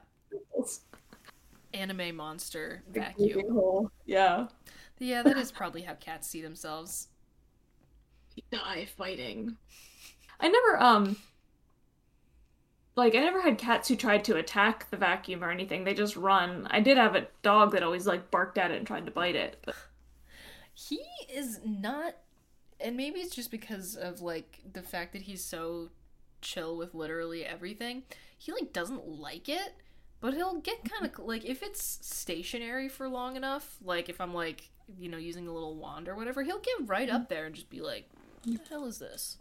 Anime 1.74 2.14
monster 2.18 2.84
vacuum. 2.90 3.90
Yeah. 4.06 4.48
Yeah, 5.00 5.24
that 5.24 5.38
is 5.38 5.54
probably 5.54 5.82
how 5.84 5.94
cats 5.94 6.28
see 6.28 6.42
themselves. 6.42 7.08
die 8.52 8.86
fighting. 8.98 9.56
I 10.42 10.50
never 10.50 10.84
um 10.84 11.16
like 12.98 13.16
I 13.16 13.20
never 13.20 13.42
had 13.42 13.58
cats 13.58 13.88
who 13.88 13.96
tried 13.96 14.26
to 14.26 14.36
attack 14.36 14.90
the 14.90 14.98
vacuum 14.98 15.42
or 15.42 15.52
anything. 15.52 15.86
They 15.86 15.94
just 15.94 16.18
run. 16.18 16.68
I 16.70 16.82
did 16.82 16.98
have 16.98 17.16
a 17.16 17.28
dog 17.44 17.72
that 17.72 17.84
always 17.84 18.06
like 18.08 18.30
barked 18.30 18.58
at 18.58 18.72
it 18.72 18.78
and 18.78 18.86
tried 18.86 19.06
to 19.06 19.12
bite 19.12 19.36
it. 19.38 19.62
But 19.66 19.76
He 20.74 21.00
is 21.34 21.62
not 21.64 22.16
and 22.80 22.96
maybe 22.96 23.20
it's 23.20 23.36
just 23.36 23.52
because 23.52 23.96
of 23.96 24.22
like 24.22 24.60
the 24.72 24.82
fact 24.82 25.14
that 25.14 25.24
he's 25.24 25.44
so 25.44 25.90
chill 26.42 26.78
with 26.78 26.94
literally 26.94 27.46
everything. 27.46 28.04
He 28.38 28.52
like 28.52 28.74
doesn't 28.74 29.08
like 29.08 29.50
it, 29.50 29.74
but 30.20 30.34
he'll 30.34 30.60
get 30.60 30.90
kind 30.90 31.06
of 31.06 31.12
mm-hmm. 31.14 31.28
like 31.28 31.46
if 31.46 31.64
it's 31.64 32.00
stationary 32.02 32.90
for 32.90 33.08
long 33.08 33.36
enough, 33.36 33.78
like 33.84 34.10
if 34.10 34.22
I'm 34.22 34.34
like, 34.34 34.70
you 34.98 35.10
know, 35.10 35.18
using 35.18 35.48
a 35.48 35.54
little 35.54 35.76
wand 35.76 36.08
or 36.08 36.16
whatever, 36.16 36.44
he'll 36.44 36.60
get 36.60 36.88
right 36.88 37.10
up 37.10 37.24
mm-hmm. 37.24 37.34
there 37.34 37.46
and 37.46 37.56
just 37.56 37.70
be 37.70 37.82
like, 37.82 38.10
"What 38.46 38.64
the 38.64 38.70
hell 38.70 38.86
is 38.86 39.00
this?" 39.00 39.38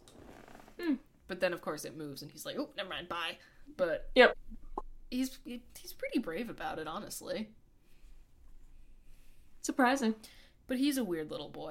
Hmm. 0.80 0.94
But 1.28 1.40
then 1.40 1.52
of 1.52 1.60
course 1.60 1.84
it 1.84 1.96
moves 1.96 2.22
and 2.22 2.30
he's 2.30 2.46
like, 2.46 2.56
"Oh, 2.58 2.70
never 2.76 2.88
mind, 2.88 3.08
bye." 3.08 3.38
But 3.76 4.10
yep. 4.14 4.36
he's 5.10 5.38
he's 5.44 5.92
pretty 5.92 6.18
brave 6.18 6.50
about 6.50 6.78
it, 6.78 6.86
honestly. 6.86 7.50
Surprising. 9.62 10.14
But 10.66 10.78
he's 10.78 10.98
a 10.98 11.04
weird 11.04 11.30
little 11.30 11.48
boy. 11.48 11.70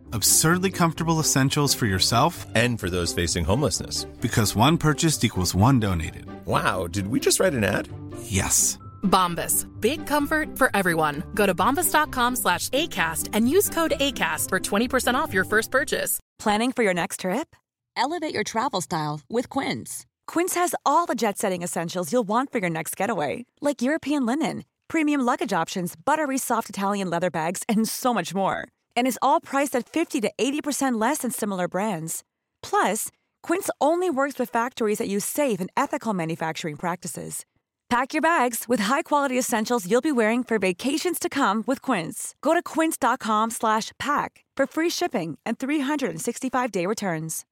Absurdly 0.13 0.71
comfortable 0.71 1.19
essentials 1.19 1.73
for 1.73 1.85
yourself 1.85 2.45
And 2.55 2.79
for 2.79 2.89
those 2.89 3.13
facing 3.13 3.45
homelessness. 3.45 4.05
because 4.21 4.55
one 4.55 4.77
purchased 4.77 5.23
equals 5.23 5.55
one 5.55 5.79
donated. 5.79 6.25
Wow, 6.45 6.87
did 6.87 7.07
we 7.07 7.19
just 7.19 7.39
write 7.39 7.53
an 7.53 7.63
ad? 7.63 7.87
Yes. 8.23 8.77
Bombas. 9.03 9.65
Big 9.81 10.05
comfort 10.07 10.57
for 10.57 10.69
everyone. 10.75 11.23
Go 11.33 11.45
to 11.45 11.55
bombas.com 11.55 12.35
slash 12.35 12.69
ACAST 12.69 13.29
and 13.33 13.49
use 13.49 13.69
code 13.69 13.93
ACAST 13.99 14.49
for 14.49 14.59
20% 14.59 15.15
off 15.15 15.33
your 15.33 15.43
first 15.45 15.71
purchase. 15.71 16.19
Planning 16.39 16.71
for 16.71 16.83
your 16.83 16.93
next 16.93 17.19
trip? 17.21 17.55
Elevate 17.97 18.33
your 18.33 18.43
travel 18.43 18.79
style 18.81 19.21
with 19.29 19.49
Quince. 19.49 20.05
Quince 20.27 20.53
has 20.55 20.75
all 20.85 21.05
the 21.07 21.15
jet 21.15 21.37
setting 21.37 21.61
essentials 21.63 22.11
you'll 22.13 22.27
want 22.27 22.51
for 22.51 22.59
your 22.59 22.69
next 22.69 22.95
getaway, 22.95 23.45
like 23.59 23.81
European 23.81 24.25
linen, 24.25 24.63
premium 24.87 25.21
luggage 25.21 25.51
options, 25.53 25.95
buttery 25.95 26.37
soft 26.37 26.69
Italian 26.69 27.09
leather 27.09 27.29
bags, 27.31 27.63
and 27.67 27.87
so 27.87 28.13
much 28.13 28.33
more. 28.35 28.67
And 28.95 29.05
is 29.05 29.19
all 29.21 29.41
priced 29.41 29.75
at 29.75 29.87
50 29.87 30.21
to 30.21 30.31
80% 30.37 30.99
less 30.99 31.19
than 31.19 31.31
similar 31.31 31.67
brands. 31.67 32.23
Plus, 32.63 33.09
Quince 33.43 33.69
only 33.79 34.09
works 34.09 34.39
with 34.39 34.49
factories 34.49 34.97
that 34.97 35.09
use 35.09 35.25
safe 35.25 35.59
and 35.59 35.69
ethical 35.75 36.13
manufacturing 36.13 36.77
practices. 36.77 37.45
Pack 37.91 38.13
your 38.13 38.21
bags 38.21 38.69
with 38.69 38.79
high-quality 38.79 39.37
essentials 39.37 39.85
you'll 39.85 39.99
be 39.99 40.13
wearing 40.13 40.45
for 40.45 40.57
vacations 40.57 41.19
to 41.19 41.27
come 41.27 41.61
with 41.67 41.81
Quince. 41.81 42.35
Go 42.41 42.53
to 42.53 42.63
quince.com 42.63 43.51
slash 43.51 43.91
pack 43.99 44.45
for 44.55 44.65
free 44.65 44.89
shipping 44.89 45.37
and 45.45 45.59
365-day 45.59 46.85
returns. 46.85 47.43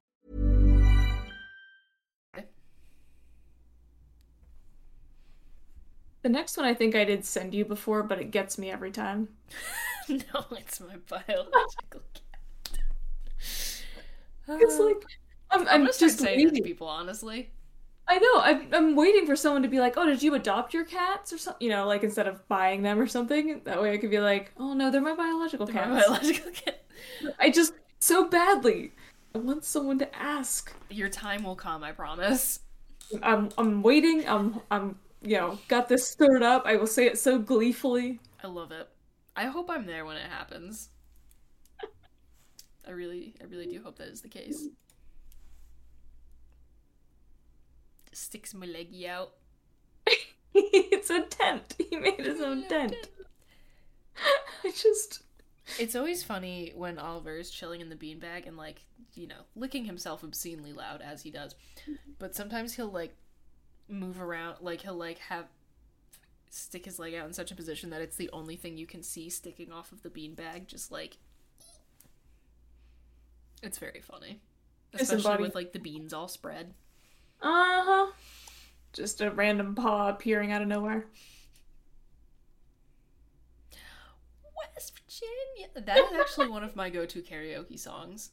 the 6.22 6.28
next 6.28 6.56
one 6.56 6.64
I 6.66 6.72
think 6.72 6.94
I 6.94 7.04
did 7.04 7.26
send 7.26 7.52
you 7.54 7.66
before, 7.66 8.02
but 8.02 8.18
it 8.18 8.30
gets 8.30 8.56
me 8.56 8.70
every 8.70 8.92
time. 8.92 9.28
no, 10.08 10.46
it's 10.52 10.80
my 10.80 10.96
biological 11.08 12.02
cat. 12.14 12.40
It's 14.58 14.78
uh, 14.78 14.84
like 14.84 15.04
I'm, 15.50 15.66
I'm 15.68 15.86
I'm 15.86 15.86
just 15.98 16.18
saying 16.20 16.48
to 16.48 16.54
waiting. 16.54 16.62
people, 16.62 16.88
honestly. 16.88 17.52
I 18.08 18.18
know. 18.18 18.40
I'm, 18.40 18.74
I'm 18.74 18.96
waiting 18.96 19.24
for 19.26 19.36
someone 19.36 19.62
to 19.62 19.68
be 19.68 19.78
like, 19.80 19.94
"Oh, 19.96 20.04
did 20.06 20.22
you 20.22 20.34
adopt 20.34 20.74
your 20.74 20.84
cats 20.84 21.32
or 21.32 21.38
something?" 21.38 21.64
You 21.66 21.72
know, 21.74 21.86
like 21.86 22.02
instead 22.02 22.26
of 22.26 22.46
buying 22.48 22.82
them 22.82 22.98
or 23.00 23.06
something. 23.06 23.60
That 23.64 23.80
way, 23.80 23.92
I 23.94 23.98
could 23.98 24.10
be 24.10 24.20
like, 24.20 24.52
"Oh 24.58 24.74
no, 24.74 24.90
they're 24.90 25.00
my 25.00 25.14
biological 25.14 25.66
My 25.66 25.72
cats." 25.72 26.06
biological 26.06 26.50
cat. 26.54 26.84
I 27.38 27.50
just 27.50 27.74
so 28.00 28.28
badly. 28.28 28.92
I 29.34 29.38
want 29.38 29.64
someone 29.64 29.98
to 30.00 30.16
ask. 30.16 30.72
Your 30.90 31.08
time 31.08 31.44
will 31.44 31.56
come, 31.56 31.84
I 31.84 31.92
promise. 31.92 32.60
I'm 33.22 33.50
I'm 33.58 33.82
waiting. 33.82 34.26
I'm 34.28 34.60
I'm 34.70 34.98
you 35.22 35.36
know 35.36 35.58
got 35.68 35.88
this 35.88 36.08
stirred 36.08 36.42
up. 36.42 36.64
I 36.66 36.76
will 36.76 36.86
say 36.86 37.06
it 37.06 37.18
so 37.18 37.38
gleefully. 37.38 38.20
I 38.42 38.46
love 38.48 38.72
it. 38.72 38.88
I 39.40 39.46
hope 39.46 39.70
I'm 39.70 39.86
there 39.86 40.04
when 40.04 40.18
it 40.18 40.30
happens. 40.30 40.90
I 42.86 42.90
really, 42.90 43.32
I 43.40 43.44
really 43.44 43.64
do 43.64 43.82
hope 43.82 43.96
that 43.96 44.08
is 44.08 44.20
the 44.20 44.28
case. 44.28 44.68
Sticks 48.12 48.52
my 48.52 48.66
leggy 48.66 49.08
out. 49.08 49.30
it's 50.54 51.08
a 51.08 51.22
tent. 51.22 51.74
He 51.88 51.96
made 51.96 52.20
his 52.20 52.42
own 52.42 52.68
tent. 52.68 52.94
I 54.64 54.72
just. 54.72 55.22
It's 55.78 55.96
always 55.96 56.22
funny 56.22 56.74
when 56.76 56.98
Oliver 56.98 57.38
is 57.38 57.50
chilling 57.50 57.80
in 57.80 57.88
the 57.88 57.96
beanbag 57.96 58.46
and 58.46 58.58
like, 58.58 58.82
you 59.14 59.26
know, 59.26 59.46
licking 59.56 59.86
himself 59.86 60.22
obscenely 60.22 60.74
loud 60.74 61.00
as 61.00 61.22
he 61.22 61.30
does. 61.30 61.54
Mm-hmm. 61.84 62.12
But 62.18 62.34
sometimes 62.34 62.74
he'll 62.74 62.92
like 62.92 63.16
move 63.88 64.20
around, 64.20 64.56
like 64.60 64.82
he'll 64.82 64.98
like 64.98 65.18
have 65.18 65.46
stick 66.50 66.84
his 66.84 66.98
leg 66.98 67.14
out 67.14 67.26
in 67.26 67.32
such 67.32 67.50
a 67.50 67.54
position 67.54 67.90
that 67.90 68.02
it's 68.02 68.16
the 68.16 68.30
only 68.32 68.56
thing 68.56 68.76
you 68.76 68.86
can 68.86 69.02
see 69.02 69.30
sticking 69.30 69.72
off 69.72 69.92
of 69.92 70.02
the 70.02 70.10
beanbag, 70.10 70.66
just 70.66 70.92
like 70.92 71.16
it's 73.62 73.78
very 73.78 74.00
funny. 74.00 74.40
Especially 74.92 75.42
with 75.42 75.54
like 75.54 75.72
the 75.72 75.78
beans 75.78 76.12
all 76.12 76.28
spread. 76.28 76.74
Uh 77.40 77.82
huh. 77.84 78.12
Just 78.92 79.20
a 79.20 79.30
random 79.30 79.74
paw 79.74 80.08
appearing 80.08 80.50
out 80.52 80.62
of 80.62 80.68
nowhere. 80.68 81.06
West 84.74 84.92
Virginia. 84.98 85.68
That 85.74 85.98
is 85.98 86.18
actually 86.18 86.48
one 86.48 86.64
of 86.64 86.74
my 86.74 86.90
go-to 86.90 87.22
karaoke 87.22 87.78
songs. 87.78 88.30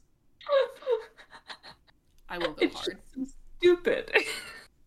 I 2.29 2.37
will 2.37 2.53
go 2.53 2.55
it's 2.59 2.75
hard. 2.75 2.97
So 3.15 3.25
stupid. 3.59 4.11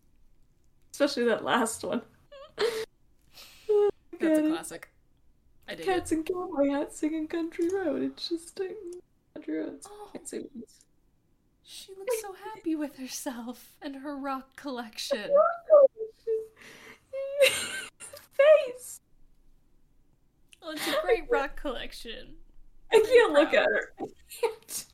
Especially 0.91 1.23
that 1.25 1.43
last 1.43 1.83
one. 1.83 2.01
That's 4.21 4.39
a 4.39 4.49
classic. 4.49 4.89
I 5.67 5.75
dig 5.75 5.85
Cats 5.85 6.11
it. 6.11 6.15
and 6.15 6.25
cowboy 6.25 6.69
hats 6.69 6.97
singing 6.97 7.27
country 7.27 7.69
road. 7.73 8.01
It's 8.03 8.29
just 8.29 8.59
like 8.59 8.75
country 9.33 9.57
roads. 9.59 9.87
Oh. 9.89 10.09
Can't 10.11 10.27
say 10.27 10.39
words. 10.39 10.79
She 11.63 11.93
looks 11.97 12.21
so 12.21 12.33
happy 12.53 12.75
with 12.75 12.97
herself 12.97 13.75
and 13.81 13.95
her 13.97 14.17
rock 14.17 14.55
collection. 14.55 15.29
Face. 17.47 18.99
Oh, 20.61 20.71
it's 20.71 20.87
a 20.87 20.95
great 21.03 21.23
rock 21.29 21.55
collection. 21.59 22.35
I 22.91 22.99
can't 22.99 23.33
look 23.33 23.53
at 23.53 23.65
her. 23.65 23.93
I 23.99 24.05
can't. 24.29 24.85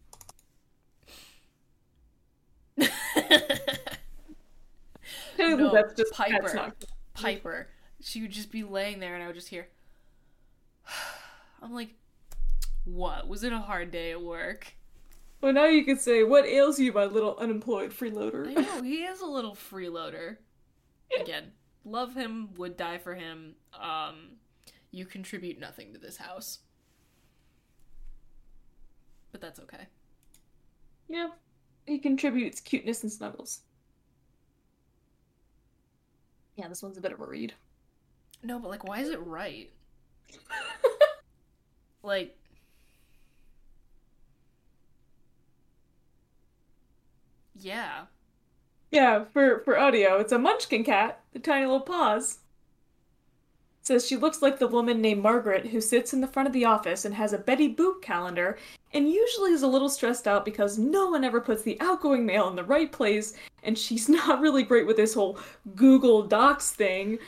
Technically, 5.37 5.63
no, 5.63 5.73
that's 5.73 5.93
just 5.93 6.13
Piper. 6.13 6.37
that's 6.41 6.53
not- 6.53 6.75
Piper. 7.13 7.67
She 8.01 8.21
would 8.21 8.31
just 8.31 8.51
be 8.51 8.63
laying 8.63 8.99
there, 8.99 9.15
and 9.15 9.23
I 9.23 9.27
would 9.27 9.35
just 9.35 9.49
hear. 9.49 9.67
I'm 11.61 11.73
like, 11.73 11.95
what? 12.85 13.27
Was 13.27 13.43
it 13.43 13.51
a 13.53 13.59
hard 13.59 13.91
day 13.91 14.11
at 14.11 14.21
work? 14.21 14.73
Well, 15.41 15.53
now 15.53 15.65
you 15.65 15.83
can 15.85 15.97
say, 15.99 16.23
"What 16.23 16.45
ails 16.45 16.79
you, 16.79 16.91
my 16.93 17.05
little 17.05 17.37
unemployed 17.37 17.91
freeloader?" 17.91 18.47
I 18.47 18.61
know 18.61 18.81
he 18.81 19.03
is 19.03 19.21
a 19.21 19.25
little 19.25 19.55
freeloader. 19.55 20.37
Again, 21.19 21.51
love 21.85 22.15
him, 22.15 22.53
would 22.55 22.75
die 22.75 22.97
for 22.97 23.13
him. 23.15 23.55
Um, 23.73 24.37
you 24.91 25.05
contribute 25.05 25.59
nothing 25.59 25.93
to 25.93 25.99
this 25.99 26.17
house, 26.17 26.59
but 29.31 29.41
that's 29.41 29.59
okay. 29.59 29.87
yeah, 31.07 31.29
he 31.85 31.99
contributes 31.99 32.59
cuteness 32.59 33.03
and 33.03 33.11
snuggles. 33.11 33.61
Yeah, 36.55 36.67
this 36.67 36.81
one's 36.81 36.97
a 36.97 37.01
bit 37.01 37.11
of 37.11 37.21
a 37.21 37.25
read. 37.27 37.53
No, 38.43 38.59
but 38.59 38.69
like, 38.69 38.83
why 38.83 38.99
is 38.99 39.09
it 39.09 39.25
right? 39.25 39.69
like, 42.03 42.37
yeah. 47.55 48.05
Yeah, 48.91 49.25
for 49.25 49.59
for 49.59 49.77
audio, 49.77 50.17
it's 50.17 50.31
a 50.31 50.39
Munchkin 50.39 50.83
cat, 50.83 51.21
the 51.33 51.39
tiny 51.39 51.65
little 51.65 51.81
paws. 51.81 52.39
Says 53.81 54.05
she 54.07 54.17
looks 54.17 54.41
like 54.41 54.59
the 54.59 54.67
woman 54.67 55.01
named 55.01 55.21
Margaret 55.21 55.67
who 55.67 55.79
sits 55.81 56.13
in 56.13 56.21
the 56.21 56.27
front 56.27 56.47
of 56.47 56.53
the 56.53 56.65
office 56.65 57.05
and 57.05 57.15
has 57.15 57.33
a 57.33 57.37
Betty 57.37 57.73
Boop 57.73 58.01
calendar, 58.01 58.57
and 58.93 59.09
usually 59.09 59.51
is 59.51 59.63
a 59.63 59.67
little 59.67 59.89
stressed 59.89 60.27
out 60.27 60.45
because 60.45 60.77
no 60.77 61.09
one 61.09 61.23
ever 61.23 61.41
puts 61.41 61.63
the 61.63 61.79
outgoing 61.81 62.25
mail 62.25 62.47
in 62.49 62.55
the 62.55 62.63
right 62.63 62.91
place, 62.91 63.33
and 63.63 63.77
she's 63.77 64.07
not 64.17 64.41
really 64.41 64.63
great 64.63 64.87
with 64.87 64.97
this 64.97 65.13
whole 65.13 65.39
Google 65.75 66.23
Docs 66.23 66.71
thing. 66.71 67.19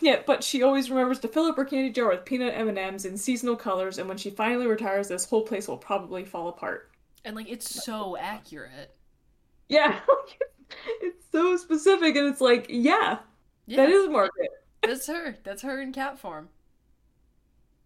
Yeah, 0.00 0.22
but 0.26 0.44
she 0.44 0.62
always 0.62 0.90
remembers 0.90 1.18
to 1.20 1.28
fill 1.28 1.44
up 1.46 1.56
her 1.56 1.64
candy 1.64 1.90
jar 1.90 2.10
with 2.10 2.24
peanut 2.24 2.54
M&Ms 2.54 3.04
in 3.04 3.16
seasonal 3.16 3.56
colors, 3.56 3.98
and 3.98 4.08
when 4.08 4.18
she 4.18 4.30
finally 4.30 4.66
retires, 4.66 5.08
this 5.08 5.24
whole 5.24 5.42
place 5.42 5.66
will 5.68 5.78
probably 5.78 6.24
fall 6.24 6.48
apart. 6.48 6.90
And 7.24 7.34
like, 7.34 7.48
it's 7.48 7.84
so 7.84 8.16
accurate. 8.18 8.94
Yeah, 9.68 9.98
it's 11.00 11.24
so 11.32 11.56
specific, 11.56 12.16
and 12.16 12.26
it's 12.28 12.40
like, 12.40 12.66
yeah, 12.68 13.18
Yeah. 13.66 13.76
that 13.78 13.90
is 13.90 14.08
Margaret. 14.08 14.50
That's 14.82 15.06
her. 15.06 15.36
That's 15.42 15.62
her 15.62 15.80
in 15.80 15.92
cat 15.92 16.18
form. 16.18 16.48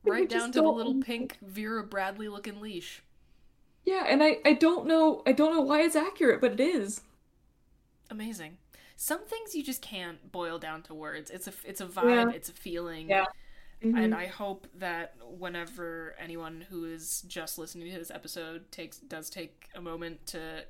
Right 0.02 0.28
down 0.30 0.50
to 0.52 0.62
the 0.62 0.68
little 0.68 1.00
pink 1.02 1.36
Vera 1.42 1.84
Bradley 1.84 2.28
looking 2.28 2.58
leash. 2.62 3.02
Yeah, 3.84 4.04
and 4.08 4.22
I 4.22 4.38
I 4.46 4.54
don't 4.54 4.86
know 4.86 5.22
I 5.26 5.32
don't 5.32 5.54
know 5.54 5.60
why 5.60 5.82
it's 5.82 5.94
accurate, 5.94 6.40
but 6.40 6.52
it 6.52 6.60
is. 6.60 7.02
Amazing. 8.08 8.56
Some 9.02 9.24
things 9.26 9.54
you 9.54 9.62
just 9.64 9.80
can't 9.80 10.30
boil 10.30 10.58
down 10.58 10.82
to 10.84 10.94
words. 10.94 11.30
It's 11.30 11.48
a 11.48 11.54
it's 11.64 11.80
a 11.80 11.86
vibe, 11.86 12.30
Yeah. 12.30 12.30
it's 12.34 12.50
a 12.50 12.52
feeling. 12.52 13.08
Yeah. 13.08 13.26
And 13.94 14.12
Mhm. 14.12 14.14
I 14.14 14.26
hope 14.26 14.66
that 14.74 15.16
whenever 15.22 16.14
anyone 16.18 16.62
who 16.62 16.84
is 16.84 17.22
just 17.22 17.58
listening 17.58 17.90
to 17.92 17.98
this 17.98 18.10
episode 18.10 18.70
takes 18.72 18.98
does 18.98 19.30
take 19.30 19.68
a 19.74 19.80
moment 19.80 20.26
to 20.28 20.66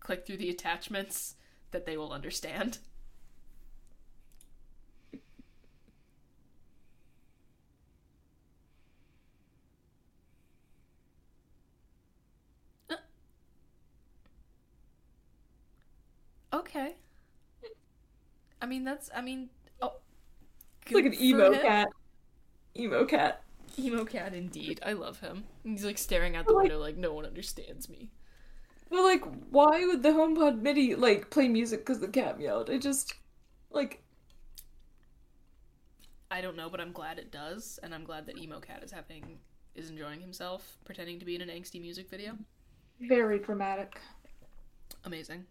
click 0.00 0.26
through 0.26 0.38
the 0.38 0.50
attachments 0.50 1.36
that 1.72 1.86
they 1.86 1.96
will 1.96 2.12
understand. 2.12 2.78
Uh. 12.90 12.96
Okay. 16.52 16.96
I 18.66 18.68
mean 18.68 18.82
that's 18.82 19.10
I 19.14 19.20
mean 19.20 19.48
oh 19.80 19.92
It's 20.86 20.92
like 20.92 21.04
an 21.06 21.14
emo 21.22 21.52
him. 21.52 21.62
cat. 21.62 21.88
Emo 22.76 23.04
cat. 23.04 23.42
Emo 23.78 24.04
cat 24.04 24.34
indeed. 24.34 24.80
I 24.84 24.92
love 24.92 25.20
him. 25.20 25.44
He's 25.62 25.84
like 25.84 25.98
staring 25.98 26.34
out 26.34 26.48
the 26.48 26.54
window 26.56 26.78
like 26.80 26.96
no 26.96 27.12
one 27.14 27.24
understands 27.24 27.88
me. 27.88 28.10
But 28.90 29.02
like, 29.04 29.22
why 29.50 29.86
would 29.86 30.02
the 30.02 30.08
HomePod 30.10 30.60
mini 30.62 30.96
like 30.96 31.30
play 31.30 31.46
music 31.46 31.80
because 31.80 32.00
the 32.00 32.08
cat 32.08 32.38
meowed? 32.40 32.68
I 32.68 32.78
just 32.78 33.14
like 33.70 34.02
I 36.28 36.40
don't 36.40 36.56
know, 36.56 36.68
but 36.68 36.80
I'm 36.80 36.90
glad 36.90 37.20
it 37.20 37.30
does, 37.30 37.78
and 37.84 37.94
I'm 37.94 38.02
glad 38.02 38.26
that 38.26 38.36
Emo 38.36 38.58
Cat 38.58 38.82
is 38.82 38.90
having 38.90 39.38
is 39.76 39.90
enjoying 39.90 40.20
himself, 40.20 40.76
pretending 40.84 41.20
to 41.20 41.24
be 41.24 41.36
in 41.36 41.40
an 41.40 41.48
angsty 41.50 41.80
music 41.80 42.10
video. 42.10 42.36
very 43.00 43.38
dramatic. 43.38 44.00
Amazing. 45.04 45.44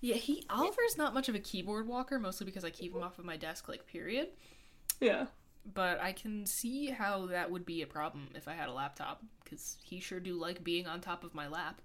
Yeah, 0.00 0.14
he 0.16 0.44
Oliver's 0.50 0.96
not 0.96 1.14
much 1.14 1.28
of 1.28 1.34
a 1.34 1.40
keyboard 1.40 1.86
walker, 1.86 2.18
mostly 2.18 2.44
because 2.44 2.64
I 2.64 2.70
keep 2.70 2.94
him 2.94 3.02
off 3.02 3.18
of 3.18 3.24
my 3.24 3.36
desk, 3.36 3.68
like 3.68 3.86
period. 3.86 4.28
Yeah. 5.00 5.26
But 5.74 6.00
I 6.00 6.12
can 6.12 6.46
see 6.46 6.86
how 6.86 7.26
that 7.26 7.50
would 7.50 7.66
be 7.66 7.82
a 7.82 7.86
problem 7.86 8.28
if 8.34 8.48
I 8.48 8.54
had 8.54 8.68
a 8.68 8.72
laptop, 8.72 9.22
because 9.44 9.76
he 9.82 10.00
sure 10.00 10.20
do 10.20 10.34
like 10.34 10.64
being 10.64 10.86
on 10.86 11.00
top 11.00 11.24
of 11.24 11.34
my 11.34 11.48
lap. 11.48 11.80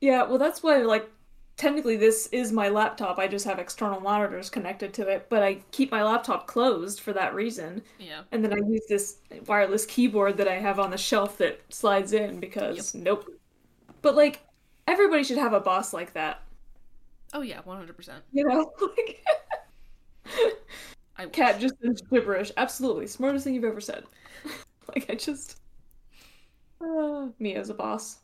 Yeah, 0.00 0.22
well 0.24 0.38
that's 0.38 0.62
why 0.62 0.78
like 0.78 1.10
technically 1.56 1.96
this 1.96 2.28
is 2.28 2.52
my 2.52 2.68
laptop. 2.68 3.18
I 3.18 3.28
just 3.28 3.44
have 3.44 3.58
external 3.58 4.00
monitors 4.00 4.50
connected 4.50 4.92
to 4.94 5.08
it, 5.08 5.26
but 5.28 5.42
I 5.42 5.58
keep 5.70 5.90
my 5.90 6.02
laptop 6.02 6.46
closed 6.46 7.00
for 7.00 7.12
that 7.12 7.34
reason. 7.34 7.82
Yeah. 7.98 8.22
And 8.32 8.42
then 8.42 8.52
I 8.52 8.56
use 8.66 8.86
this 8.88 9.18
wireless 9.46 9.86
keyboard 9.86 10.36
that 10.38 10.48
I 10.48 10.54
have 10.54 10.80
on 10.80 10.90
the 10.90 10.98
shelf 10.98 11.38
that 11.38 11.60
slides 11.68 12.12
in 12.12 12.40
because 12.40 12.94
nope. 12.94 13.30
But 14.02 14.16
like 14.16 14.40
everybody 14.86 15.24
should 15.24 15.38
have 15.38 15.52
a 15.52 15.60
boss 15.60 15.92
like 15.92 16.12
that. 16.14 16.42
Oh 17.34 17.42
yeah, 17.42 17.60
one 17.64 17.78
hundred 17.78 17.96
percent. 17.96 18.24
You 18.32 18.44
know? 18.46 18.72
Like 18.80 19.20
I 21.16 21.26
Cat 21.26 21.58
just 21.60 21.74
is 21.82 22.02
gibberish. 22.02 22.52
Absolutely. 22.56 23.06
Smartest 23.06 23.44
thing 23.44 23.54
you've 23.54 23.64
ever 23.64 23.80
said. 23.80 24.04
like 24.94 25.08
I 25.10 25.14
just 25.14 25.58
uh, 26.80 27.28
me 27.38 27.54
as 27.54 27.70
a 27.70 27.74
boss. 27.74 28.18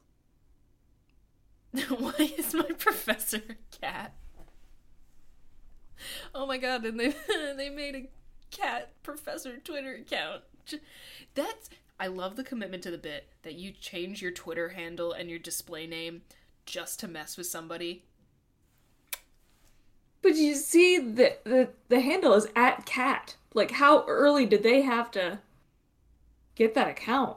Why 1.88 2.14
is 2.38 2.54
my 2.54 2.70
professor 2.78 3.38
a 3.48 3.54
cat? 3.80 4.14
Oh 6.34 6.46
my 6.46 6.58
god! 6.58 6.84
And 6.84 6.98
they 6.98 7.14
they 7.56 7.68
made 7.70 7.94
a 7.94 8.08
cat 8.50 8.92
professor 9.02 9.58
Twitter 9.58 9.94
account. 9.94 10.42
That's 11.34 11.70
I 12.00 12.06
love 12.06 12.36
the 12.36 12.44
commitment 12.44 12.82
to 12.84 12.90
the 12.90 12.98
bit 12.98 13.28
that 13.42 13.54
you 13.54 13.72
change 13.72 14.22
your 14.22 14.30
Twitter 14.30 14.70
handle 14.70 15.12
and 15.12 15.28
your 15.28 15.38
display 15.38 15.86
name 15.86 16.22
just 16.64 17.00
to 17.00 17.08
mess 17.08 17.36
with 17.36 17.46
somebody. 17.46 18.04
But 20.22 20.36
you 20.36 20.54
see, 20.54 20.98
the 20.98 21.36
the 21.44 21.70
the 21.88 22.00
handle 22.00 22.34
is 22.34 22.48
at 22.54 22.84
cat. 22.86 23.36
Like, 23.54 23.72
how 23.72 24.04
early 24.06 24.46
did 24.46 24.62
they 24.62 24.82
have 24.82 25.10
to 25.12 25.40
get 26.54 26.74
that 26.74 26.88
account? 26.88 27.36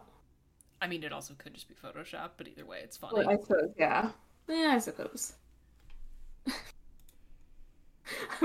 I 0.81 0.87
mean, 0.87 1.03
it 1.03 1.13
also 1.13 1.35
could 1.35 1.53
just 1.53 1.67
be 1.67 1.75
Photoshop, 1.75 2.31
but 2.37 2.47
either 2.47 2.65
way, 2.65 2.81
it's 2.83 2.97
funny. 2.97 3.19
Well, 3.19 3.29
I 3.29 3.37
suppose, 3.37 3.71
yeah. 3.77 4.11
Yeah, 4.49 4.73
I 4.73 4.79
suppose. 4.79 5.33
I 6.47 6.53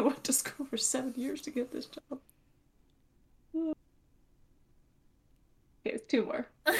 went 0.00 0.22
to 0.24 0.32
school 0.32 0.66
for 0.66 0.76
seven 0.76 1.14
years 1.16 1.40
to 1.42 1.50
get 1.50 1.72
this 1.72 1.86
job. 1.86 2.20
Okay, 5.86 5.98
two 6.08 6.24
more. 6.24 6.46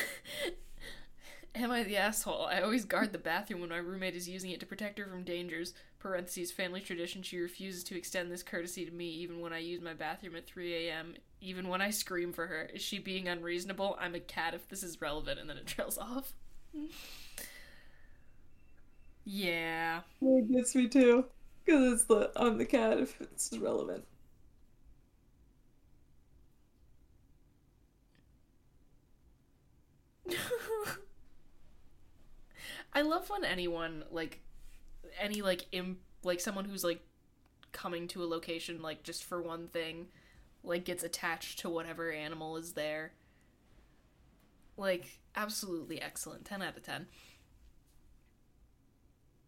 Am 1.55 1.71
I 1.71 1.85
the 1.85 1.97
asshole? 1.97 2.47
I 2.47 2.61
always 2.61 2.85
guard 2.85 3.13
the 3.13 3.19
bathroom 3.19 3.61
when 3.61 3.71
my 3.71 3.77
roommate 3.77 4.17
is 4.17 4.29
using 4.29 4.51
it 4.51 4.61
to 4.61 4.67
protect 4.67 4.99
her 4.99 5.07
from 5.07 5.25
dangers. 5.25 5.73
Parentheses, 5.99 6.53
family 6.53 6.81
tradition, 6.81 7.23
she 7.23 7.39
refuses 7.39 7.83
to 7.85 7.97
extend 7.97 8.31
this 8.31 8.43
courtesy 8.43 8.85
to 8.85 8.91
me 8.91 9.09
even 9.09 9.41
when 9.41 9.53
I 9.53 9.59
use 9.59 9.81
my 9.81 9.95
bathroom 9.95 10.37
at 10.37 10.47
3 10.47 10.89
a.m., 10.89 11.15
even 11.41 11.69
when 11.69 11.81
I 11.81 11.91
scream 11.91 12.33
for 12.33 12.47
her. 12.47 12.69
Is 12.75 12.83
she 12.83 12.99
being 12.99 13.29
unreasonable? 13.29 13.97
I'm 13.99 14.15
a 14.15 14.21
cat 14.21 14.55
if 14.55 14.69
this 14.69 14.83
is 14.83 15.01
relevant, 15.01 15.41
and 15.41 15.49
then 15.49 15.57
it 15.57 15.67
trails 15.67 15.97
off. 15.99 16.33
yeah. 19.25 20.01
It 20.21 20.53
gets 20.53 20.75
me 20.75 20.89
too. 20.89 21.25
Because 21.65 21.93
it's 21.93 22.05
the 22.05 22.33
I'm 22.37 22.59
the 22.59 22.67
cat 22.67 22.99
if 22.99 23.21
it's 23.21 23.57
relevant. 23.57 24.05
I 32.93 33.03
love 33.03 33.29
when 33.29 33.45
anyone 33.45 34.05
like 34.11 34.41
any 35.21 35.43
like 35.43 35.67
imp 35.73 35.99
like 36.23 36.41
someone 36.41 36.65
who's 36.65 36.85
like 36.85 37.01
coming 37.73 38.09
to 38.09 38.23
a 38.23 38.27
location 38.27 38.81
like 38.81 39.03
just 39.03 39.25
for 39.25 39.43
one 39.43 39.69
thing 39.69 40.07
like 40.65 40.85
gets 40.85 41.05
attached 41.05 41.59
to 41.61 41.69
whatever 41.69 42.11
animal 42.11 42.57
is 42.57 42.73
there. 42.73 43.13
Like 44.77 45.19
absolutely 45.35 46.01
excellent. 46.01 46.45
10 46.45 46.63
out 46.63 46.77
of 46.77 46.83
10. 46.83 47.07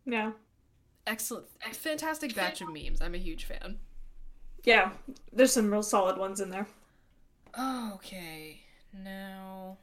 Yeah. 0.06 0.32
Excellent. 1.06 1.46
Eh, 1.66 1.72
fantastic 1.72 2.34
batch 2.34 2.60
of 2.60 2.68
memes. 2.72 3.00
I'm 3.00 3.14
a 3.14 3.18
huge 3.18 3.44
fan. 3.44 3.78
Yeah, 4.64 4.90
there's 5.32 5.52
some 5.52 5.70
real 5.70 5.82
solid 5.82 6.18
ones 6.18 6.40
in 6.40 6.50
there. 6.50 6.66
Okay. 7.58 8.60
Now 8.92 9.78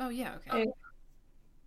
Oh 0.00 0.08
yeah, 0.08 0.34
okay. 0.48 0.66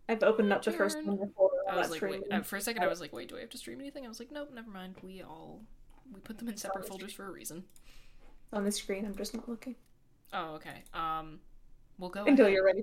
I, 0.10 0.12
I've 0.12 0.24
opened 0.24 0.52
up 0.52 0.64
the 0.64 0.72
first 0.72 0.98
one 1.04 1.16
before. 1.18 1.52
I 1.70 1.78
was 1.78 1.90
like, 1.92 2.02
wait, 2.02 2.24
uh, 2.32 2.42
for 2.42 2.58
a 2.58 2.62
second, 2.62 2.84
I 2.84 2.88
was 2.88 3.00
like, 3.00 3.14
wait, 3.14 3.30
do 3.30 3.38
I 3.38 3.42
have 3.42 3.50
to 3.52 3.58
stream 3.58 3.80
anything? 3.80 4.06
I 4.06 4.10
was 4.10 4.20
like, 4.20 4.32
nope, 4.32 4.50
never 4.54 4.70
mind. 4.70 4.96
We 5.02 5.22
all 5.22 5.62
we 6.14 6.20
put 6.20 6.38
them 6.38 6.50
in 6.50 6.58
separate 6.58 6.88
folders 6.88 7.14
for 7.14 7.26
a 7.28 7.32
reason. 7.32 7.64
on 8.52 8.66
the 8.66 8.72
screen. 8.72 9.06
I'm 9.06 9.16
just 9.16 9.34
not 9.34 9.48
looking 9.48 9.76
Oh, 10.34 10.56
okay. 10.56 10.84
Um, 10.94 11.40
we'll 12.00 12.10
go 12.10 12.26
until 12.26 12.46
ahead. 12.46 12.54
you're 12.56 12.66
ready. 12.66 12.82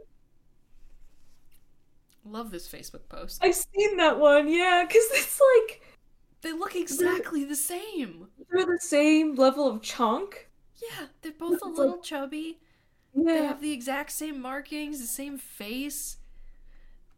Love 2.25 2.51
this 2.51 2.69
Facebook 2.69 3.09
post. 3.09 3.43
I've 3.43 3.55
seen 3.55 3.97
that 3.97 4.19
one, 4.19 4.47
yeah, 4.49 4.85
because 4.87 5.05
it's 5.13 5.41
like 5.59 5.83
They 6.43 6.53
look 6.53 6.77
exactly 6.77 7.45
the 7.45 7.57
same. 7.57 8.29
they're 8.51 8.67
the 8.67 8.79
same 8.81 9.35
level 9.35 9.67
of 9.67 9.83
chunk. 9.83 10.49
Yeah, 10.81 11.07
they're 11.23 11.33
both 11.33 11.61
a 11.63 11.67
little 11.67 11.69
like- 11.71 11.79
little 11.79 12.03
chubby. 13.15 13.25
They 13.25 13.45
have 13.45 13.61
the 13.61 13.73
exact 13.73 14.13
same 14.13 14.41
markings, 14.41 15.01
the 15.01 15.07
same 15.07 15.39
face. 15.39 16.17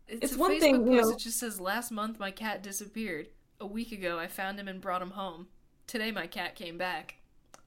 It's, 0.09 0.25
It's 0.25 0.35
a 0.35 0.39
one 0.39 0.53
Facebook 0.53 0.61
thing, 0.61 0.75
you 0.87 0.93
post 0.99 1.03
know- 1.03 1.11
that 1.11 1.19
just 1.19 1.39
says, 1.39 1.61
"Last 1.61 1.91
month 1.91 2.19
my 2.19 2.31
cat 2.31 2.63
disappeared. 2.63 3.29
A 3.61 3.67
week 3.67 3.93
ago 3.93 4.19
I 4.19 4.27
found 4.27 4.59
him 4.59 4.69
and 4.69 4.81
brought 4.81 5.03
him 5.03 5.13
home. 5.13 5.49
Today 5.87 6.11
my 6.11 6.27
cat 6.27 6.55
came 6.57 6.77
back. 6.79 7.17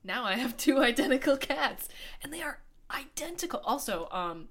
Now 0.03 0.26
I 0.26 0.36
have 0.36 0.57
two 0.57 0.78
identical 0.84 1.38
cats, 1.38 1.88
and 2.21 2.34
they 2.34 2.41
are 2.41 2.59
identical. 2.91 3.59
Also, 3.63 4.07
um, 4.11 4.49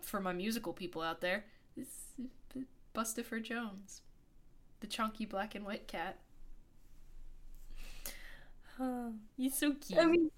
for 0.00 0.20
my 0.20 0.32
musical 0.32 0.72
people 0.72 1.02
out 1.02 1.20
there, 1.20 1.44
this 1.76 1.86
is 2.18 2.64
Bustopher 2.94 3.42
Jones, 3.42 4.00
the 4.80 4.86
chunky 4.86 5.26
black 5.26 5.54
and 5.54 5.64
white 5.64 5.86
cat. 5.86 6.18
Oh, 8.80 9.12
he's 9.36 9.56
so 9.56 9.72
cute. 9.74 9.98
I 10.00 10.06
mean, 10.06 10.30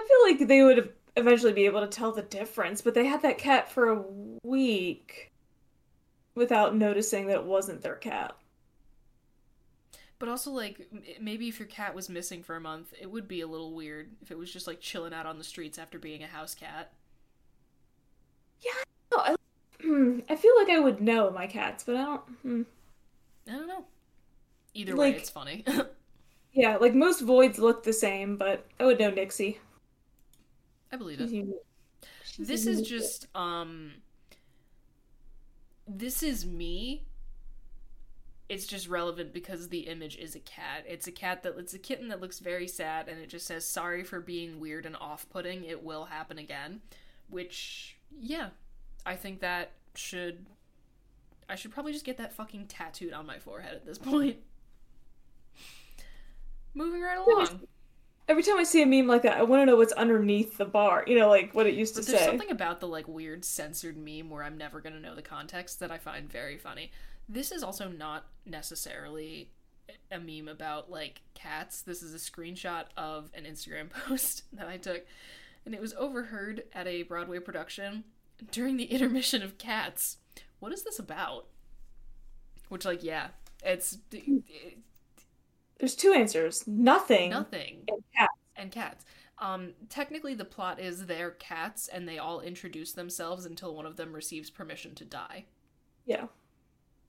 I 0.00 0.06
feel 0.06 0.38
like 0.38 0.48
they 0.48 0.62
would 0.62 0.92
eventually 1.16 1.52
be 1.52 1.66
able 1.66 1.80
to 1.80 1.86
tell 1.86 2.12
the 2.12 2.22
difference, 2.22 2.80
but 2.80 2.94
they 2.94 3.06
had 3.06 3.22
that 3.22 3.38
cat 3.38 3.70
for 3.70 3.88
a 3.90 4.02
week 4.44 5.30
without 6.34 6.76
noticing 6.76 7.26
that 7.26 7.36
it 7.36 7.44
wasn't 7.44 7.82
their 7.82 7.96
cat. 7.96 8.36
But 10.18 10.28
also, 10.28 10.50
like, 10.50 10.88
maybe 11.20 11.48
if 11.48 11.58
your 11.58 11.68
cat 11.68 11.94
was 11.94 12.08
missing 12.10 12.42
for 12.42 12.54
a 12.54 12.60
month, 12.60 12.92
it 13.00 13.10
would 13.10 13.26
be 13.26 13.40
a 13.40 13.46
little 13.46 13.74
weird 13.74 14.10
if 14.20 14.30
it 14.30 14.38
was 14.38 14.52
just 14.52 14.66
like 14.66 14.80
chilling 14.80 15.14
out 15.14 15.26
on 15.26 15.38
the 15.38 15.44
streets 15.44 15.78
after 15.78 15.98
being 15.98 16.22
a 16.22 16.26
house 16.26 16.54
cat. 16.54 16.92
Yeah, 18.60 18.72
I, 19.16 19.34
hmm, 19.82 20.20
I 20.28 20.36
feel 20.36 20.52
like 20.58 20.68
I 20.68 20.78
would 20.78 21.00
know 21.00 21.30
my 21.30 21.46
cats, 21.46 21.84
but 21.84 21.96
I 21.96 22.04
don't. 22.04 22.20
Hmm. 22.42 22.62
I 23.48 23.52
don't 23.52 23.66
know. 23.68 23.84
Either 24.74 24.94
way, 24.94 25.08
Like- 25.12 25.16
it's 25.16 25.30
funny. 25.30 25.64
Yeah, 26.52 26.78
like 26.78 26.94
most 26.96 27.20
voids 27.20 27.60
look 27.60 27.84
the 27.84 27.92
same, 27.92 28.36
but 28.36 28.66
I 28.80 28.84
would 28.84 28.98
know 28.98 29.10
Nixie. 29.10 29.60
I 30.92 30.96
believe 30.96 31.20
it. 31.20 31.30
She's 32.24 32.46
This 32.48 32.66
is 32.66 32.82
just, 32.82 33.26
um. 33.34 33.92
This 35.86 36.22
is 36.22 36.46
me. 36.46 37.04
It's 38.48 38.66
just 38.66 38.88
relevant 38.88 39.32
because 39.32 39.68
the 39.68 39.80
image 39.80 40.16
is 40.16 40.34
a 40.34 40.40
cat. 40.40 40.84
It's 40.88 41.06
a 41.06 41.12
cat 41.12 41.44
that 41.44 41.56
it's 41.56 41.74
a 41.74 41.78
kitten 41.78 42.08
that 42.08 42.20
looks 42.20 42.40
very 42.40 42.66
sad 42.66 43.08
and 43.08 43.20
it 43.20 43.28
just 43.28 43.46
says 43.46 43.64
sorry 43.64 44.02
for 44.02 44.20
being 44.20 44.58
weird 44.58 44.86
and 44.86 44.96
off-putting. 44.96 45.64
It 45.64 45.84
will 45.84 46.06
happen 46.06 46.36
again. 46.36 46.80
Which 47.28 47.96
yeah, 48.20 48.48
I 49.06 49.14
think 49.14 49.40
that 49.40 49.70
should 49.94 50.46
I 51.48 51.54
should 51.54 51.70
probably 51.72 51.92
just 51.92 52.04
get 52.04 52.16
that 52.18 52.32
fucking 52.32 52.66
tattooed 52.66 53.12
on 53.12 53.24
my 53.24 53.38
forehead 53.38 53.74
at 53.74 53.86
this 53.86 53.98
point. 54.10 54.38
Moving 56.74 57.02
right 57.02 57.18
along. 57.18 57.60
Every 58.30 58.44
time 58.44 58.58
I 58.58 58.62
see 58.62 58.80
a 58.80 58.86
meme 58.86 59.08
like 59.08 59.22
that, 59.22 59.38
I 59.38 59.42
want 59.42 59.62
to 59.62 59.66
know 59.66 59.76
what's 59.76 59.92
underneath 59.92 60.56
the 60.56 60.64
bar. 60.64 61.02
You 61.04 61.18
know, 61.18 61.28
like 61.28 61.52
what 61.52 61.66
it 61.66 61.74
used 61.74 61.96
to 61.96 62.00
But 62.00 62.06
there's 62.06 62.20
say. 62.20 62.26
something 62.26 62.50
about 62.52 62.78
the 62.78 62.86
like 62.86 63.08
weird 63.08 63.44
censored 63.44 63.96
meme 63.96 64.30
where 64.30 64.44
I'm 64.44 64.56
never 64.56 64.80
gonna 64.80 65.00
know 65.00 65.16
the 65.16 65.20
context 65.22 65.80
that 65.80 65.90
I 65.90 65.98
find 65.98 66.30
very 66.30 66.56
funny. 66.56 66.92
This 67.28 67.50
is 67.50 67.64
also 67.64 67.88
not 67.88 68.26
necessarily 68.46 69.50
a 70.12 70.20
meme 70.20 70.46
about 70.46 70.92
like 70.92 71.22
cats. 71.34 71.82
This 71.82 72.04
is 72.04 72.14
a 72.14 72.18
screenshot 72.18 72.84
of 72.96 73.30
an 73.34 73.42
Instagram 73.42 73.90
post 74.06 74.44
that 74.52 74.68
I 74.68 74.76
took, 74.76 75.04
and 75.66 75.74
it 75.74 75.80
was 75.80 75.92
overheard 75.94 76.62
at 76.72 76.86
a 76.86 77.02
Broadway 77.02 77.40
production 77.40 78.04
during 78.52 78.76
the 78.76 78.84
intermission 78.84 79.42
of 79.42 79.58
Cats. 79.58 80.18
What 80.60 80.72
is 80.72 80.84
this 80.84 81.00
about? 81.00 81.46
Which, 82.68 82.84
like, 82.84 83.02
yeah, 83.02 83.28
it's 83.64 83.98
it, 84.12 84.78
There's 85.80 85.96
two 85.96 86.12
answers. 86.12 86.66
Nothing. 86.66 87.30
nothing 87.30 87.84
And 87.88 88.04
cats. 88.16 88.32
and 88.56 88.70
cats. 88.70 89.04
Um, 89.38 89.72
technically, 89.88 90.34
the 90.34 90.44
plot 90.44 90.78
is 90.78 91.06
they're 91.06 91.30
cats, 91.30 91.88
and 91.88 92.06
they 92.06 92.18
all 92.18 92.40
introduce 92.40 92.92
themselves 92.92 93.46
until 93.46 93.74
one 93.74 93.86
of 93.86 93.96
them 93.96 94.12
receives 94.12 94.50
permission 94.50 94.94
to 94.96 95.04
die. 95.06 95.46
Yeah. 96.04 96.26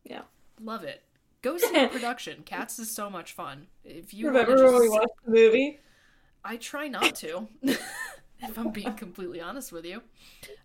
Yeah. 0.05 0.21
Love 0.61 0.83
it. 0.85 1.03
Go 1.41 1.57
see 1.57 1.71
the 1.73 1.87
production. 1.91 2.43
Cats 2.43 2.79
is 2.79 2.95
so 2.95 3.09
much 3.09 3.33
fun. 3.33 3.67
If 3.83 4.13
you 4.13 4.27
Remember 4.27 4.55
wanna 4.55 4.71
when 4.71 4.81
we 4.81 4.89
watched 4.89 5.25
the 5.25 5.31
movie? 5.31 5.79
I 6.45 6.55
try 6.55 6.87
not 6.87 7.15
to. 7.15 7.47
if 7.63 8.57
I'm 8.57 8.71
being 8.71 8.93
completely 8.93 9.41
honest 9.41 9.71
with 9.73 9.85
you, 9.85 10.01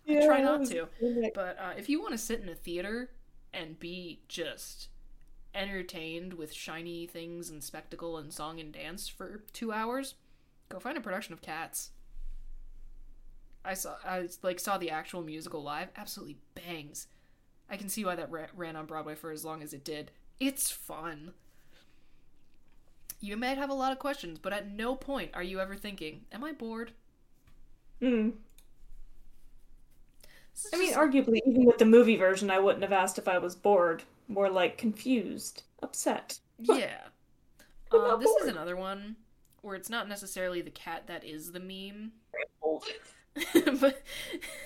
I 0.07 0.25
try 0.25 0.41
not 0.41 0.65
to. 0.67 0.87
But 1.35 1.57
uh, 1.59 1.71
if 1.77 1.89
you 1.89 1.99
want 1.99 2.13
to 2.13 2.17
sit 2.17 2.39
in 2.39 2.47
a 2.49 2.55
theater 2.55 3.09
and 3.53 3.77
be 3.79 4.21
just 4.27 4.87
entertained 5.57 6.33
with 6.33 6.53
shiny 6.53 7.07
things 7.07 7.49
and 7.49 7.63
spectacle 7.63 8.17
and 8.17 8.31
song 8.31 8.59
and 8.59 8.71
dance 8.71 9.07
for 9.07 9.43
two 9.53 9.71
hours, 9.73 10.15
go 10.69 10.79
find 10.79 10.97
a 10.97 11.01
production 11.01 11.33
of 11.33 11.41
Cats. 11.41 11.91
I 13.65 13.73
saw, 13.73 13.95
I 14.05 14.27
like 14.43 14.59
saw 14.59 14.77
the 14.77 14.89
actual 14.91 15.21
musical 15.21 15.61
live. 15.61 15.89
Absolutely 15.95 16.37
bangs. 16.55 17.07
I 17.69 17.77
can 17.77 17.89
see 17.89 18.05
why 18.05 18.15
that 18.15 18.31
ra- 18.31 18.47
ran 18.55 18.75
on 18.75 18.85
Broadway 18.85 19.15
for 19.15 19.31
as 19.31 19.45
long 19.45 19.61
as 19.63 19.73
it 19.73 19.83
did. 19.83 20.11
It's 20.39 20.71
fun. 20.71 21.33
You 23.19 23.37
might 23.37 23.59
have 23.59 23.69
a 23.69 23.75
lot 23.75 23.91
of 23.91 23.99
questions, 23.99 24.39
but 24.39 24.53
at 24.53 24.67
no 24.71 24.95
point 24.95 25.29
are 25.35 25.43
you 25.43 25.59
ever 25.59 25.75
thinking, 25.75 26.25
"Am 26.31 26.43
I 26.43 26.51
bored?" 26.51 26.93
Hmm. 28.01 28.29
I 30.73 30.77
mean, 30.77 30.93
arguably, 30.93 31.41
even 31.45 31.65
with 31.65 31.77
the 31.77 31.85
movie 31.85 32.15
version, 32.15 32.49
I 32.49 32.59
wouldn't 32.59 32.83
have 32.83 32.93
asked 32.93 33.17
if 33.17 33.27
I 33.27 33.37
was 33.37 33.55
bored. 33.55 34.03
More 34.27 34.49
like 34.49 34.77
confused, 34.77 35.63
upset. 35.81 36.39
Yeah. 36.59 36.97
Uh, 37.91 37.97
not 37.97 38.19
this 38.19 38.31
is 38.41 38.47
another 38.47 38.75
one 38.75 39.15
where 39.61 39.75
it's 39.75 39.89
not 39.89 40.09
necessarily 40.09 40.61
the 40.61 40.69
cat 40.69 41.07
that 41.07 41.23
is 41.23 41.51
the 41.51 41.59
meme. 41.59 42.11
But 43.53 44.01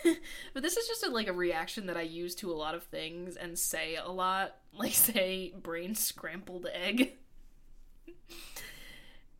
but 0.53 0.63
this 0.63 0.77
is 0.77 0.87
just 0.87 1.05
a, 1.05 1.09
like 1.09 1.27
a 1.27 1.33
reaction 1.33 1.87
that 1.87 1.97
I 1.97 2.03
use 2.03 2.35
to 2.35 2.51
a 2.51 2.53
lot 2.53 2.75
of 2.75 2.83
things 2.83 3.35
and 3.35 3.57
say 3.57 3.97
a 3.97 4.09
lot, 4.09 4.55
like 4.73 4.93
say 4.93 5.53
brain 5.61 5.95
scrambled 5.95 6.67
egg. 6.73 7.13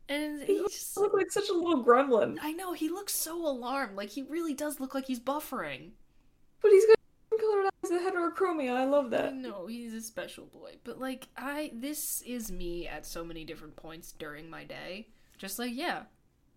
and 0.10 0.44
he 0.44 0.62
just 0.70 0.98
look 0.98 1.14
like 1.14 1.32
such 1.32 1.50
a 1.50 1.54
little 1.54 1.84
gremlin. 1.84 2.38
I 2.42 2.52
know 2.52 2.74
he 2.74 2.90
looks 2.90 3.14
so 3.14 3.48
alarmed. 3.48 3.96
Like 3.96 4.10
he 4.10 4.24
really 4.24 4.54
does 4.54 4.80
look 4.80 4.94
like 4.94 5.06
he's 5.06 5.20
buffering. 5.20 5.92
But 6.62 6.72
he's 6.72 6.86
got 6.86 6.98
the 7.82 7.96
heterochromia. 7.96 8.72
I 8.76 8.86
love 8.86 9.10
that. 9.12 9.36
No, 9.36 9.68
he's 9.68 9.94
a 9.94 10.02
special 10.02 10.46
boy, 10.46 10.78
but 10.84 11.00
like 11.00 11.28
I, 11.38 11.72
this 11.74 12.22
is 12.26 12.52
me 12.52 12.88
at 12.88 13.06
so 13.06 13.24
many 13.24 13.44
different 13.44 13.76
points 13.76 14.12
during 14.12 14.50
my 14.50 14.64
day. 14.64 15.08
Just 15.38 15.60
like 15.60 15.72
yeah, 15.74 16.04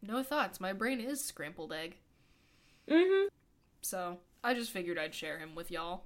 no 0.02 0.22
thoughts. 0.22 0.60
My 0.60 0.72
brain 0.72 1.00
is 1.00 1.24
scrambled 1.24 1.72
egg. 1.72 1.96
Mm-hmm. 2.88 3.28
So 3.82 4.18
I 4.42 4.54
just 4.54 4.70
figured 4.70 4.98
I'd 4.98 5.14
share 5.14 5.38
him 5.38 5.54
with 5.54 5.70
y'all. 5.70 6.04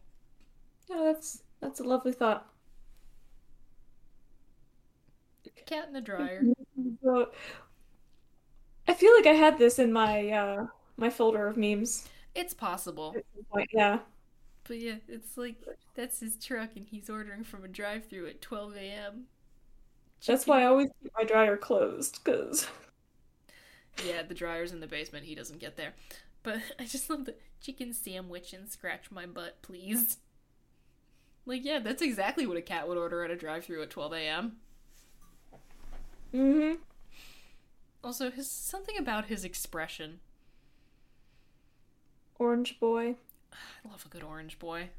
Yeah, 0.88 1.02
that's 1.04 1.42
that's 1.60 1.80
a 1.80 1.84
lovely 1.84 2.12
thought. 2.12 2.48
Cat 5.66 5.86
in 5.88 5.92
the 5.92 6.00
dryer. 6.00 6.42
So, 7.02 7.30
I 8.86 8.94
feel 8.94 9.12
like 9.16 9.26
I 9.26 9.32
had 9.32 9.58
this 9.58 9.78
in 9.78 9.92
my 9.92 10.30
uh 10.30 10.66
my 10.96 11.10
folder 11.10 11.46
of 11.48 11.56
memes. 11.56 12.08
It's 12.34 12.54
possible. 12.54 13.14
point. 13.50 13.68
Yeah. 13.72 13.98
But 14.68 14.78
yeah, 14.78 14.96
it's 15.08 15.36
like 15.36 15.56
that's 15.94 16.20
his 16.20 16.36
truck 16.36 16.76
and 16.76 16.86
he's 16.86 17.10
ordering 17.10 17.42
from 17.44 17.64
a 17.64 17.68
drive-through 17.68 18.28
at 18.28 18.40
12 18.42 18.76
a.m. 18.76 19.26
That's 20.26 20.46
why 20.46 20.62
I 20.62 20.66
always 20.66 20.90
keep 21.02 21.12
my 21.16 21.24
dryer 21.24 21.56
closed, 21.56 22.22
because 22.22 22.68
Yeah, 24.04 24.22
the 24.22 24.34
dryer's 24.34 24.72
in 24.72 24.80
the 24.80 24.86
basement. 24.86 25.26
He 25.26 25.34
doesn't 25.34 25.58
get 25.58 25.76
there. 25.76 25.94
But 26.42 26.60
I 26.78 26.84
just 26.84 27.10
love 27.10 27.24
the 27.24 27.34
chicken 27.60 27.92
sandwich 27.92 28.52
and 28.52 28.68
scratch 28.70 29.10
my 29.10 29.26
butt, 29.26 29.60
please. 29.62 30.18
Like, 31.46 31.64
yeah, 31.64 31.80
that's 31.80 32.02
exactly 32.02 32.46
what 32.46 32.56
a 32.56 32.62
cat 32.62 32.86
would 32.88 32.98
order 32.98 33.24
at 33.24 33.30
a 33.30 33.36
drive-through 33.36 33.82
at 33.82 33.90
12 33.90 34.12
a.m. 34.12 34.56
Mm-hmm. 36.34 36.74
Also, 38.02 38.30
his 38.30 38.50
something 38.50 38.98
about 38.98 39.26
his 39.26 39.44
expression. 39.44 40.20
Orange 42.38 42.80
boy. 42.80 43.16
I 43.84 43.90
love 43.90 44.04
a 44.04 44.08
good 44.08 44.22
orange 44.22 44.58
boy. 44.58 44.90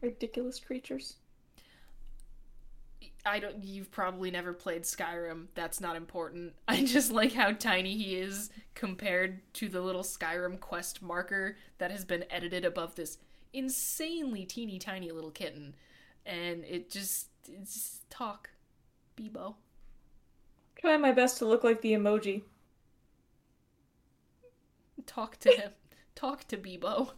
Ridiculous 0.00 0.58
creatures. 0.58 1.16
I 3.24 3.38
don't. 3.38 3.62
You've 3.62 3.90
probably 3.90 4.30
never 4.30 4.52
played 4.52 4.82
Skyrim. 4.82 5.46
That's 5.54 5.80
not 5.80 5.96
important. 5.96 6.54
I 6.68 6.84
just 6.84 7.12
like 7.12 7.32
how 7.32 7.52
tiny 7.52 7.96
he 7.96 8.16
is 8.16 8.50
compared 8.74 9.40
to 9.54 9.68
the 9.68 9.80
little 9.80 10.02
Skyrim 10.02 10.58
quest 10.58 11.02
marker 11.02 11.56
that 11.78 11.90
has 11.90 12.04
been 12.04 12.24
edited 12.30 12.64
above 12.64 12.94
this 12.94 13.18
insanely 13.52 14.44
teeny 14.44 14.78
tiny 14.78 15.10
little 15.10 15.30
kitten, 15.30 15.74
and 16.24 16.64
it 16.64 16.90
just 16.90 17.28
it's 17.46 18.00
talk, 18.08 18.50
Bebo. 19.16 19.54
Trying 20.76 21.02
my 21.02 21.12
best 21.12 21.38
to 21.38 21.44
look 21.44 21.62
like 21.62 21.82
the 21.82 21.92
emoji. 21.92 22.42
Talk 25.06 25.38
to 25.40 25.50
him. 25.50 25.72
Talk 26.20 26.46
to 26.48 26.58
Bebo. 26.58 27.12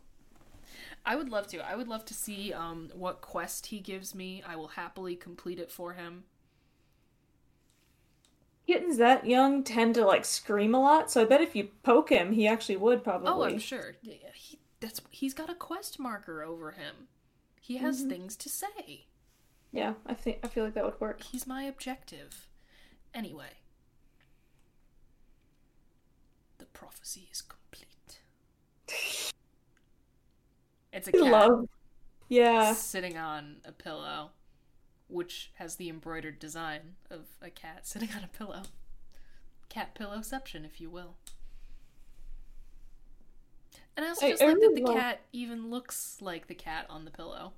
I 1.04 1.16
would 1.16 1.28
love 1.28 1.48
to. 1.48 1.58
I 1.58 1.74
would 1.74 1.88
love 1.88 2.04
to 2.04 2.14
see 2.14 2.52
um 2.52 2.88
what 2.94 3.20
quest 3.20 3.66
he 3.66 3.80
gives 3.80 4.14
me. 4.14 4.44
I 4.46 4.54
will 4.54 4.68
happily 4.68 5.16
complete 5.16 5.58
it 5.58 5.72
for 5.72 5.94
him. 5.94 6.22
Kittens 8.64 8.98
that 8.98 9.26
young 9.26 9.64
tend 9.64 9.96
to 9.96 10.04
like 10.04 10.24
scream 10.24 10.72
a 10.72 10.80
lot, 10.80 11.10
so 11.10 11.20
I 11.22 11.24
bet 11.24 11.40
if 11.40 11.56
you 11.56 11.70
poke 11.82 12.10
him, 12.10 12.30
he 12.30 12.46
actually 12.46 12.76
would 12.76 13.02
probably. 13.02 13.28
Oh, 13.28 13.42
I'm 13.42 13.58
sure. 13.58 13.96
He, 14.02 14.60
that's 14.78 15.00
he's 15.10 15.34
got 15.34 15.50
a 15.50 15.54
quest 15.56 15.98
marker 15.98 16.44
over 16.44 16.70
him. 16.70 17.08
He 17.60 17.78
has 17.78 18.04
Mhm. 18.04 18.08
things 18.08 18.36
to 18.36 18.48
say. 18.48 19.06
Yeah, 19.72 19.94
I 20.06 20.14
think 20.14 20.38
I 20.44 20.48
feel 20.48 20.62
like 20.64 20.74
that 20.74 20.84
would 20.84 21.00
work. 21.00 21.24
He's 21.24 21.44
my 21.44 21.64
objective. 21.64 22.46
Anyway, 23.12 23.54
the 26.58 26.66
prophecy 26.66 27.28
is 27.32 27.42
complete. 27.42 27.58
It's 30.92 31.08
a 31.08 31.12
cat 31.12 31.20
love. 31.22 31.68
Yeah. 32.28 32.72
sitting 32.74 33.16
on 33.16 33.56
a 33.64 33.72
pillow, 33.72 34.30
which 35.08 35.50
has 35.54 35.76
the 35.76 35.88
embroidered 35.88 36.38
design 36.38 36.96
of 37.10 37.26
a 37.40 37.50
cat 37.50 37.86
sitting 37.86 38.10
on 38.16 38.24
a 38.24 38.28
pillow. 38.28 38.62
Cat 39.68 39.94
pillowception, 39.94 40.64
if 40.66 40.80
you 40.80 40.90
will. 40.90 41.16
And 43.96 44.06
I 44.06 44.10
also 44.10 44.28
just 44.28 44.42
I 44.42 44.46
like 44.46 44.54
that 44.54 44.60
really 44.60 44.80
the 44.82 44.86
love- 44.86 44.96
cat 44.98 45.20
even 45.32 45.70
looks 45.70 46.18
like 46.20 46.46
the 46.46 46.54
cat 46.54 46.86
on 46.88 47.04
the 47.04 47.10
pillow. 47.10 47.52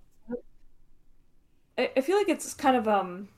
I, 1.78 1.91
I 1.97 2.01
feel 2.01 2.16
like 2.16 2.28
it's 2.28 2.55
kind 2.55 2.76
of 2.76 2.87
um 2.89 3.28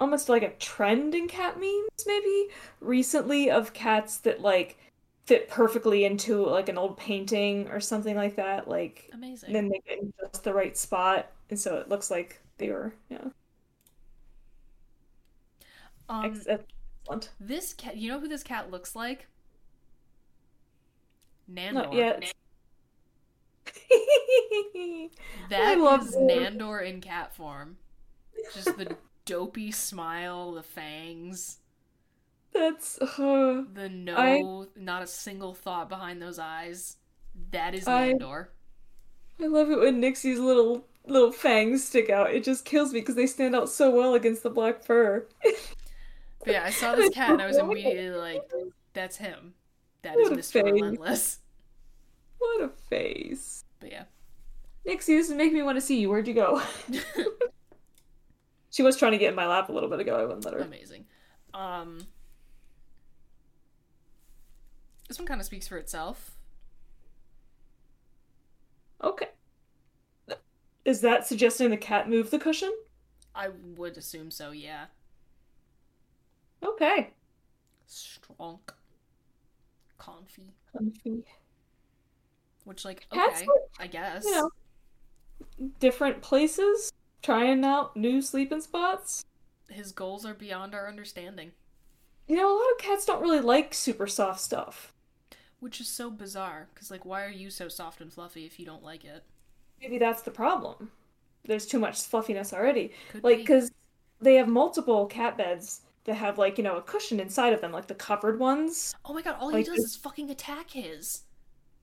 almost 0.00 0.28
like 0.28 0.42
a 0.42 0.50
trend 0.54 1.14
in 1.14 1.28
cat 1.28 1.60
memes 1.60 2.06
maybe 2.06 2.48
recently 2.80 3.50
of 3.50 3.72
cats 3.72 4.16
that 4.18 4.40
like 4.40 4.78
fit 5.24 5.48
perfectly 5.48 6.04
into 6.04 6.44
like 6.46 6.68
an 6.68 6.78
old 6.78 6.96
painting 6.96 7.68
or 7.68 7.80
something 7.80 8.16
like 8.16 8.36
that 8.36 8.68
like 8.68 9.08
Amazing. 9.12 9.52
then 9.52 9.68
they 9.68 9.80
get 9.88 10.00
in 10.00 10.12
just 10.20 10.44
the 10.44 10.52
right 10.52 10.76
spot 10.76 11.30
and 11.50 11.58
so 11.58 11.76
it 11.78 11.88
looks 11.88 12.10
like 12.10 12.40
they 12.58 12.70
were 12.70 12.92
yeah 13.08 13.28
Um, 16.08 16.24
excellent 16.24 17.30
this 17.40 17.74
cat, 17.74 17.96
you 17.96 18.10
know 18.10 18.20
who 18.20 18.28
this 18.28 18.42
cat 18.42 18.70
looks 18.70 18.94
like? 18.94 19.26
Nandor. 21.50 21.72
not 21.72 21.92
yet 21.92 22.32
That 25.50 25.78
love 25.78 26.06
is. 26.06 26.16
Nandor 26.16 26.84
in 26.84 27.00
cat 27.00 27.34
form. 27.34 27.76
Just 28.54 28.76
the 28.76 28.96
dopey 29.24 29.70
smile, 29.70 30.52
the 30.52 30.62
fangs, 30.62 31.58
that's 32.54 33.00
uh, 33.00 33.64
the 33.72 33.88
no, 33.88 34.14
I- 34.16 34.66
not 34.80 35.02
a 35.02 35.06
single 35.06 35.54
thought 35.54 35.88
behind 35.88 36.20
those 36.20 36.38
eyes. 36.38 36.96
That 37.50 37.74
is 37.74 37.86
I- 37.88 38.12
Nandor. 38.12 38.48
I 39.40 39.46
love 39.46 39.70
it 39.70 39.78
when 39.78 40.00
Nixie's 40.00 40.38
little 40.38 40.86
little 41.04 41.32
fangs 41.32 41.82
stick 41.84 42.08
out 42.10 42.30
it 42.32 42.44
just 42.44 42.64
kills 42.64 42.92
me 42.92 43.00
because 43.00 43.16
they 43.16 43.26
stand 43.26 43.56
out 43.56 43.68
so 43.68 43.90
well 43.90 44.14
against 44.14 44.44
the 44.44 44.50
black 44.50 44.84
fur 44.84 45.26
But 46.44 46.46
yeah, 46.46 46.62
I 46.64 46.70
saw 46.70 46.94
this 46.94 47.08
cat 47.14 47.30
and 47.30 47.42
I 47.42 47.46
was 47.48 47.56
immediately 47.56 48.10
like, 48.10 48.42
"That's 48.92 49.16
him. 49.16 49.54
That 50.02 50.16
is 50.18 50.28
What 50.28 50.32
a 50.32 50.36
Mr. 50.36 50.52
face. 50.52 50.64
Relentless." 50.64 51.38
what 52.38 52.60
a 52.62 52.68
face 52.88 53.64
But 53.80 53.90
yeah, 53.92 54.04
Nixie, 54.84 55.16
this 55.16 55.28
is 55.30 55.34
making 55.34 55.54
me 55.54 55.62
want 55.62 55.76
to 55.76 55.80
see 55.80 55.98
you. 56.00 56.08
Where'd 56.10 56.28
you 56.28 56.34
go? 56.34 56.62
she 58.70 58.82
was 58.82 58.96
trying 58.96 59.12
to 59.12 59.18
get 59.18 59.30
in 59.30 59.34
my 59.34 59.46
lap 59.46 59.68
a 59.68 59.72
little 59.72 59.88
bit 59.88 60.00
ago. 60.00 60.16
I 60.16 60.24
wouldn't 60.24 60.44
let 60.44 60.54
her. 60.54 60.60
amazing. 60.60 61.04
Um, 61.54 62.06
this 65.12 65.18
one 65.18 65.26
kind 65.28 65.40
of 65.42 65.46
speaks 65.46 65.68
for 65.68 65.76
itself. 65.76 66.38
Okay. 69.04 69.26
Is 70.86 71.02
that 71.02 71.26
suggesting 71.26 71.68
the 71.68 71.76
cat 71.76 72.08
moved 72.08 72.30
the 72.30 72.38
cushion? 72.38 72.72
I 73.34 73.50
would 73.76 73.98
assume 73.98 74.30
so. 74.30 74.52
Yeah, 74.52 74.86
Okay. 76.62 77.10
strong, 77.86 78.60
comfy. 79.98 80.54
Comfy. 80.72 81.24
Which, 82.64 82.86
like, 82.86 83.06
okay, 83.12 83.44
are, 83.44 83.54
I 83.78 83.88
guess. 83.88 84.24
You 84.24 84.30
know, 84.30 84.50
different 85.78 86.22
places, 86.22 86.90
trying 87.22 87.66
out 87.66 87.98
new 87.98 88.22
sleeping 88.22 88.62
spots. 88.62 89.22
His 89.68 89.92
goals 89.92 90.24
are 90.24 90.32
beyond 90.32 90.74
our 90.74 90.88
understanding, 90.88 91.52
You 92.28 92.36
know, 92.36 92.50
a 92.50 92.56
lot 92.56 92.70
of 92.72 92.78
cats 92.78 93.04
don't 93.04 93.20
really 93.20 93.40
like 93.40 93.74
super 93.74 94.06
soft 94.06 94.40
stuff. 94.40 94.92
Which 95.62 95.80
is 95.80 95.86
so 95.86 96.10
bizarre. 96.10 96.66
Because, 96.74 96.90
like, 96.90 97.04
why 97.04 97.24
are 97.24 97.30
you 97.30 97.48
so 97.48 97.68
soft 97.68 98.00
and 98.00 98.12
fluffy 98.12 98.44
if 98.44 98.58
you 98.58 98.66
don't 98.66 98.82
like 98.82 99.04
it? 99.04 99.22
Maybe 99.80 99.96
that's 99.96 100.22
the 100.22 100.30
problem. 100.32 100.90
There's 101.44 101.66
too 101.66 101.78
much 101.78 102.02
fluffiness 102.02 102.52
already. 102.52 102.92
Could 103.12 103.22
like, 103.22 103.36
be. 103.36 103.42
because 103.44 103.70
they 104.20 104.34
have 104.34 104.48
multiple 104.48 105.06
cat 105.06 105.36
beds 105.36 105.82
that 106.04 106.14
have, 106.14 106.36
like, 106.36 106.58
you 106.58 106.64
know, 106.64 106.76
a 106.76 106.82
cushion 106.82 107.20
inside 107.20 107.52
of 107.52 107.60
them, 107.60 107.70
like 107.70 107.86
the 107.86 107.94
covered 107.94 108.40
ones. 108.40 108.92
Oh 109.04 109.14
my 109.14 109.22
god, 109.22 109.36
all 109.38 109.52
Like 109.52 109.66
he 109.68 109.72
does 109.72 109.84
is 109.84 109.96
fucking 109.96 110.30
attack 110.30 110.70
his. 110.70 111.22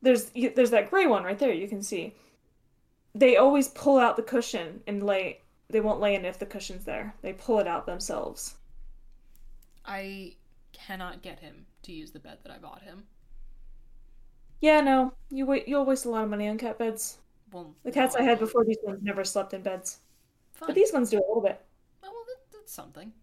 There's 0.02 0.32
there's 0.56 0.72
that 0.72 0.90
gray 0.90 1.08
one 1.08 1.24
right 1.24 1.40
there. 1.40 1.54
You 1.54 1.68
can 1.70 1.82
see. 1.82 2.16
They 3.16 3.38
always 3.38 3.70
pull 3.70 3.98
out 3.98 4.18
the 4.18 4.24
cushion 4.24 4.82
and 4.88 5.04
lay. 5.04 5.42
They 5.70 5.80
won't 5.80 6.02
lay 6.02 6.16
in 6.16 6.26
if 6.26 6.38
the 6.38 6.46
cushion's 6.46 6.84
there. 6.84 7.16
They 7.22 7.32
pull 7.32 7.60
it 7.60 7.68
out 7.68 7.86
themselves. 7.86 8.56
I 9.86 10.36
cannot 10.74 11.22
get 11.22 11.40
him 11.40 11.66
to 11.84 11.94
use 11.94 12.12
the 12.12 12.20
bed 12.20 12.40
that 12.44 12.52
I 12.52 12.58
bought 12.58 12.82
him. 12.82 13.06
Yeah, 14.62 14.82
no, 14.82 15.14
you 15.30 15.46
wait. 15.46 15.68
You'll 15.68 15.86
waste 15.86 16.06
a 16.06 16.10
lot 16.10 16.24
of 16.24 16.30
money 16.30 16.48
on 16.48 16.58
cat 16.58 16.78
beds. 16.78 17.18
Well, 17.52 17.76
The 17.84 17.92
cats 17.92 18.16
no, 18.16 18.22
I 18.22 18.24
had 18.24 18.40
before 18.40 18.64
these 18.66 18.78
ones 18.84 19.02
never 19.02 19.24
slept 19.24 19.54
in 19.54 19.62
beds, 19.64 20.00
Fine. 20.54 20.68
but 20.68 20.76
these 20.76 20.94
ones 20.94 21.10
do 21.10 21.18
a 21.18 21.26
little 21.28 21.42
bit. 21.42 21.62
Oh, 22.04 22.12
well, 22.12 22.26
that, 22.28 22.58
that's 22.58 22.74
something. 22.74 23.14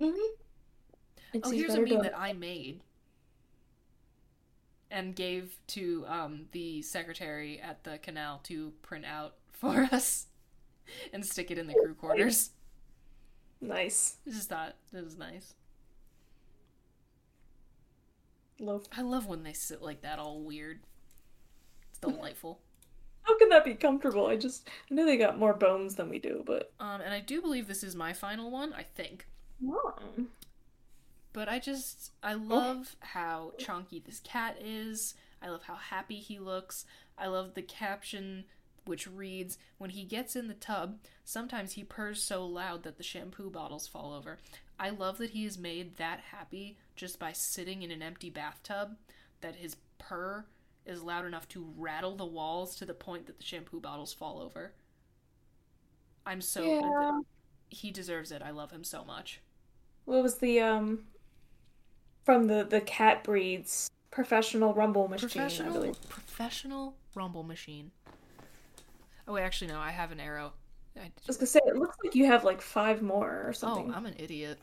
Mm-hmm. 0.00 0.34
oh, 1.42 1.50
here's 1.50 1.74
a 1.74 1.80
meme 1.80 2.02
that 2.02 2.18
I 2.18 2.32
made. 2.32 2.82
and 4.90 5.14
gave 5.16 5.56
to 5.68 6.04
um, 6.08 6.46
the 6.52 6.82
secretary 6.82 7.60
at 7.60 7.82
the 7.84 7.98
canal 7.98 8.40
to 8.44 8.72
print 8.82 9.04
out 9.04 9.34
for 9.52 9.88
us 9.92 10.26
and 11.12 11.24
stick 11.24 11.50
it 11.50 11.58
in 11.58 11.66
the 11.66 11.74
crew 11.74 11.94
quarters. 11.94 12.50
Nice. 13.62 14.18
I 14.26 14.30
just 14.30 14.48
thought 14.50 14.76
it 14.92 15.02
was 15.04 15.16
nice. 15.16 15.54
Love. 18.62 18.86
I 18.96 19.02
love 19.02 19.26
when 19.26 19.42
they 19.42 19.52
sit 19.52 19.82
like 19.82 20.02
that, 20.02 20.18
all 20.18 20.40
weird. 20.40 20.80
It's 21.90 21.98
delightful. 21.98 22.60
How 23.22 23.36
can 23.38 23.48
that 23.50 23.64
be 23.64 23.74
comfortable? 23.74 24.26
I 24.26 24.36
just 24.36 24.68
I 24.90 24.94
know 24.94 25.04
they 25.04 25.16
got 25.16 25.38
more 25.38 25.54
bones 25.54 25.96
than 25.96 26.08
we 26.08 26.18
do, 26.18 26.42
but 26.46 26.72
Um, 26.80 27.00
and 27.00 27.12
I 27.12 27.20
do 27.20 27.40
believe 27.40 27.66
this 27.66 27.84
is 27.84 27.94
my 27.94 28.12
final 28.12 28.50
one. 28.50 28.72
I 28.72 28.82
think. 28.82 29.26
oh. 29.66 29.94
But 31.32 31.48
I 31.48 31.58
just 31.58 32.12
I 32.22 32.34
love 32.34 32.96
how 33.00 33.52
chunky 33.58 34.02
this 34.04 34.20
cat 34.20 34.58
is. 34.62 35.14
I 35.40 35.48
love 35.48 35.62
how 35.64 35.74
happy 35.76 36.16
he 36.16 36.38
looks. 36.38 36.84
I 37.18 37.26
love 37.26 37.54
the 37.54 37.62
caption 37.62 38.44
which 38.84 39.06
reads 39.06 39.58
when 39.78 39.90
he 39.90 40.04
gets 40.04 40.34
in 40.34 40.48
the 40.48 40.54
tub, 40.54 40.98
sometimes 41.24 41.72
he 41.72 41.84
purrs 41.84 42.22
so 42.22 42.44
loud 42.44 42.82
that 42.82 42.96
the 42.96 43.02
shampoo 43.02 43.48
bottles 43.50 43.86
fall 43.86 44.12
over. 44.12 44.38
I 44.82 44.90
love 44.90 45.18
that 45.18 45.30
he 45.30 45.44
is 45.44 45.58
made 45.58 45.96
that 45.98 46.18
happy 46.32 46.76
just 46.96 47.20
by 47.20 47.30
sitting 47.30 47.82
in 47.82 47.92
an 47.92 48.02
empty 48.02 48.30
bathtub 48.30 48.96
that 49.40 49.54
his 49.54 49.76
purr 49.98 50.44
is 50.84 51.04
loud 51.04 51.24
enough 51.24 51.46
to 51.50 51.72
rattle 51.76 52.16
the 52.16 52.26
walls 52.26 52.74
to 52.76 52.84
the 52.84 52.92
point 52.92 53.26
that 53.26 53.38
the 53.38 53.44
shampoo 53.44 53.78
bottles 53.78 54.12
fall 54.12 54.40
over. 54.40 54.72
I'm 56.26 56.40
so 56.40 56.64
Yeah. 56.64 57.20
he 57.68 57.92
deserves 57.92 58.32
it. 58.32 58.42
I 58.42 58.50
love 58.50 58.72
him 58.72 58.82
so 58.82 59.04
much. 59.04 59.40
What 60.04 60.20
was 60.20 60.38
the 60.38 60.60
um 60.60 61.06
from 62.24 62.48
the 62.48 62.64
the 62.64 62.80
cat 62.80 63.22
breeds 63.22 63.88
professional 64.10 64.74
rumble 64.74 65.06
machine? 65.06 65.28
Professional, 65.28 65.94
professional 66.08 66.96
rumble 67.14 67.44
machine. 67.44 67.92
Oh, 69.28 69.34
wait, 69.34 69.44
actually, 69.44 69.68
no. 69.68 69.78
I 69.78 69.92
have 69.92 70.10
an 70.10 70.18
arrow. 70.18 70.54
I, 70.96 71.04
I 71.04 71.10
was 71.26 71.36
gonna 71.36 71.46
say 71.46 71.60
it 71.66 71.76
looks 71.76 71.96
like 72.02 72.14
you 72.14 72.26
have 72.26 72.44
like 72.44 72.60
five 72.60 73.02
more 73.02 73.44
or 73.46 73.52
something. 73.52 73.90
oh. 73.90 73.96
I'm 73.96 74.06
an 74.06 74.14
idiot. 74.18 74.58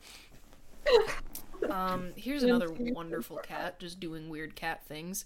um, 1.70 2.12
here's 2.16 2.44
another 2.44 2.70
wonderful 2.72 3.38
cat 3.38 3.80
just 3.80 4.00
doing 4.00 4.30
weird 4.30 4.56
cat 4.56 4.86
things. 4.86 5.26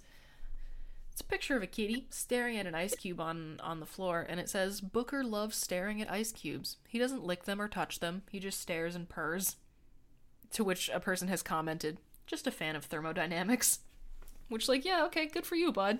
It's 1.11 1.21
a 1.21 1.25
picture 1.25 1.55
of 1.55 1.61
a 1.61 1.67
kitty 1.67 2.07
staring 2.09 2.57
at 2.57 2.65
an 2.65 2.73
ice 2.73 2.95
cube 2.95 3.21
on 3.21 3.59
on 3.61 3.79
the 3.79 3.85
floor, 3.85 4.25
and 4.27 4.39
it 4.39 4.49
says 4.49 4.81
Booker 4.81 5.23
loves 5.23 5.55
staring 5.55 6.01
at 6.01 6.11
ice 6.11 6.31
cubes. 6.31 6.77
He 6.87 6.97
doesn't 6.97 7.23
lick 7.23 7.43
them 7.43 7.61
or 7.61 7.67
touch 7.67 7.99
them. 7.99 8.23
He 8.31 8.39
just 8.39 8.59
stares 8.59 8.95
and 8.95 9.07
purrs. 9.07 9.57
To 10.53 10.63
which 10.63 10.89
a 10.93 10.99
person 10.99 11.27
has 11.27 11.43
commented, 11.43 11.99
"Just 12.25 12.47
a 12.47 12.51
fan 12.51 12.75
of 12.75 12.85
thermodynamics." 12.85 13.79
Which, 14.49 14.67
like, 14.67 14.85
yeah, 14.85 15.05
okay, 15.05 15.25
good 15.25 15.45
for 15.45 15.55
you, 15.55 15.71
bud. 15.71 15.99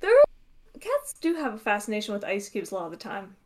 There, 0.00 0.22
cats 0.80 1.14
do 1.20 1.34
have 1.34 1.54
a 1.54 1.58
fascination 1.58 2.14
with 2.14 2.24
ice 2.24 2.48
cubes 2.48 2.70
a 2.70 2.74
lot 2.74 2.86
of 2.86 2.90
the 2.92 2.96
time. 2.96 3.36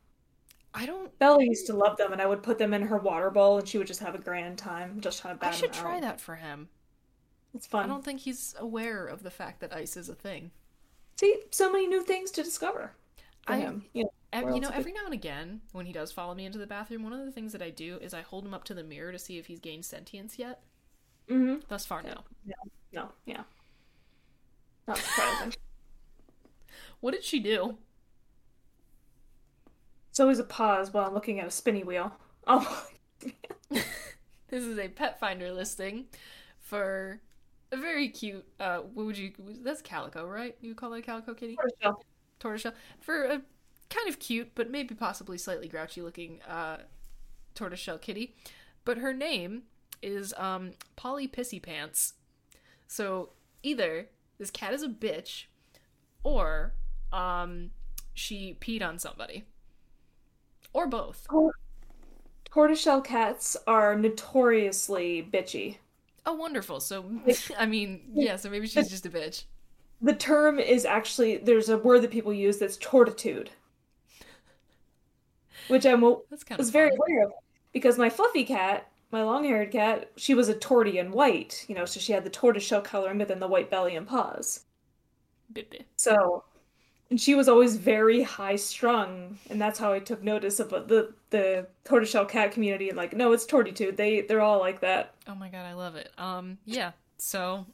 I 0.74 0.86
don't. 0.86 1.16
Bella 1.18 1.42
used 1.44 1.66
to 1.66 1.74
love 1.74 1.96
them, 1.98 2.12
and 2.12 2.22
I 2.22 2.26
would 2.26 2.42
put 2.42 2.58
them 2.58 2.72
in 2.72 2.82
her 2.82 2.96
water 2.96 3.30
bowl, 3.30 3.58
and 3.58 3.68
she 3.68 3.78
would 3.78 3.86
just 3.86 4.00
have 4.00 4.14
a 4.14 4.18
grand 4.18 4.58
time, 4.58 5.00
just 5.00 5.20
trying 5.20 5.38
to 5.38 5.46
I 5.46 5.50
should 5.50 5.72
try 5.72 5.96
out. 5.96 6.02
that 6.02 6.20
for 6.20 6.36
him. 6.36 6.68
It's 7.54 7.66
fun. 7.66 7.84
I 7.84 7.88
don't 7.88 8.04
think 8.04 8.20
he's 8.20 8.54
aware 8.58 9.06
of 9.06 9.22
the 9.22 9.30
fact 9.30 9.60
that 9.60 9.74
ice 9.74 9.96
is 9.96 10.08
a 10.08 10.14
thing. 10.14 10.50
See, 11.20 11.36
so 11.50 11.70
many 11.70 11.86
new 11.86 12.02
things 12.02 12.30
to 12.32 12.42
discover 12.42 12.92
I- 13.46 13.58
am. 13.58 13.84
You 13.92 14.04
know, 14.04 14.54
you 14.54 14.60
know, 14.62 14.70
every 14.72 14.92
now 14.92 15.04
and 15.04 15.12
again, 15.12 15.60
when 15.72 15.84
he 15.84 15.92
does 15.92 16.10
follow 16.10 16.34
me 16.34 16.46
into 16.46 16.58
the 16.58 16.66
bathroom, 16.66 17.02
one 17.02 17.12
of 17.12 17.24
the 17.26 17.30
things 17.32 17.52
that 17.52 17.60
I 17.60 17.68
do 17.68 17.98
is 18.00 18.14
I 18.14 18.22
hold 18.22 18.46
him 18.46 18.54
up 18.54 18.64
to 18.64 18.74
the 18.74 18.82
mirror 18.82 19.12
to 19.12 19.18
see 19.18 19.36
if 19.36 19.44
he's 19.44 19.60
gained 19.60 19.84
sentience 19.84 20.38
yet. 20.38 20.62
Mm-hmm. 21.28 21.56
Thus 21.68 21.84
far, 21.84 22.02
no. 22.02 22.14
No, 22.46 22.54
no, 22.92 23.08
yeah. 23.26 23.42
Not 24.88 24.96
surprising. 24.98 25.54
What 27.00 27.14
did 27.14 27.24
she 27.24 27.40
do? 27.40 27.78
It's 30.12 30.20
always 30.20 30.38
a 30.38 30.44
pause 30.44 30.92
while 30.92 31.08
I'm 31.08 31.14
looking 31.14 31.40
at 31.40 31.48
a 31.48 31.50
spinny 31.50 31.84
wheel. 31.84 32.12
Oh, 32.48 32.88
This 34.48 34.64
is 34.64 34.78
a 34.78 34.88
pet 34.88 35.18
finder 35.20 35.52
listing 35.52 36.06
for 36.60 37.20
a 37.70 37.76
very 37.76 38.08
cute. 38.08 38.44
Uh, 38.60 38.78
what 38.78 39.06
would 39.06 39.16
you? 39.18 39.32
That's 39.62 39.80
calico, 39.80 40.26
right? 40.26 40.56
You 40.60 40.74
call 40.74 40.92
it 40.94 40.98
a 40.98 41.02
calico 41.02 41.34
kitty? 41.34 41.56
tortoiseshell. 41.56 42.04
tortoiseshell 42.40 42.72
for 43.00 43.24
a 43.24 43.42
kind 43.90 44.08
of 44.08 44.18
cute 44.18 44.50
but 44.54 44.70
maybe 44.70 44.94
possibly 44.94 45.38
slightly 45.38 45.68
grouchy 45.68 46.02
looking 46.02 46.40
uh, 46.48 46.78
tortoiseshell 47.54 47.98
kitty 47.98 48.34
but 48.86 48.98
her 48.98 49.12
name 49.12 49.64
is 50.02 50.32
um, 50.38 50.72
polly 50.96 51.28
pissy 51.28 51.62
pants 51.62 52.14
so 52.88 53.30
either 53.62 54.08
this 54.38 54.50
cat 54.50 54.72
is 54.72 54.82
a 54.82 54.88
bitch 54.88 55.44
or 56.24 56.72
um, 57.12 57.70
she 58.14 58.56
peed 58.62 58.82
on 58.82 58.98
somebody 58.98 59.44
or 60.72 60.86
both 60.86 61.26
Tortoiseshell 62.44 63.00
cats 63.00 63.56
are 63.66 63.94
notoriously 63.96 65.26
bitchy. 65.32 65.76
oh 66.26 66.34
wonderful 66.34 66.80
so 66.80 67.04
i 67.58 67.64
mean 67.66 68.00
yeah 68.14 68.36
so 68.36 68.50
maybe 68.50 68.66
she's 68.66 68.90
just 68.90 69.06
a 69.06 69.10
bitch 69.10 69.44
The 70.02 70.14
term 70.14 70.58
is 70.58 70.84
actually 70.84 71.38
there's 71.38 71.68
a 71.68 71.78
word 71.78 72.02
that 72.02 72.10
people 72.10 72.32
use 72.32 72.58
that's 72.58 72.76
tortitude, 72.78 73.48
which 75.68 75.86
I 75.86 75.94
mo- 75.94 76.22
was 76.30 76.68
of 76.68 76.72
very 76.72 76.90
fun. 76.90 76.98
aware 76.98 77.24
of 77.26 77.32
because 77.72 77.96
my 77.98 78.10
fluffy 78.10 78.44
cat, 78.44 78.88
my 79.12 79.22
long-haired 79.22 79.70
cat, 79.70 80.10
she 80.16 80.34
was 80.34 80.48
a 80.48 80.54
tortie 80.54 80.98
and 81.00 81.12
white, 81.14 81.64
you 81.68 81.74
know, 81.74 81.84
so 81.86 82.00
she 82.00 82.12
had 82.12 82.24
the 82.24 82.30
tortoiseshell 82.30 82.82
coloring, 82.82 83.18
but 83.18 83.28
then 83.28 83.38
the 83.40 83.46
white 83.46 83.70
belly 83.70 83.94
and 83.96 84.06
paws. 84.06 84.64
So, 85.96 86.44
and 87.12 87.20
she 87.20 87.34
was 87.34 87.46
always 87.46 87.76
very 87.76 88.22
high 88.22 88.56
strung, 88.56 89.38
and 89.50 89.60
that's 89.60 89.78
how 89.78 89.92
I 89.92 89.98
took 89.98 90.22
notice 90.22 90.60
of 90.60 90.70
the 90.70 91.12
the 91.28 91.66
tortoiseshell 91.84 92.24
cat 92.24 92.52
community. 92.52 92.88
And 92.88 92.96
like, 92.96 93.12
no, 93.12 93.32
it's 93.32 93.44
tortitude. 93.44 93.96
They 93.98 94.22
they're 94.22 94.40
all 94.40 94.58
like 94.60 94.80
that. 94.80 95.14
oh 95.28 95.34
my 95.34 95.50
god 95.50 95.66
i 95.66 95.74
love 95.74 95.94
it 95.94 96.10
um 96.16 96.56
yeah 96.64 96.92
so 97.18 97.66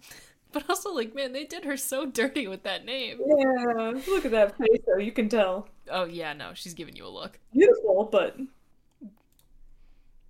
but 0.52 0.64
also 0.70 0.94
like 0.94 1.14
man 1.14 1.32
they 1.32 1.44
did 1.44 1.66
her 1.66 1.76
so 1.76 2.06
dirty 2.06 2.46
with 2.48 2.62
that 2.62 2.86
name 2.86 3.20
Yeah, 3.26 3.92
look 4.08 4.24
at 4.24 4.30
that 4.30 4.56
face, 4.56 4.80
though. 4.86 4.96
You 4.98 5.12
can 5.12 5.28
tell. 5.28 5.68
oh 5.90 6.04
yeah 6.06 6.32
no 6.32 6.52
she's 6.54 6.72
giving 6.72 6.96
you 6.96 7.04
a 7.06 7.08
look 7.20 7.38
Beautiful, 7.52 8.08
but 8.10 8.38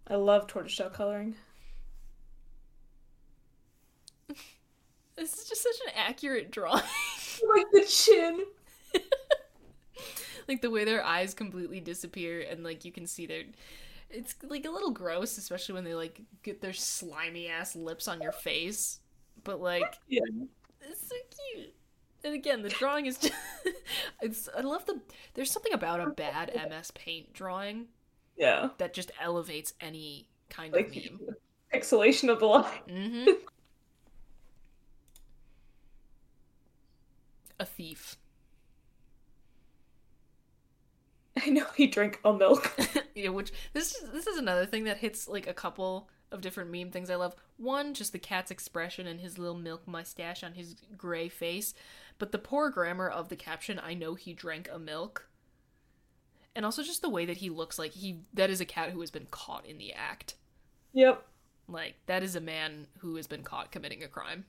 I 0.09 0.17
love 0.17 0.49
tortoiseshell 0.49 0.91
coloring. 0.91 1.37
This 5.17 5.33
is 5.39 5.49
just 5.49 5.63
such 5.63 5.77
an 5.87 5.93
accurate 5.97 6.51
drawing. 6.51 6.83
like 7.55 7.67
the 7.73 7.85
chin. 7.89 8.41
like 10.49 10.61
the 10.63 10.71
way 10.71 10.85
their 10.85 11.05
eyes 11.05 11.35
completely 11.35 11.81
disappear 11.81 12.41
and 12.49 12.63
like 12.65 12.85
you 12.85 12.93
can 12.93 13.07
see 13.07 13.27
their 13.27 13.43
it's 14.09 14.37
like 14.49 14.65
a 14.65 14.71
little 14.71 14.93
gross, 14.93 15.37
especially 15.37 15.75
when 15.75 15.83
they 15.85 15.95
like 15.95 16.21
get 16.45 16.61
their 16.61 16.73
slimy 16.73 17.49
ass 17.49 17.75
lips 17.75 18.07
on 18.07 18.21
your 18.23 18.31
face. 18.33 19.01
But 19.43 19.61
like 19.61 19.95
Yeah. 20.09 20.21
it's 20.83 21.09
so 21.09 21.17
cute. 21.55 21.75
And 22.25 22.35
again, 22.35 22.63
the 22.63 22.69
drawing 22.69 23.07
is 23.07 23.19
just 23.19 23.35
it's 24.23 24.49
I 24.57 24.61
love 24.61 24.87
the 24.87 25.01
there's 25.35 25.51
something 25.51 25.73
about 25.73 26.01
a 26.01 26.11
bad 26.11 26.53
MS 26.71 26.93
Paint 26.93 27.33
drawing 27.33 27.87
Yeah. 28.37 28.69
that 28.79 28.95
just 28.95 29.11
elevates 29.21 29.75
any 29.81 30.29
kind 30.51 30.73
Like 30.73 30.89
of 30.89 30.95
meme. 30.95 31.35
pixelation 31.75 32.31
of 32.31 32.39
the 32.39 32.47
line. 32.47 32.65
Mm-hmm. 32.89 33.31
a 37.59 37.65
thief. 37.67 38.17
I 41.45 41.51
know 41.51 41.67
he 41.77 41.87
drank 41.87 42.21
a 42.25 42.33
milk. 42.33 42.75
yeah, 43.15 43.29
which 43.29 43.53
this 43.73 43.95
is 43.95 44.11
this 44.11 44.27
is 44.27 44.39
another 44.39 44.67
thing 44.67 44.85
that 44.85 44.99
hits 44.99 45.29
like 45.29 45.47
a 45.47 45.55
couple 45.55 46.09
of 46.33 46.41
different 46.41 46.71
meme 46.71 46.91
things 46.91 47.11
I 47.11 47.17
love. 47.17 47.37
One, 47.57 47.95
just 47.95 48.13
the 48.13 48.19
cat's 48.19 48.51
expression 48.51 49.07
and 49.07 49.21
his 49.21 49.39
little 49.39 49.57
milk 49.57 49.87
mustache 49.87 50.43
on 50.43 50.55
his 50.55 50.77
gray 50.97 51.29
face, 51.29 51.75
but 52.19 52.33
the 52.33 52.39
poor 52.39 52.71
grammar 52.71 53.09
of 53.09 53.29
the 53.29 53.37
caption, 53.37 53.81
I 53.83 53.95
know 53.95 54.15
he 54.15 54.33
drank 54.33 54.69
a 54.73 54.79
milk. 54.79 55.29
And 56.55 56.65
also 56.65 56.83
just 56.83 57.03
the 57.03 57.11
way 57.11 57.27
that 57.27 57.37
he 57.37 57.51
looks 57.51 57.79
like 57.79 57.93
he 57.93 58.21
that 58.33 58.51
is 58.51 58.61
a 58.61 58.65
cat 58.65 58.91
who 58.91 59.01
has 59.01 59.11
been 59.11 59.27
caught 59.31 59.67
in 59.67 59.79
the 59.79 59.93
act. 59.93 60.37
yep. 60.93 61.25
Like 61.69 61.97
that 62.07 62.23
is 62.23 62.37
a 62.37 62.41
man 62.41 62.87
who 62.99 63.17
has 63.17 63.27
been 63.27 63.43
caught 63.43 63.73
committing 63.73 64.03
a 64.03 64.09
crime. 64.09 64.45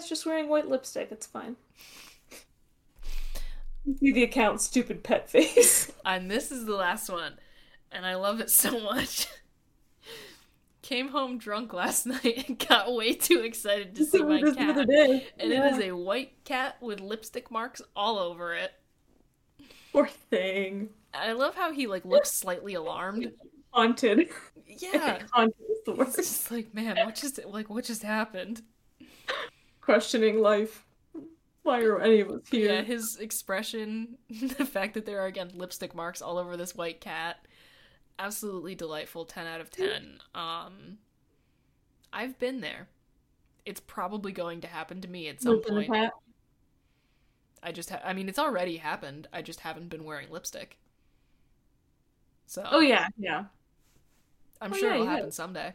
It's 0.00 0.08
just 0.08 0.26
wearing 0.26 0.48
white 0.48 0.68
lipstick. 0.68 1.08
It's 1.12 1.26
fine. 1.26 1.56
See 4.00 4.12
the 4.12 4.22
account 4.22 4.60
stupid 4.60 5.02
pet 5.02 5.28
face. 5.30 5.90
And 6.06 6.30
this 6.30 6.50
is 6.52 6.66
the 6.66 6.74
last 6.74 7.08
one. 7.08 7.34
And 7.90 8.04
I 8.04 8.14
love 8.16 8.40
it 8.40 8.50
so 8.50 8.78
much. 8.80 9.26
Came 10.82 11.08
home 11.08 11.38
drunk 11.38 11.72
last 11.72 12.04
night 12.06 12.44
and 12.48 12.58
got 12.58 12.92
way 12.92 13.14
too 13.14 13.40
excited 13.40 13.94
to 13.96 14.04
see 14.04 14.22
my 14.22 14.40
cat. 14.40 14.78
And 14.78 14.88
Yeah. 14.90 15.20
it 15.38 15.72
is 15.72 15.78
a 15.80 15.92
white 15.92 16.44
cat 16.44 16.76
with 16.82 17.00
lipstick 17.00 17.50
marks 17.50 17.80
all 17.96 18.18
over 18.18 18.52
it. 18.54 18.72
Poor 19.92 20.06
thing. 20.06 20.90
I 21.14 21.32
love 21.32 21.54
how 21.54 21.72
he 21.72 21.86
like 21.86 22.04
looks 22.04 22.32
slightly 22.32 22.74
alarmed. 22.74 23.32
Haunted. 23.70 24.28
Yeah. 24.66 25.20
Haunted 25.32 25.54
is 25.70 25.78
the 25.86 25.92
It's 26.02 26.16
just 26.16 26.50
like, 26.50 26.74
man, 26.74 26.96
what 27.04 27.14
just 27.14 27.40
like 27.46 27.70
what 27.70 27.84
just 27.84 28.02
happened? 28.02 28.62
questioning 29.80 30.40
life. 30.40 30.84
Why 31.64 31.80
are 31.82 32.00
any 32.00 32.20
of 32.20 32.30
us 32.30 32.42
here? 32.50 32.72
Yeah, 32.74 32.82
his 32.82 33.16
expression, 33.18 34.18
the 34.28 34.64
fact 34.66 34.94
that 34.94 35.06
there 35.06 35.20
are 35.20 35.26
again 35.26 35.50
lipstick 35.54 35.94
marks 35.94 36.22
all 36.22 36.38
over 36.38 36.56
this 36.56 36.74
white 36.74 37.00
cat, 37.00 37.38
absolutely 38.18 38.74
delightful. 38.74 39.24
Ten 39.24 39.46
out 39.46 39.60
of 39.60 39.70
ten. 39.70 40.20
Um, 40.34 40.98
I've 42.12 42.38
been 42.38 42.60
there. 42.60 42.88
It's 43.64 43.80
probably 43.80 44.30
going 44.30 44.60
to 44.60 44.68
happen 44.68 45.00
to 45.00 45.08
me 45.08 45.26
at 45.28 45.40
some 45.40 45.54
Lip 45.54 45.66
in 45.66 45.74
the 45.74 45.84
point. 45.86 46.12
I 47.62 47.72
just, 47.72 47.88
ha- 47.88 48.02
I 48.04 48.12
mean, 48.12 48.28
it's 48.28 48.38
already 48.38 48.76
happened. 48.76 49.26
I 49.32 49.40
just 49.40 49.60
haven't 49.60 49.88
been 49.88 50.04
wearing 50.04 50.30
lipstick. 50.30 50.76
So, 52.46 52.62
Oh 52.70 52.80
yeah, 52.80 53.08
yeah. 53.16 53.44
I'm 54.60 54.72
Oh, 54.72 54.76
sure 54.76 54.90
yeah, 54.90 54.94
it'll 54.96 55.06
happen 55.06 55.32
someday. 55.32 55.72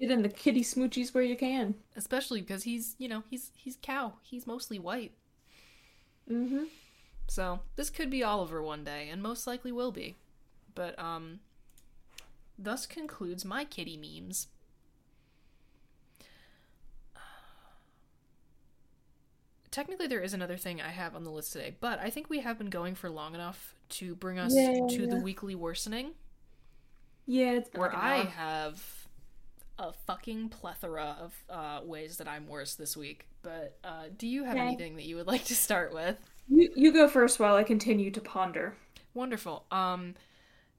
Get 0.00 0.10
in 0.10 0.22
the 0.22 0.28
kitty 0.28 0.62
smoochies 0.62 1.14
where 1.14 1.24
you 1.24 1.36
can. 1.36 1.74
Especially 1.96 2.40
because 2.40 2.64
he's, 2.64 2.94
you 2.98 3.08
know, 3.08 3.22
he's 3.30 3.50
he's 3.56 3.78
cow. 3.80 4.14
He's 4.22 4.46
mostly 4.46 4.78
white. 4.78 5.12
Mm-hmm. 6.30 6.64
So 7.28 7.60
this 7.76 7.90
could 7.90 8.10
be 8.10 8.22
Oliver 8.22 8.62
one 8.62 8.84
day, 8.84 9.08
and 9.10 9.22
most 9.22 9.46
likely 9.46 9.72
will 9.72 9.92
be. 9.92 10.16
But 10.74 10.98
um, 10.98 11.40
thus 12.58 12.86
concludes 12.86 13.44
my 13.44 13.64
kitty 13.64 13.96
memes. 13.96 14.48
Technically, 19.70 20.06
there 20.06 20.20
is 20.20 20.32
another 20.34 20.56
thing 20.56 20.80
I 20.80 20.88
have 20.90 21.16
on 21.16 21.24
the 21.24 21.30
list 21.30 21.52
today, 21.52 21.74
but 21.80 21.98
I 21.98 22.08
think 22.10 22.30
we 22.30 22.40
have 22.40 22.58
been 22.58 22.70
going 22.70 22.94
for 22.94 23.10
long 23.10 23.34
enough 23.34 23.74
to 23.90 24.14
bring 24.14 24.38
us 24.38 24.54
Yeah. 24.54 24.86
to 24.88 25.06
the 25.06 25.16
weekly 25.16 25.54
worsening, 25.56 26.14
Yeah, 27.26 27.52
it's 27.52 27.68
been 27.70 27.80
where 27.80 27.94
I 27.94 28.18
have 28.24 29.03
a 29.78 29.92
fucking 29.92 30.50
plethora 30.50 31.16
of 31.20 31.44
uh, 31.50 31.80
ways 31.84 32.18
that 32.18 32.28
I'm 32.28 32.46
worse 32.48 32.74
this 32.74 32.96
week. 32.96 33.26
But 33.42 33.78
uh, 33.84 34.04
do 34.16 34.26
you 34.26 34.44
have 34.44 34.58
Okay. 34.58 34.60
anything 34.60 34.96
that 34.96 35.04
you 35.04 35.16
would 35.16 35.26
like 35.34 35.44
to 35.46 35.54
start 35.54 35.92
with? 35.92 36.16
You, 36.48 36.70
you 36.74 36.92
go 36.92 37.06
first 37.08 37.38
while 37.38 37.54
I 37.56 37.64
continue 37.64 38.10
to 38.10 38.20
ponder. 38.20 38.76
Wonderful. 39.14 39.66
Um, 39.70 40.14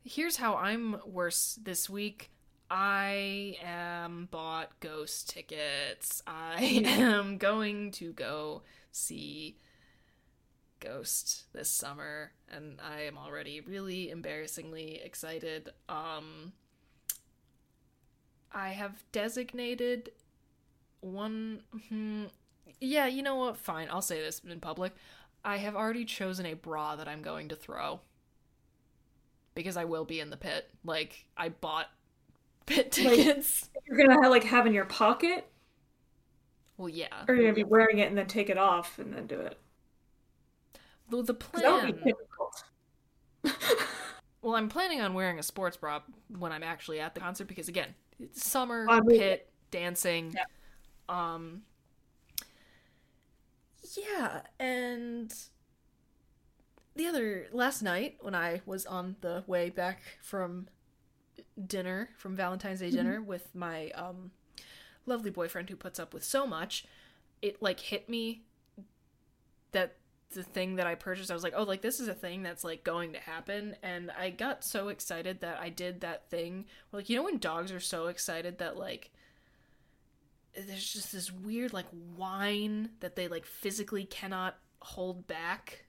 here's 0.04 0.38
how 0.38 0.56
I'm 0.58 0.98
worse 1.06 1.60
this 1.64 1.90
week. 1.90 2.32
I 2.70 3.58
am 3.64 4.28
bought 4.32 4.80
ghost 4.80 5.30
tickets. 5.30 6.22
I 6.28 6.64
am 6.86 7.38
going 7.38 7.92
to 7.94 8.14
go 8.14 8.64
see 8.92 9.58
Ghost 10.80 11.46
this 11.54 11.70
summer, 11.70 12.32
and 12.50 12.80
I 12.82 13.02
am 13.04 13.18
already 13.18 13.62
really 13.62 14.10
embarrassingly 14.10 15.02
excited. 15.04 15.70
Um, 15.90 16.54
I 18.56 18.70
have 18.70 19.04
designated 19.12 20.12
one. 21.02 21.62
hmm, 21.90 22.24
yeah, 22.82 23.06
you 23.06 23.22
know 23.22 23.36
what? 23.36 23.58
Fine, 23.58 23.90
I'll 23.92 24.02
say 24.02 24.20
this 24.22 24.40
in 24.48 24.60
public. 24.60 24.94
I 25.44 25.58
have 25.58 25.76
already 25.76 26.06
chosen 26.06 26.46
a 26.48 26.54
bra 26.56 26.96
that 26.96 27.08
I'm 27.08 27.22
going 27.22 27.50
to 27.50 27.56
throw 27.56 28.00
because 29.54 29.78
I 29.78 29.86
will 29.86 30.06
be 30.06 30.20
in 30.20 30.30
the 30.32 30.38
pit. 30.38 30.70
Like 30.84 31.26
I 31.38 31.50
bought 31.50 31.88
pit 32.66 32.98
Like- 32.98 33.16
tickets. 33.18 33.70
You're 33.86 33.98
gonna 33.98 34.22
have, 34.24 34.32
like 34.32 34.44
have 34.46 34.66
in 34.66 34.74
your 34.74 34.86
pocket, 34.86 35.48
well, 36.78 36.90
yeah. 36.90 37.26
or 37.28 37.36
you're 37.36 37.44
gonna 37.44 37.54
be 37.54 37.64
wearing 37.64 38.00
it 38.00 38.08
and 38.10 38.18
then 38.18 38.26
take 38.28 38.50
it 38.50 38.58
off 38.58 38.98
and 38.98 39.14
then 39.14 39.28
do 39.28 39.40
it. 39.40 39.60
The, 41.10 41.22
the 41.22 41.34
'Cause 41.36 41.62
That 41.62 41.74
would 41.74 41.86
be 41.88 42.02
plan. 42.02 42.16
difficult. 42.16 42.64
Well, 44.42 44.54
I'm 44.56 44.70
planning 44.70 45.02
on 45.02 45.16
wearing 45.16 45.40
a 45.40 45.44
sports 45.44 45.76
bra 45.76 46.02
when 46.38 46.52
I'm 46.52 46.62
actually 46.62 47.00
at 47.00 47.16
the 47.16 47.20
concert 47.20 47.48
because 47.48 47.68
again, 47.68 47.96
summer, 48.34 48.86
pit, 49.08 49.50
dancing. 49.72 50.34
Yeah. 50.36 50.46
Um 51.10 51.64
Yeah, 53.96 54.42
and 54.60 55.34
the 56.96 57.08
other 57.08 57.48
last 57.52 57.82
night 57.82 58.18
when 58.22 58.36
I 58.36 58.62
was 58.66 58.86
on 58.86 59.16
the 59.22 59.44
way 59.48 59.70
back 59.70 60.02
from 60.22 60.68
dinner, 61.68 62.10
from 62.18 62.36
Valentine's 62.36 62.80
Day 62.80 62.92
dinner 62.92 63.22
with 63.22 63.54
my 63.56 63.90
um 63.92 64.32
lovely 65.06 65.32
boyfriend 65.32 65.70
who 65.70 65.76
puts 65.76 66.00
up 66.00 66.14
with 66.14 66.24
so 66.24 66.48
much, 66.48 66.86
it 67.42 67.62
like 67.62 67.80
hit 67.80 68.10
me 68.10 68.44
that 69.72 69.96
the 70.34 70.44
thing 70.44 70.76
that 70.76 70.88
I 70.88 70.96
purchased, 70.96 71.32
I 71.32 71.34
was 71.34 71.44
like, 71.44 71.54
oh, 71.56 71.64
like 71.64 71.82
this 71.82 72.00
is 72.00 72.08
a 72.08 72.14
thing 72.14 72.44
that's 72.44 72.64
like 72.64 72.84
going 72.84 73.14
to 73.14 73.20
happen. 73.20 73.76
And 73.84 74.12
I 74.20 74.30
got 74.32 74.64
so 74.64 74.90
excited 74.90 75.42
that 75.42 75.60
I 75.60 75.70
did 75.70 76.02
that 76.02 76.30
thing. 76.30 76.66
Where, 76.90 77.02
like, 77.02 77.10
you 77.10 77.18
know, 77.18 77.24
when 77.24 77.38
dogs 77.38 77.72
are 77.72 77.80
so 77.80 78.08
excited 78.08 78.58
that 78.58 78.78
like 78.78 79.12
there's 80.68 80.92
just 80.94 81.12
this 81.12 81.32
weird 81.32 81.74
like 81.74 81.88
whine 82.16 82.90
that 83.02 83.16
they 83.16 83.28
like 83.28 83.46
physically 83.46 84.06
cannot 84.06 84.56
hold 84.80 85.28
back 85.28 85.82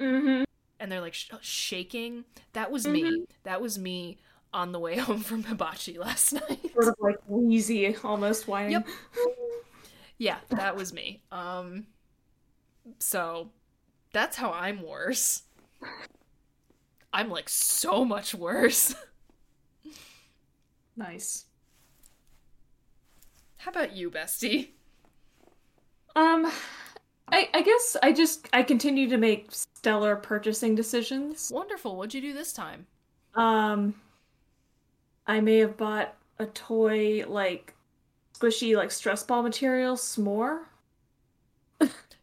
Mm-hmm. 0.00 0.44
and 0.78 0.92
they're 0.92 1.00
like 1.00 1.14
sh- 1.14 1.30
shaking. 1.40 2.24
That 2.52 2.70
was 2.70 2.86
me. 2.86 3.24
That 3.44 3.60
was 3.62 3.78
me 3.78 4.18
on 4.52 4.72
the 4.72 4.78
way 4.78 4.96
home 4.98 5.20
from 5.20 5.42
Hibachi 5.44 5.98
last 5.98 6.34
night. 6.34 6.60
Sort 6.74 6.88
of 6.88 6.94
like 7.00 7.16
wheezy, 7.26 7.96
almost 8.04 8.46
whining. 8.46 8.72
Yep. 8.72 8.86
yeah, 10.18 10.36
that 10.50 10.76
was 10.76 10.92
me. 10.92 11.22
Um 11.32 11.86
so 12.98 13.50
that's 14.12 14.36
how 14.36 14.52
I'm 14.52 14.82
worse. 14.82 15.42
I'm 17.12 17.30
like 17.30 17.48
so 17.48 18.04
much 18.04 18.34
worse. 18.34 18.94
Nice. 20.96 21.44
How 23.58 23.70
about 23.70 23.94
you, 23.94 24.10
bestie? 24.10 24.70
Um, 26.14 26.50
I 27.28 27.48
I 27.52 27.62
guess 27.62 27.96
I 28.02 28.12
just 28.12 28.48
I 28.52 28.62
continue 28.62 29.08
to 29.10 29.18
make 29.18 29.48
stellar 29.50 30.16
purchasing 30.16 30.74
decisions. 30.74 31.50
Wonderful. 31.54 31.96
What'd 31.96 32.14
you 32.14 32.20
do 32.20 32.32
this 32.32 32.52
time? 32.52 32.86
Um, 33.34 33.94
I 35.26 35.40
may 35.40 35.58
have 35.58 35.76
bought 35.76 36.14
a 36.38 36.46
toy 36.46 37.24
like 37.26 37.74
squishy 38.34 38.76
like 38.76 38.90
stress 38.90 39.22
ball 39.22 39.42
material 39.42 39.96
s'more. 39.96 40.60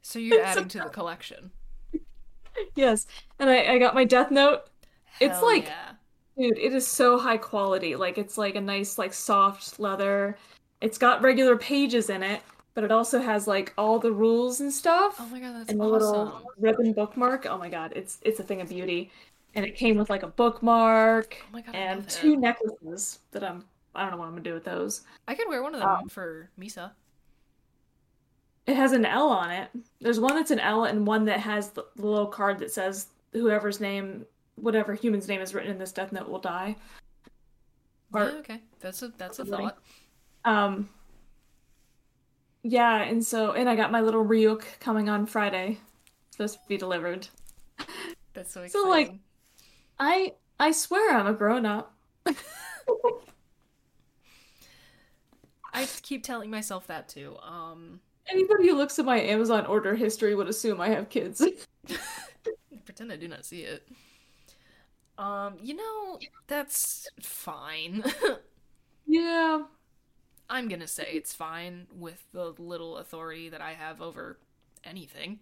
So 0.03 0.19
you're 0.19 0.41
adding 0.43 0.67
to 0.67 0.77
the 0.79 0.89
collection. 0.89 1.49
Yes, 2.75 3.07
and 3.39 3.49
I 3.49 3.73
I 3.73 3.79
got 3.79 3.95
my 3.95 4.03
Death 4.05 4.29
Note. 4.29 4.61
It's 5.19 5.41
like- 5.41 5.65
yeah. 5.65 5.89
Dude, 6.35 6.57
it 6.57 6.73
is 6.73 6.87
so 6.87 7.19
high 7.19 7.37
quality. 7.37 7.95
Like 7.95 8.17
it's 8.17 8.37
like 8.39 8.55
a 8.55 8.61
nice 8.61 8.97
like 8.97 9.13
soft 9.13 9.79
leather. 9.79 10.35
It's 10.81 10.97
got 10.97 11.21
regular 11.21 11.55
pages 11.57 12.09
in 12.09 12.23
it, 12.23 12.41
but 12.73 12.83
it 12.83 12.91
also 12.91 13.19
has 13.21 13.47
like 13.47 13.71
all 13.77 13.99
the 13.99 14.11
rules 14.11 14.59
and 14.59 14.73
stuff. 14.73 15.15
Oh 15.19 15.27
my 15.29 15.39
god, 15.39 15.55
that's 15.55 15.69
and 15.69 15.79
awesome. 15.79 15.91
little 15.91 16.51
ribbon 16.59 16.93
bookmark. 16.93 17.45
Oh 17.45 17.57
my 17.59 17.69
god, 17.69 17.93
it's 17.95 18.17
it's 18.23 18.39
a 18.39 18.43
thing 18.43 18.61
of 18.61 18.69
beauty. 18.69 19.11
And 19.55 19.63
it 19.63 19.75
came 19.75 19.95
with 19.95 20.09
like 20.09 20.23
a 20.23 20.27
bookmark 20.27 21.37
Oh 21.53 21.61
God, 21.61 21.75
and 21.75 22.09
two 22.09 22.35
necklaces 22.35 23.19
that 23.31 23.43
I'm 23.43 23.63
I 23.93 24.01
don't 24.01 24.11
know 24.11 24.17
what 24.17 24.25
I'm 24.25 24.31
gonna 24.31 24.41
do 24.41 24.55
with 24.55 24.63
those. 24.63 25.01
I 25.27 25.35
could 25.35 25.47
wear 25.47 25.61
one 25.61 25.75
of 25.75 25.81
them 25.81 25.89
Um, 25.89 26.09
for 26.09 26.49
Misa. 26.59 26.91
It 28.65 28.75
has 28.75 28.93
an 28.93 29.05
L 29.05 29.27
on 29.29 29.51
it. 29.51 29.69
There's 29.99 30.19
one 30.19 30.35
that's 30.35 30.51
an 30.51 30.59
L 30.59 30.85
and 30.85 31.05
one 31.05 31.25
that 31.25 31.39
has 31.41 31.71
the, 31.71 31.85
the 31.95 32.05
little 32.07 32.27
card 32.27 32.59
that 32.59 32.71
says 32.71 33.07
whoever's 33.33 33.79
name, 33.81 34.25
whatever 34.55 34.93
human's 34.93 35.27
name 35.27 35.41
is 35.41 35.53
written 35.53 35.71
in 35.71 35.77
this 35.79 35.91
death 35.91 36.11
note 36.13 36.29
will 36.29 36.39
die. 36.39 36.75
Or- 38.13 38.23
yeah, 38.23 38.37
okay. 38.39 38.61
That's 38.79 39.01
a 39.01 39.09
that's 39.17 39.39
a 39.39 39.45
thought. 39.45 39.77
Um 40.45 40.89
Yeah, 42.63 43.01
and 43.01 43.25
so 43.25 43.51
and 43.51 43.67
I 43.67 43.75
got 43.75 43.91
my 43.91 44.01
little 44.01 44.23
Ryuk 44.23 44.63
coming 44.79 45.09
on 45.09 45.25
Friday. 45.25 45.79
Supposed 46.31 46.55
to 46.55 46.59
be 46.67 46.77
delivered. 46.77 47.27
That's 48.33 48.53
so 48.53 48.61
exciting. 48.61 48.69
So, 48.83 48.89
like- 48.89 49.13
I 49.99 50.33
I 50.59 50.71
swear 50.71 51.17
I'm 51.17 51.27
a 51.27 51.33
grown 51.33 51.65
up. 51.65 51.93
I 55.73 55.87
keep 56.03 56.23
telling 56.23 56.49
myself 56.49 56.87
that 56.87 57.09
too. 57.09 57.35
Um 57.41 57.99
Anybody 58.29 58.69
who 58.69 58.75
looks 58.75 58.97
at 58.99 59.05
my 59.05 59.19
Amazon 59.19 59.65
order 59.65 59.95
history 59.95 60.33
would 60.35 60.47
assume 60.47 60.79
I 60.79 60.89
have 60.89 61.09
kids. 61.09 61.45
pretend 62.85 63.11
I 63.11 63.17
do 63.17 63.27
not 63.27 63.45
see 63.45 63.61
it. 63.61 63.87
Um, 65.17 65.55
you 65.61 65.75
know, 65.75 66.19
that's 66.47 67.07
fine. 67.21 68.03
yeah. 69.07 69.63
I'm 70.49 70.67
gonna 70.67 70.87
say 70.87 71.07
it's 71.13 71.33
fine 71.33 71.87
with 71.95 72.23
the 72.33 72.53
little 72.57 72.97
authority 72.97 73.49
that 73.49 73.61
I 73.61 73.73
have 73.73 74.01
over 74.01 74.37
anything. 74.83 75.39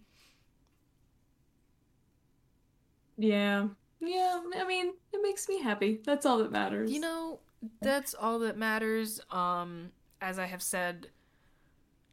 Yeah. 3.18 3.68
Yeah, 4.00 4.40
I 4.56 4.66
mean, 4.66 4.94
it 5.12 5.20
makes 5.22 5.48
me 5.48 5.60
happy. 5.60 6.00
That's 6.04 6.26
all 6.26 6.38
that 6.38 6.50
matters. 6.50 6.90
You 6.90 7.00
know, 7.00 7.38
that's 7.80 8.14
all 8.14 8.40
that 8.40 8.56
matters. 8.56 9.20
Um, 9.30 9.90
as 10.20 10.38
I 10.38 10.46
have 10.46 10.62
said, 10.62 11.08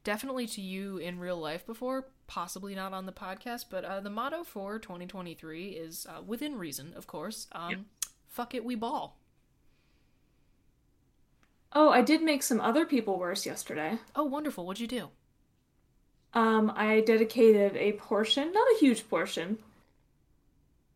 definitely 0.04 0.48
to 0.48 0.62
you 0.62 0.98
in 0.98 1.20
real 1.20 1.38
life 1.38 1.66
before, 1.66 2.08
possibly 2.28 2.76
not 2.76 2.94
on 2.94 3.06
the 3.06 3.12
podcast, 3.12 3.66
but 3.70 3.84
uh, 3.84 4.00
the 4.00 4.10
motto 4.10 4.44
for 4.44 4.80
2023 4.80 5.70
is 5.70 6.08
uh, 6.10 6.22
within 6.26 6.58
reason, 6.58 6.94
of 6.96 7.08
course. 7.08 7.48
Um, 7.52 7.86
fuck 8.28 8.54
it, 8.54 8.64
we 8.66 8.76
ball. 8.76 9.18
Oh, 11.74 11.90
I 11.90 12.02
did 12.02 12.22
make 12.22 12.42
some 12.42 12.60
other 12.60 12.86
people 12.86 13.20
worse 13.20 13.46
yesterday. 13.46 14.00
Oh, 14.16 14.24
wonderful. 14.24 14.66
What'd 14.66 14.82
you 14.82 14.88
do? 14.88 15.10
Um, 16.34 16.72
I 16.76 17.02
dedicated 17.02 17.76
a 17.76 17.94
portion, 17.94 18.52
not 18.52 18.68
a 18.76 18.80
huge 18.80 19.08
portion, 19.10 19.58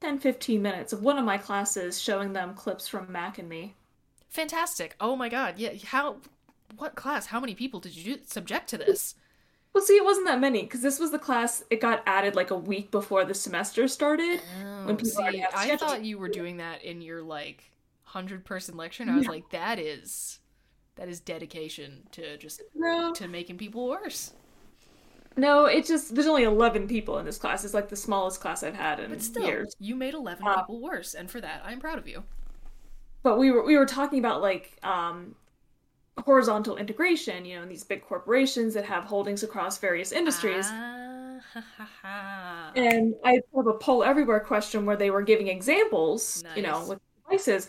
10 0.01 0.19
15 0.19 0.61
minutes 0.61 0.93
of 0.93 1.01
one 1.01 1.17
of 1.17 1.25
my 1.25 1.37
classes 1.37 2.01
showing 2.01 2.33
them 2.33 2.53
clips 2.53 2.87
from 2.87 3.11
Mac 3.11 3.39
and 3.39 3.49
Me. 3.49 3.73
Fantastic. 4.29 4.95
Oh 4.99 5.15
my 5.15 5.29
god. 5.29 5.57
Yeah, 5.57 5.73
how 5.85 6.17
what 6.77 6.95
class? 6.95 7.27
How 7.27 7.39
many 7.39 7.55
people 7.55 7.79
did 7.79 7.95
you 7.95 8.15
do, 8.15 8.21
subject 8.25 8.69
to 8.69 8.77
this? 8.77 9.15
Well, 9.73 9.83
see, 9.83 9.95
it 9.95 10.05
wasn't 10.05 10.27
that 10.27 10.39
many 10.39 10.61
because 10.61 10.81
this 10.81 10.99
was 10.99 11.11
the 11.11 11.19
class. 11.19 11.63
It 11.71 11.81
got 11.81 12.03
added 12.05 12.35
like 12.35 12.51
a 12.51 12.55
week 12.55 12.91
before 12.91 13.25
the 13.25 13.33
semester 13.33 13.87
started. 13.87 14.39
Oh, 14.63 14.97
see, 15.03 15.43
I 15.53 15.75
thought 15.77 16.05
you 16.05 16.19
were 16.19 16.29
doing 16.29 16.57
that 16.57 16.83
in 16.83 17.01
your 17.01 17.23
like 17.23 17.71
hundred 18.03 18.45
person 18.45 18.77
lecture, 18.77 19.01
and 19.01 19.11
I 19.11 19.17
was 19.17 19.27
like, 19.27 19.49
that 19.49 19.79
is 19.79 20.39
that 20.95 21.09
is 21.09 21.19
dedication 21.19 22.03
to 22.11 22.37
just 22.37 22.61
no. 22.75 23.13
to 23.13 23.27
making 23.27 23.57
people 23.57 23.87
worse. 23.87 24.33
No, 25.35 25.65
it 25.65 25.87
just 25.87 26.13
there's 26.13 26.27
only 26.27 26.43
eleven 26.43 26.87
people 26.87 27.17
in 27.17 27.25
this 27.25 27.39
class. 27.39 27.65
It's 27.65 27.73
like 27.73 27.89
the 27.89 27.95
smallest 27.95 28.39
class 28.39 28.61
I've 28.61 28.75
had 28.75 28.99
in 28.99 29.09
but 29.09 29.23
still, 29.23 29.45
years. 29.45 29.75
You 29.79 29.95
made 29.95 30.13
eleven 30.13 30.47
uh, 30.47 30.61
people 30.61 30.79
worse, 30.79 31.15
and 31.15 31.29
for 31.31 31.41
that, 31.41 31.63
I'm 31.65 31.79
proud 31.79 31.97
of 31.97 32.07
you. 32.07 32.23
But 33.23 33.39
we 33.39 33.49
were 33.49 33.63
we 33.63 33.75
were 33.75 33.87
talking 33.87 34.19
about 34.19 34.41
like 34.41 34.77
um 34.83 35.33
horizontal 36.21 36.77
integration, 36.77 37.45
you 37.45 37.55
know, 37.55 37.63
in 37.63 37.69
these 37.69 37.83
big 37.83 38.03
corporations 38.03 38.73
that 38.73 38.85
have 38.85 39.03
holdings 39.03 39.43
across 39.43 39.77
various 39.77 40.11
industries. 40.11 40.67
Ah, 40.69 41.39
ha, 41.53 41.63
ha, 41.77 41.89
ha. 42.01 42.71
And 42.75 43.15
I 43.23 43.39
have 43.55 43.67
a 43.67 43.73
poll 43.73 44.03
everywhere 44.03 44.39
question 44.39 44.85
where 44.85 44.95
they 44.95 45.09
were 45.09 45.21
giving 45.21 45.47
examples, 45.47 46.43
nice. 46.43 46.57
you 46.57 46.63
know, 46.63 46.85
with 46.87 46.99
devices. 47.25 47.67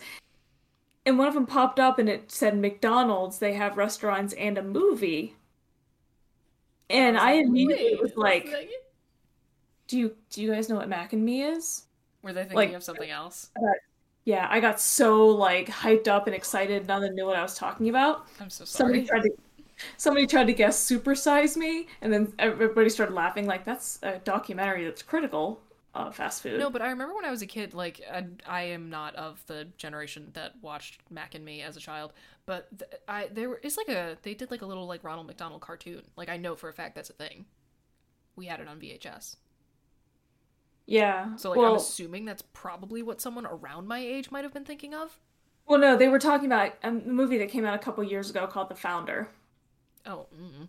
And 1.05 1.19
one 1.19 1.27
of 1.27 1.33
them 1.33 1.45
popped 1.45 1.79
up 1.79 1.99
and 1.99 2.09
it 2.09 2.31
said 2.31 2.57
McDonald's, 2.57 3.39
they 3.39 3.53
have 3.53 3.77
restaurants 3.77 4.33
and 4.33 4.57
a 4.57 4.63
movie. 4.63 5.35
And 6.89 7.17
I, 7.17 7.31
I 7.31 7.33
immediately 7.33 7.97
was 7.99 8.15
like, 8.15 8.47
do 9.87 9.97
you 9.97 10.15
do 10.29 10.41
you 10.41 10.51
guys 10.51 10.69
know 10.69 10.75
what 10.75 10.89
Mac 10.89 11.13
and 11.13 11.23
Me 11.23 11.43
is? 11.43 11.83
Were 12.21 12.33
they 12.33 12.41
thinking 12.41 12.57
like, 12.57 12.73
of 12.73 12.83
something 12.83 13.09
else? 13.09 13.49
Yeah, 14.25 14.47
I 14.49 14.59
got 14.59 14.81
so 14.81 15.27
like 15.27 15.67
hyped 15.67 16.07
up 16.07 16.25
and 16.25 16.35
excited. 16.35 16.87
None 16.87 16.97
of 16.97 17.03
them 17.03 17.15
knew 17.15 17.25
what 17.25 17.35
I 17.35 17.43
was 17.43 17.55
talking 17.55 17.89
about. 17.89 18.25
I'm 18.39 18.49
so 18.49 18.65
sorry. 18.65 19.05
Somebody 19.05 19.05
tried 19.05 19.21
to, 19.21 19.29
somebody 19.97 20.27
tried 20.27 20.47
to 20.47 20.53
guess 20.53 20.83
"Supersize 20.83 21.55
Me," 21.55 21.87
and 22.01 22.11
then 22.11 22.33
everybody 22.39 22.89
started 22.89 23.13
laughing. 23.13 23.45
Like 23.45 23.65
that's 23.65 23.99
a 24.01 24.17
documentary 24.19 24.83
that's 24.83 25.03
critical 25.03 25.61
of 25.93 26.15
fast 26.15 26.41
food. 26.41 26.59
No, 26.59 26.71
but 26.71 26.81
I 26.81 26.89
remember 26.89 27.13
when 27.13 27.23
I 27.23 27.29
was 27.29 27.43
a 27.43 27.45
kid. 27.45 27.75
Like 27.75 28.01
I, 28.11 28.25
I 28.47 28.61
am 28.63 28.89
not 28.89 29.15
of 29.15 29.43
the 29.45 29.67
generation 29.77 30.31
that 30.33 30.53
watched 30.59 30.99
Mac 31.11 31.35
and 31.35 31.45
Me 31.45 31.61
as 31.61 31.77
a 31.77 31.79
child, 31.79 32.11
but 32.47 32.67
th- 32.79 32.91
I 33.07 33.29
there 33.31 33.57
is 33.57 33.77
like 33.77 33.89
a 33.89 34.17
they 34.23 34.33
did 34.33 34.49
like 34.49 34.63
a 34.63 34.65
little 34.65 34.87
like 34.87 35.03
Ronald 35.03 35.27
McDonald 35.27 35.61
cartoon. 35.61 36.01
Like 36.17 36.29
I 36.29 36.37
know 36.37 36.55
for 36.55 36.67
a 36.67 36.73
fact 36.73 36.95
that's 36.95 37.11
a 37.11 37.13
thing. 37.13 37.45
We 38.35 38.47
had 38.47 38.59
it 38.59 38.67
on 38.67 38.79
VHS. 38.79 39.35
Yeah. 40.85 41.35
So 41.35 41.49
like 41.49 41.59
well, 41.59 41.71
I'm 41.71 41.77
assuming 41.77 42.25
that's 42.25 42.43
probably 42.53 43.01
what 43.01 43.21
someone 43.21 43.45
around 43.45 43.87
my 43.87 43.99
age 43.99 44.31
might 44.31 44.43
have 44.43 44.53
been 44.53 44.65
thinking 44.65 44.93
of. 44.93 45.19
Well, 45.67 45.79
no, 45.79 45.97
they 45.97 46.07
were 46.07 46.19
talking 46.19 46.45
about 46.45 46.73
um, 46.83 47.01
a 47.05 47.09
movie 47.09 47.39
that 47.39 47.49
came 47.49 47.65
out 47.65 47.73
a 47.73 47.79
couple 47.79 48.03
years 48.03 48.29
ago 48.29 48.45
called 48.45 48.69
The 48.69 48.75
Founder. 48.75 49.29
Oh. 50.05 50.27
Mm-mm. 50.35 50.67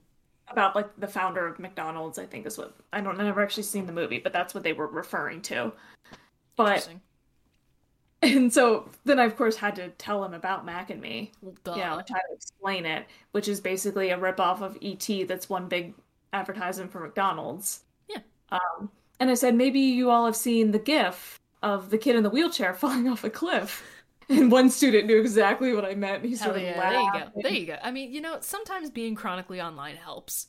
About 0.49 0.77
like 0.77 0.89
the 0.99 1.09
founder 1.09 1.47
of 1.47 1.59
McDonald's, 1.59 2.19
I 2.19 2.27
think 2.27 2.47
is 2.47 2.57
what 2.57 2.77
I 2.93 3.01
don't. 3.01 3.19
I've 3.19 3.27
never 3.27 3.43
actually 3.43 3.64
seen 3.64 3.87
the 3.87 3.93
movie, 3.93 4.21
but 4.21 4.33
that's 4.33 4.55
what 4.55 4.62
they 4.62 4.73
were 4.73 4.87
referring 4.87 5.43
to. 5.43 5.73
But 6.55 6.89
and 8.23 8.53
so 8.53 8.89
then 9.05 9.19
I 9.19 9.25
of 9.25 9.37
course 9.37 9.57
had 9.57 9.75
to 9.75 9.89
tell 9.89 10.25
him 10.25 10.35
about 10.35 10.64
Mac 10.64 10.91
and 10.91 11.01
Me. 11.01 11.33
Duh. 11.64 11.75
You 11.75 11.81
know, 11.81 12.03
try 12.07 12.21
to 12.21 12.35
explain 12.35 12.87
it, 12.87 13.07
which 13.33 13.49
is 13.49 13.61
basically 13.61 14.11
a 14.11 14.19
ripoff 14.19 14.62
of 14.62 14.79
ET. 14.81 15.27
That's 15.27 15.51
one 15.51 15.67
big 15.67 15.95
advertisement 16.33 16.93
for 16.93 17.01
McDonald's. 17.01 17.81
Yeah. 18.09 18.21
Um, 18.51 18.89
and 19.21 19.31
I 19.31 19.35
said, 19.35 19.55
maybe 19.55 19.81
you 19.81 20.11
all 20.11 20.27
have 20.27 20.37
seen 20.37 20.73
the 20.73 20.79
gif 20.79 21.39
of 21.62 21.91
the 21.91 21.99
kid 21.99 22.17
in 22.17 22.23
the 22.23 22.31
wheelchair 22.31 22.75
falling 22.75 23.09
off 23.09 23.25
a 23.25 23.31
cliff. 23.31 23.83
And 24.29 24.51
one 24.51 24.71
student 24.71 25.07
knew 25.07 25.21
exactly 25.21 25.73
what 25.73 25.85
I 25.85 25.95
meant. 25.95 26.25
He 26.25 26.35
started 26.35 26.62
yeah, 26.62 26.79
laughing. 26.79 26.99
There 27.01 27.03
you 27.03 27.11
go. 27.12 27.43
There 27.43 27.53
you 27.53 27.67
go. 27.67 27.77
I 27.81 27.93
mean, 27.93 28.12
you 28.12 28.21
know, 28.21 28.39
sometimes 28.41 28.91
being 28.91 29.14
chronically 29.14 29.61
online 29.61 29.95
helps. 29.95 30.49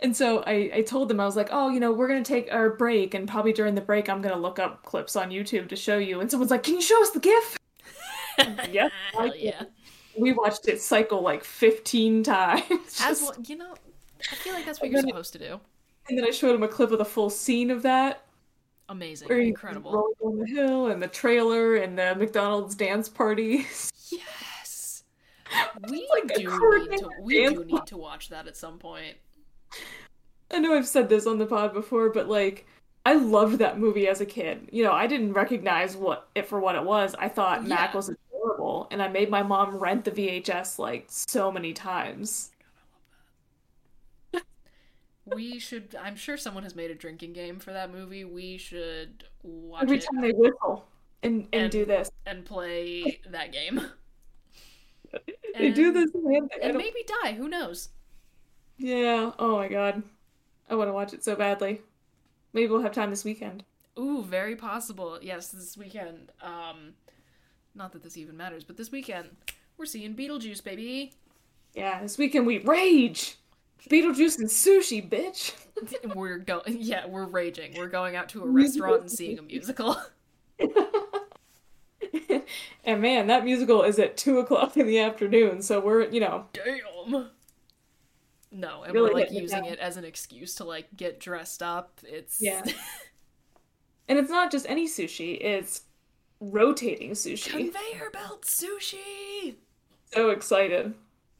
And 0.00 0.16
so 0.16 0.42
I, 0.44 0.70
I 0.74 0.82
told 0.82 1.08
them, 1.08 1.20
I 1.20 1.24
was 1.24 1.36
like, 1.36 1.50
oh, 1.52 1.68
you 1.68 1.78
know, 1.78 1.92
we're 1.92 2.08
going 2.08 2.22
to 2.22 2.28
take 2.28 2.52
our 2.52 2.70
break. 2.70 3.14
And 3.14 3.28
probably 3.28 3.52
during 3.52 3.76
the 3.76 3.80
break, 3.80 4.08
I'm 4.08 4.20
going 4.20 4.34
to 4.34 4.40
look 4.40 4.58
up 4.58 4.84
clips 4.84 5.14
on 5.14 5.30
YouTube 5.30 5.68
to 5.68 5.76
show 5.76 5.96
you. 5.98 6.20
And 6.20 6.28
someone's 6.28 6.50
like, 6.50 6.64
can 6.64 6.74
you 6.74 6.82
show 6.82 7.00
us 7.00 7.10
the 7.10 7.20
GIF? 7.20 7.56
yeah. 8.72 8.88
Hell 9.12 9.36
yeah. 9.36 9.62
We 10.18 10.32
watched 10.32 10.66
it 10.66 10.80
cycle 10.82 11.22
like 11.22 11.44
15 11.44 12.22
times. 12.24 13.00
As 13.00 13.22
well, 13.22 13.34
you 13.46 13.56
know, 13.56 13.74
I 14.30 14.34
feel 14.34 14.54
like 14.54 14.66
that's 14.66 14.80
what 14.80 14.90
you're 14.90 15.02
supposed 15.02 15.32
to 15.34 15.38
do. 15.38 15.60
And 16.08 16.18
then 16.18 16.24
I 16.24 16.30
showed 16.30 16.54
him 16.54 16.62
a 16.62 16.68
clip 16.68 16.90
of 16.90 16.98
the 16.98 17.04
full 17.04 17.30
scene 17.30 17.70
of 17.70 17.82
that. 17.82 18.24
Amazing. 18.88 19.30
Incredible. 19.30 19.92
Rolling 19.92 20.14
down 20.20 20.38
the 20.38 20.46
hill 20.46 20.86
and 20.88 21.02
the 21.02 21.08
trailer 21.08 21.76
and 21.76 21.98
the 21.98 22.14
McDonald's 22.14 22.74
dance 22.74 23.08
party. 23.08 23.66
Yes. 24.10 25.04
We 25.88 26.06
like 26.10 26.34
do 26.34 26.86
need 26.90 26.98
to 26.98 27.10
we 27.22 27.46
do 27.48 27.64
need 27.64 27.86
to 27.86 27.96
watch 27.96 28.28
that 28.28 28.46
at 28.46 28.58
some 28.58 28.78
point. 28.78 29.16
I 30.50 30.58
know 30.58 30.76
I've 30.76 30.86
said 30.86 31.08
this 31.08 31.26
on 31.26 31.38
the 31.38 31.46
pod 31.46 31.72
before, 31.72 32.10
but 32.10 32.28
like 32.28 32.66
I 33.04 33.14
loved 33.14 33.58
that 33.58 33.78
movie 33.78 34.06
as 34.06 34.20
a 34.20 34.26
kid. 34.26 34.68
You 34.70 34.84
know, 34.84 34.92
I 34.92 35.06
didn't 35.06 35.32
recognize 35.32 35.96
what 35.96 36.28
it 36.34 36.46
for 36.46 36.60
what 36.60 36.74
it 36.74 36.84
was. 36.84 37.14
I 37.18 37.28
thought 37.28 37.62
yeah. 37.62 37.68
Mac 37.68 37.94
was 37.94 38.10
adorable, 38.10 38.86
and 38.90 39.02
I 39.02 39.08
made 39.08 39.30
my 39.30 39.42
mom 39.42 39.76
rent 39.76 40.04
the 40.04 40.10
VHS 40.10 40.78
like 40.78 41.06
so 41.08 41.50
many 41.50 41.72
times 41.72 42.51
we 45.26 45.58
should. 45.58 45.94
I'm 46.00 46.16
sure 46.16 46.36
someone 46.36 46.64
has 46.64 46.74
made 46.74 46.90
a 46.90 46.94
drinking 46.94 47.32
game 47.32 47.58
for 47.58 47.72
that 47.72 47.92
movie. 47.92 48.24
We 48.24 48.56
should 48.56 49.24
watch 49.42 49.84
every 49.84 49.98
it 49.98 50.06
time 50.10 50.20
they 50.20 50.32
whistle 50.32 50.86
and, 51.22 51.48
and, 51.52 51.62
and 51.62 51.72
do 51.72 51.84
this 51.84 52.10
and 52.26 52.44
play 52.44 53.20
that 53.30 53.52
game. 53.52 53.80
they 55.12 55.66
and, 55.66 55.74
do 55.74 55.92
this 55.92 56.10
and, 56.14 56.50
and 56.60 56.76
maybe 56.76 57.04
die. 57.22 57.32
Who 57.32 57.48
knows? 57.48 57.90
Yeah. 58.78 59.32
Oh 59.38 59.56
my 59.56 59.68
god, 59.68 60.02
I 60.68 60.74
want 60.74 60.88
to 60.88 60.92
watch 60.92 61.12
it 61.12 61.24
so 61.24 61.36
badly. 61.36 61.82
Maybe 62.52 62.68
we'll 62.68 62.82
have 62.82 62.92
time 62.92 63.10
this 63.10 63.24
weekend. 63.24 63.64
Ooh, 63.98 64.22
very 64.22 64.56
possible. 64.56 65.18
Yes, 65.22 65.48
this 65.48 65.76
weekend. 65.76 66.32
Um, 66.42 66.94
not 67.74 67.92
that 67.92 68.02
this 68.02 68.16
even 68.16 68.36
matters, 68.36 68.64
but 68.64 68.76
this 68.76 68.90
weekend 68.90 69.30
we're 69.76 69.86
seeing 69.86 70.14
Beetlejuice, 70.14 70.62
baby. 70.62 71.12
Yeah, 71.74 72.00
this 72.02 72.18
weekend 72.18 72.46
we 72.46 72.58
rage. 72.58 73.36
Beetlejuice 73.88 74.38
and 74.38 74.48
sushi, 74.48 75.06
bitch. 75.08 75.54
we're 76.14 76.38
going. 76.38 76.62
Yeah, 76.66 77.06
we're 77.06 77.26
raging. 77.26 77.74
We're 77.76 77.88
going 77.88 78.16
out 78.16 78.28
to 78.30 78.42
a 78.42 78.46
restaurant 78.50 79.02
and 79.02 79.10
seeing 79.10 79.38
a 79.38 79.42
musical. 79.42 79.96
and 82.84 83.02
man, 83.02 83.26
that 83.26 83.44
musical 83.44 83.82
is 83.82 83.98
at 83.98 84.16
two 84.16 84.38
o'clock 84.38 84.76
in 84.76 84.86
the 84.86 85.00
afternoon, 85.00 85.62
so 85.62 85.80
we're 85.80 86.08
you 86.10 86.20
know. 86.20 86.46
Damn. 86.52 87.30
No, 88.54 88.82
and 88.82 88.92
really 88.92 89.14
we're 89.14 89.20
like 89.20 89.32
using 89.32 89.64
it, 89.64 89.74
it 89.74 89.78
as 89.78 89.96
an 89.96 90.04
excuse 90.04 90.54
to 90.56 90.64
like 90.64 90.88
get 90.94 91.18
dressed 91.18 91.62
up. 91.62 92.00
It's 92.04 92.40
yeah. 92.40 92.62
and 94.08 94.18
it's 94.18 94.30
not 94.30 94.52
just 94.52 94.66
any 94.68 94.86
sushi; 94.86 95.38
it's 95.40 95.82
rotating 96.38 97.12
sushi. 97.12 97.50
Conveyor 97.50 98.10
belt 98.12 98.44
sushi. 98.44 99.54
So 100.12 100.30
excited. 100.30 100.94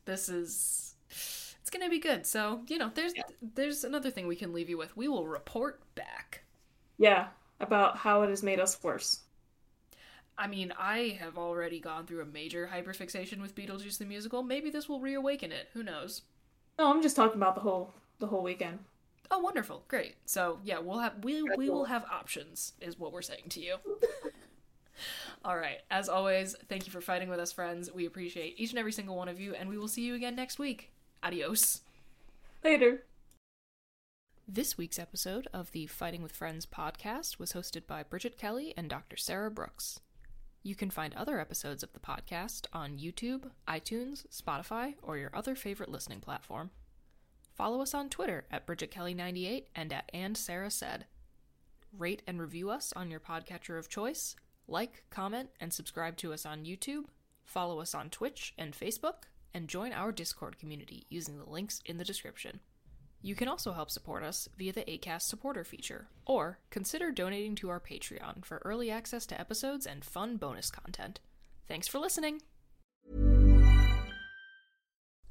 This 0.06 0.28
is 0.28 0.91
gonna 1.72 1.88
be 1.88 1.98
good. 1.98 2.26
So 2.26 2.62
you 2.68 2.78
know, 2.78 2.90
there's 2.94 3.14
yeah. 3.16 3.22
there's 3.54 3.84
another 3.84 4.10
thing 4.10 4.26
we 4.26 4.36
can 4.36 4.52
leave 4.52 4.68
you 4.68 4.78
with. 4.78 4.96
We 4.96 5.08
will 5.08 5.26
report 5.26 5.80
back. 5.94 6.42
Yeah, 6.98 7.28
about 7.60 7.96
how 7.96 8.22
it 8.22 8.30
has 8.30 8.42
made 8.42 8.60
us 8.60 8.82
worse. 8.82 9.20
I 10.38 10.46
mean, 10.46 10.72
I 10.78 11.18
have 11.20 11.36
already 11.36 11.78
gone 11.78 12.06
through 12.06 12.22
a 12.22 12.26
major 12.26 12.70
hyperfixation 12.72 13.40
with 13.40 13.54
Beetlejuice 13.54 13.98
the 13.98 14.04
musical. 14.04 14.42
Maybe 14.42 14.70
this 14.70 14.88
will 14.88 15.00
reawaken 15.00 15.52
it. 15.52 15.68
Who 15.72 15.82
knows? 15.82 16.22
No, 16.78 16.90
I'm 16.90 17.02
just 17.02 17.16
talking 17.16 17.36
about 17.36 17.54
the 17.54 17.60
whole 17.60 17.92
the 18.18 18.26
whole 18.26 18.42
weekend. 18.42 18.78
Oh, 19.30 19.38
wonderful, 19.38 19.84
great. 19.88 20.16
So 20.26 20.58
yeah, 20.62 20.78
we'll 20.78 20.98
have 20.98 21.24
we 21.24 21.42
we 21.42 21.70
will 21.70 21.86
have 21.86 22.04
options, 22.10 22.74
is 22.80 22.98
what 22.98 23.12
we're 23.12 23.22
saying 23.22 23.48
to 23.50 23.60
you. 23.60 23.76
All 25.44 25.56
right. 25.56 25.78
As 25.90 26.08
always, 26.08 26.54
thank 26.68 26.86
you 26.86 26.92
for 26.92 27.00
fighting 27.00 27.28
with 27.28 27.40
us, 27.40 27.50
friends. 27.50 27.90
We 27.92 28.06
appreciate 28.06 28.54
each 28.58 28.70
and 28.70 28.78
every 28.78 28.92
single 28.92 29.16
one 29.16 29.28
of 29.28 29.40
you, 29.40 29.54
and 29.54 29.68
we 29.68 29.78
will 29.78 29.88
see 29.88 30.02
you 30.02 30.14
again 30.14 30.36
next 30.36 30.58
week. 30.58 30.91
Adios. 31.22 31.82
Later. 32.64 33.04
This 34.48 34.76
week's 34.76 34.98
episode 34.98 35.46
of 35.52 35.70
the 35.70 35.86
Fighting 35.86 36.20
with 36.20 36.32
Friends 36.32 36.66
podcast 36.66 37.38
was 37.38 37.52
hosted 37.52 37.86
by 37.86 38.02
Bridget 38.02 38.36
Kelly 38.36 38.74
and 38.76 38.90
Dr. 38.90 39.16
Sarah 39.16 39.50
Brooks. 39.50 40.00
You 40.64 40.74
can 40.74 40.90
find 40.90 41.14
other 41.14 41.38
episodes 41.38 41.84
of 41.84 41.92
the 41.92 42.00
podcast 42.00 42.66
on 42.72 42.98
YouTube, 42.98 43.50
iTunes, 43.68 44.26
Spotify, 44.28 44.94
or 45.00 45.16
your 45.16 45.30
other 45.32 45.54
favorite 45.54 45.90
listening 45.90 46.20
platform. 46.20 46.70
Follow 47.54 47.80
us 47.82 47.94
on 47.94 48.08
Twitter 48.08 48.46
at 48.50 48.66
Bridget 48.66 48.90
Kelly98 48.90 49.66
and 49.76 49.92
at 49.92 50.10
And 50.12 50.36
Sarah 50.36 50.70
Said. 50.70 51.06
Rate 51.96 52.22
and 52.26 52.40
review 52.40 52.68
us 52.70 52.92
on 52.96 53.12
your 53.12 53.20
podcatcher 53.20 53.78
of 53.78 53.88
choice. 53.88 54.34
Like, 54.66 55.04
comment, 55.10 55.50
and 55.60 55.72
subscribe 55.72 56.16
to 56.16 56.32
us 56.32 56.44
on 56.44 56.64
YouTube. 56.64 57.04
Follow 57.44 57.80
us 57.80 57.94
on 57.94 58.10
Twitch 58.10 58.54
and 58.58 58.72
Facebook 58.72 59.24
and 59.54 59.68
join 59.68 59.92
our 59.92 60.12
Discord 60.12 60.58
community 60.58 61.06
using 61.08 61.38
the 61.38 61.50
links 61.50 61.80
in 61.84 61.98
the 61.98 62.04
description. 62.04 62.60
You 63.20 63.34
can 63.36 63.46
also 63.46 63.72
help 63.72 63.90
support 63.90 64.24
us 64.24 64.48
via 64.58 64.72
the 64.72 64.82
ACAST 64.82 65.22
supporter 65.22 65.62
feature, 65.62 66.08
or 66.26 66.58
consider 66.70 67.12
donating 67.12 67.54
to 67.56 67.68
our 67.68 67.80
Patreon 67.80 68.44
for 68.44 68.60
early 68.64 68.90
access 68.90 69.26
to 69.26 69.40
episodes 69.40 69.86
and 69.86 70.04
fun 70.04 70.36
bonus 70.36 70.70
content. 70.70 71.20
Thanks 71.68 71.86
for 71.86 71.98
listening! 72.00 72.42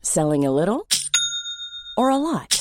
Selling 0.02 0.46
a 0.46 0.52
little 0.52 0.88
or 1.98 2.10
a 2.10 2.18
lot? 2.18 2.61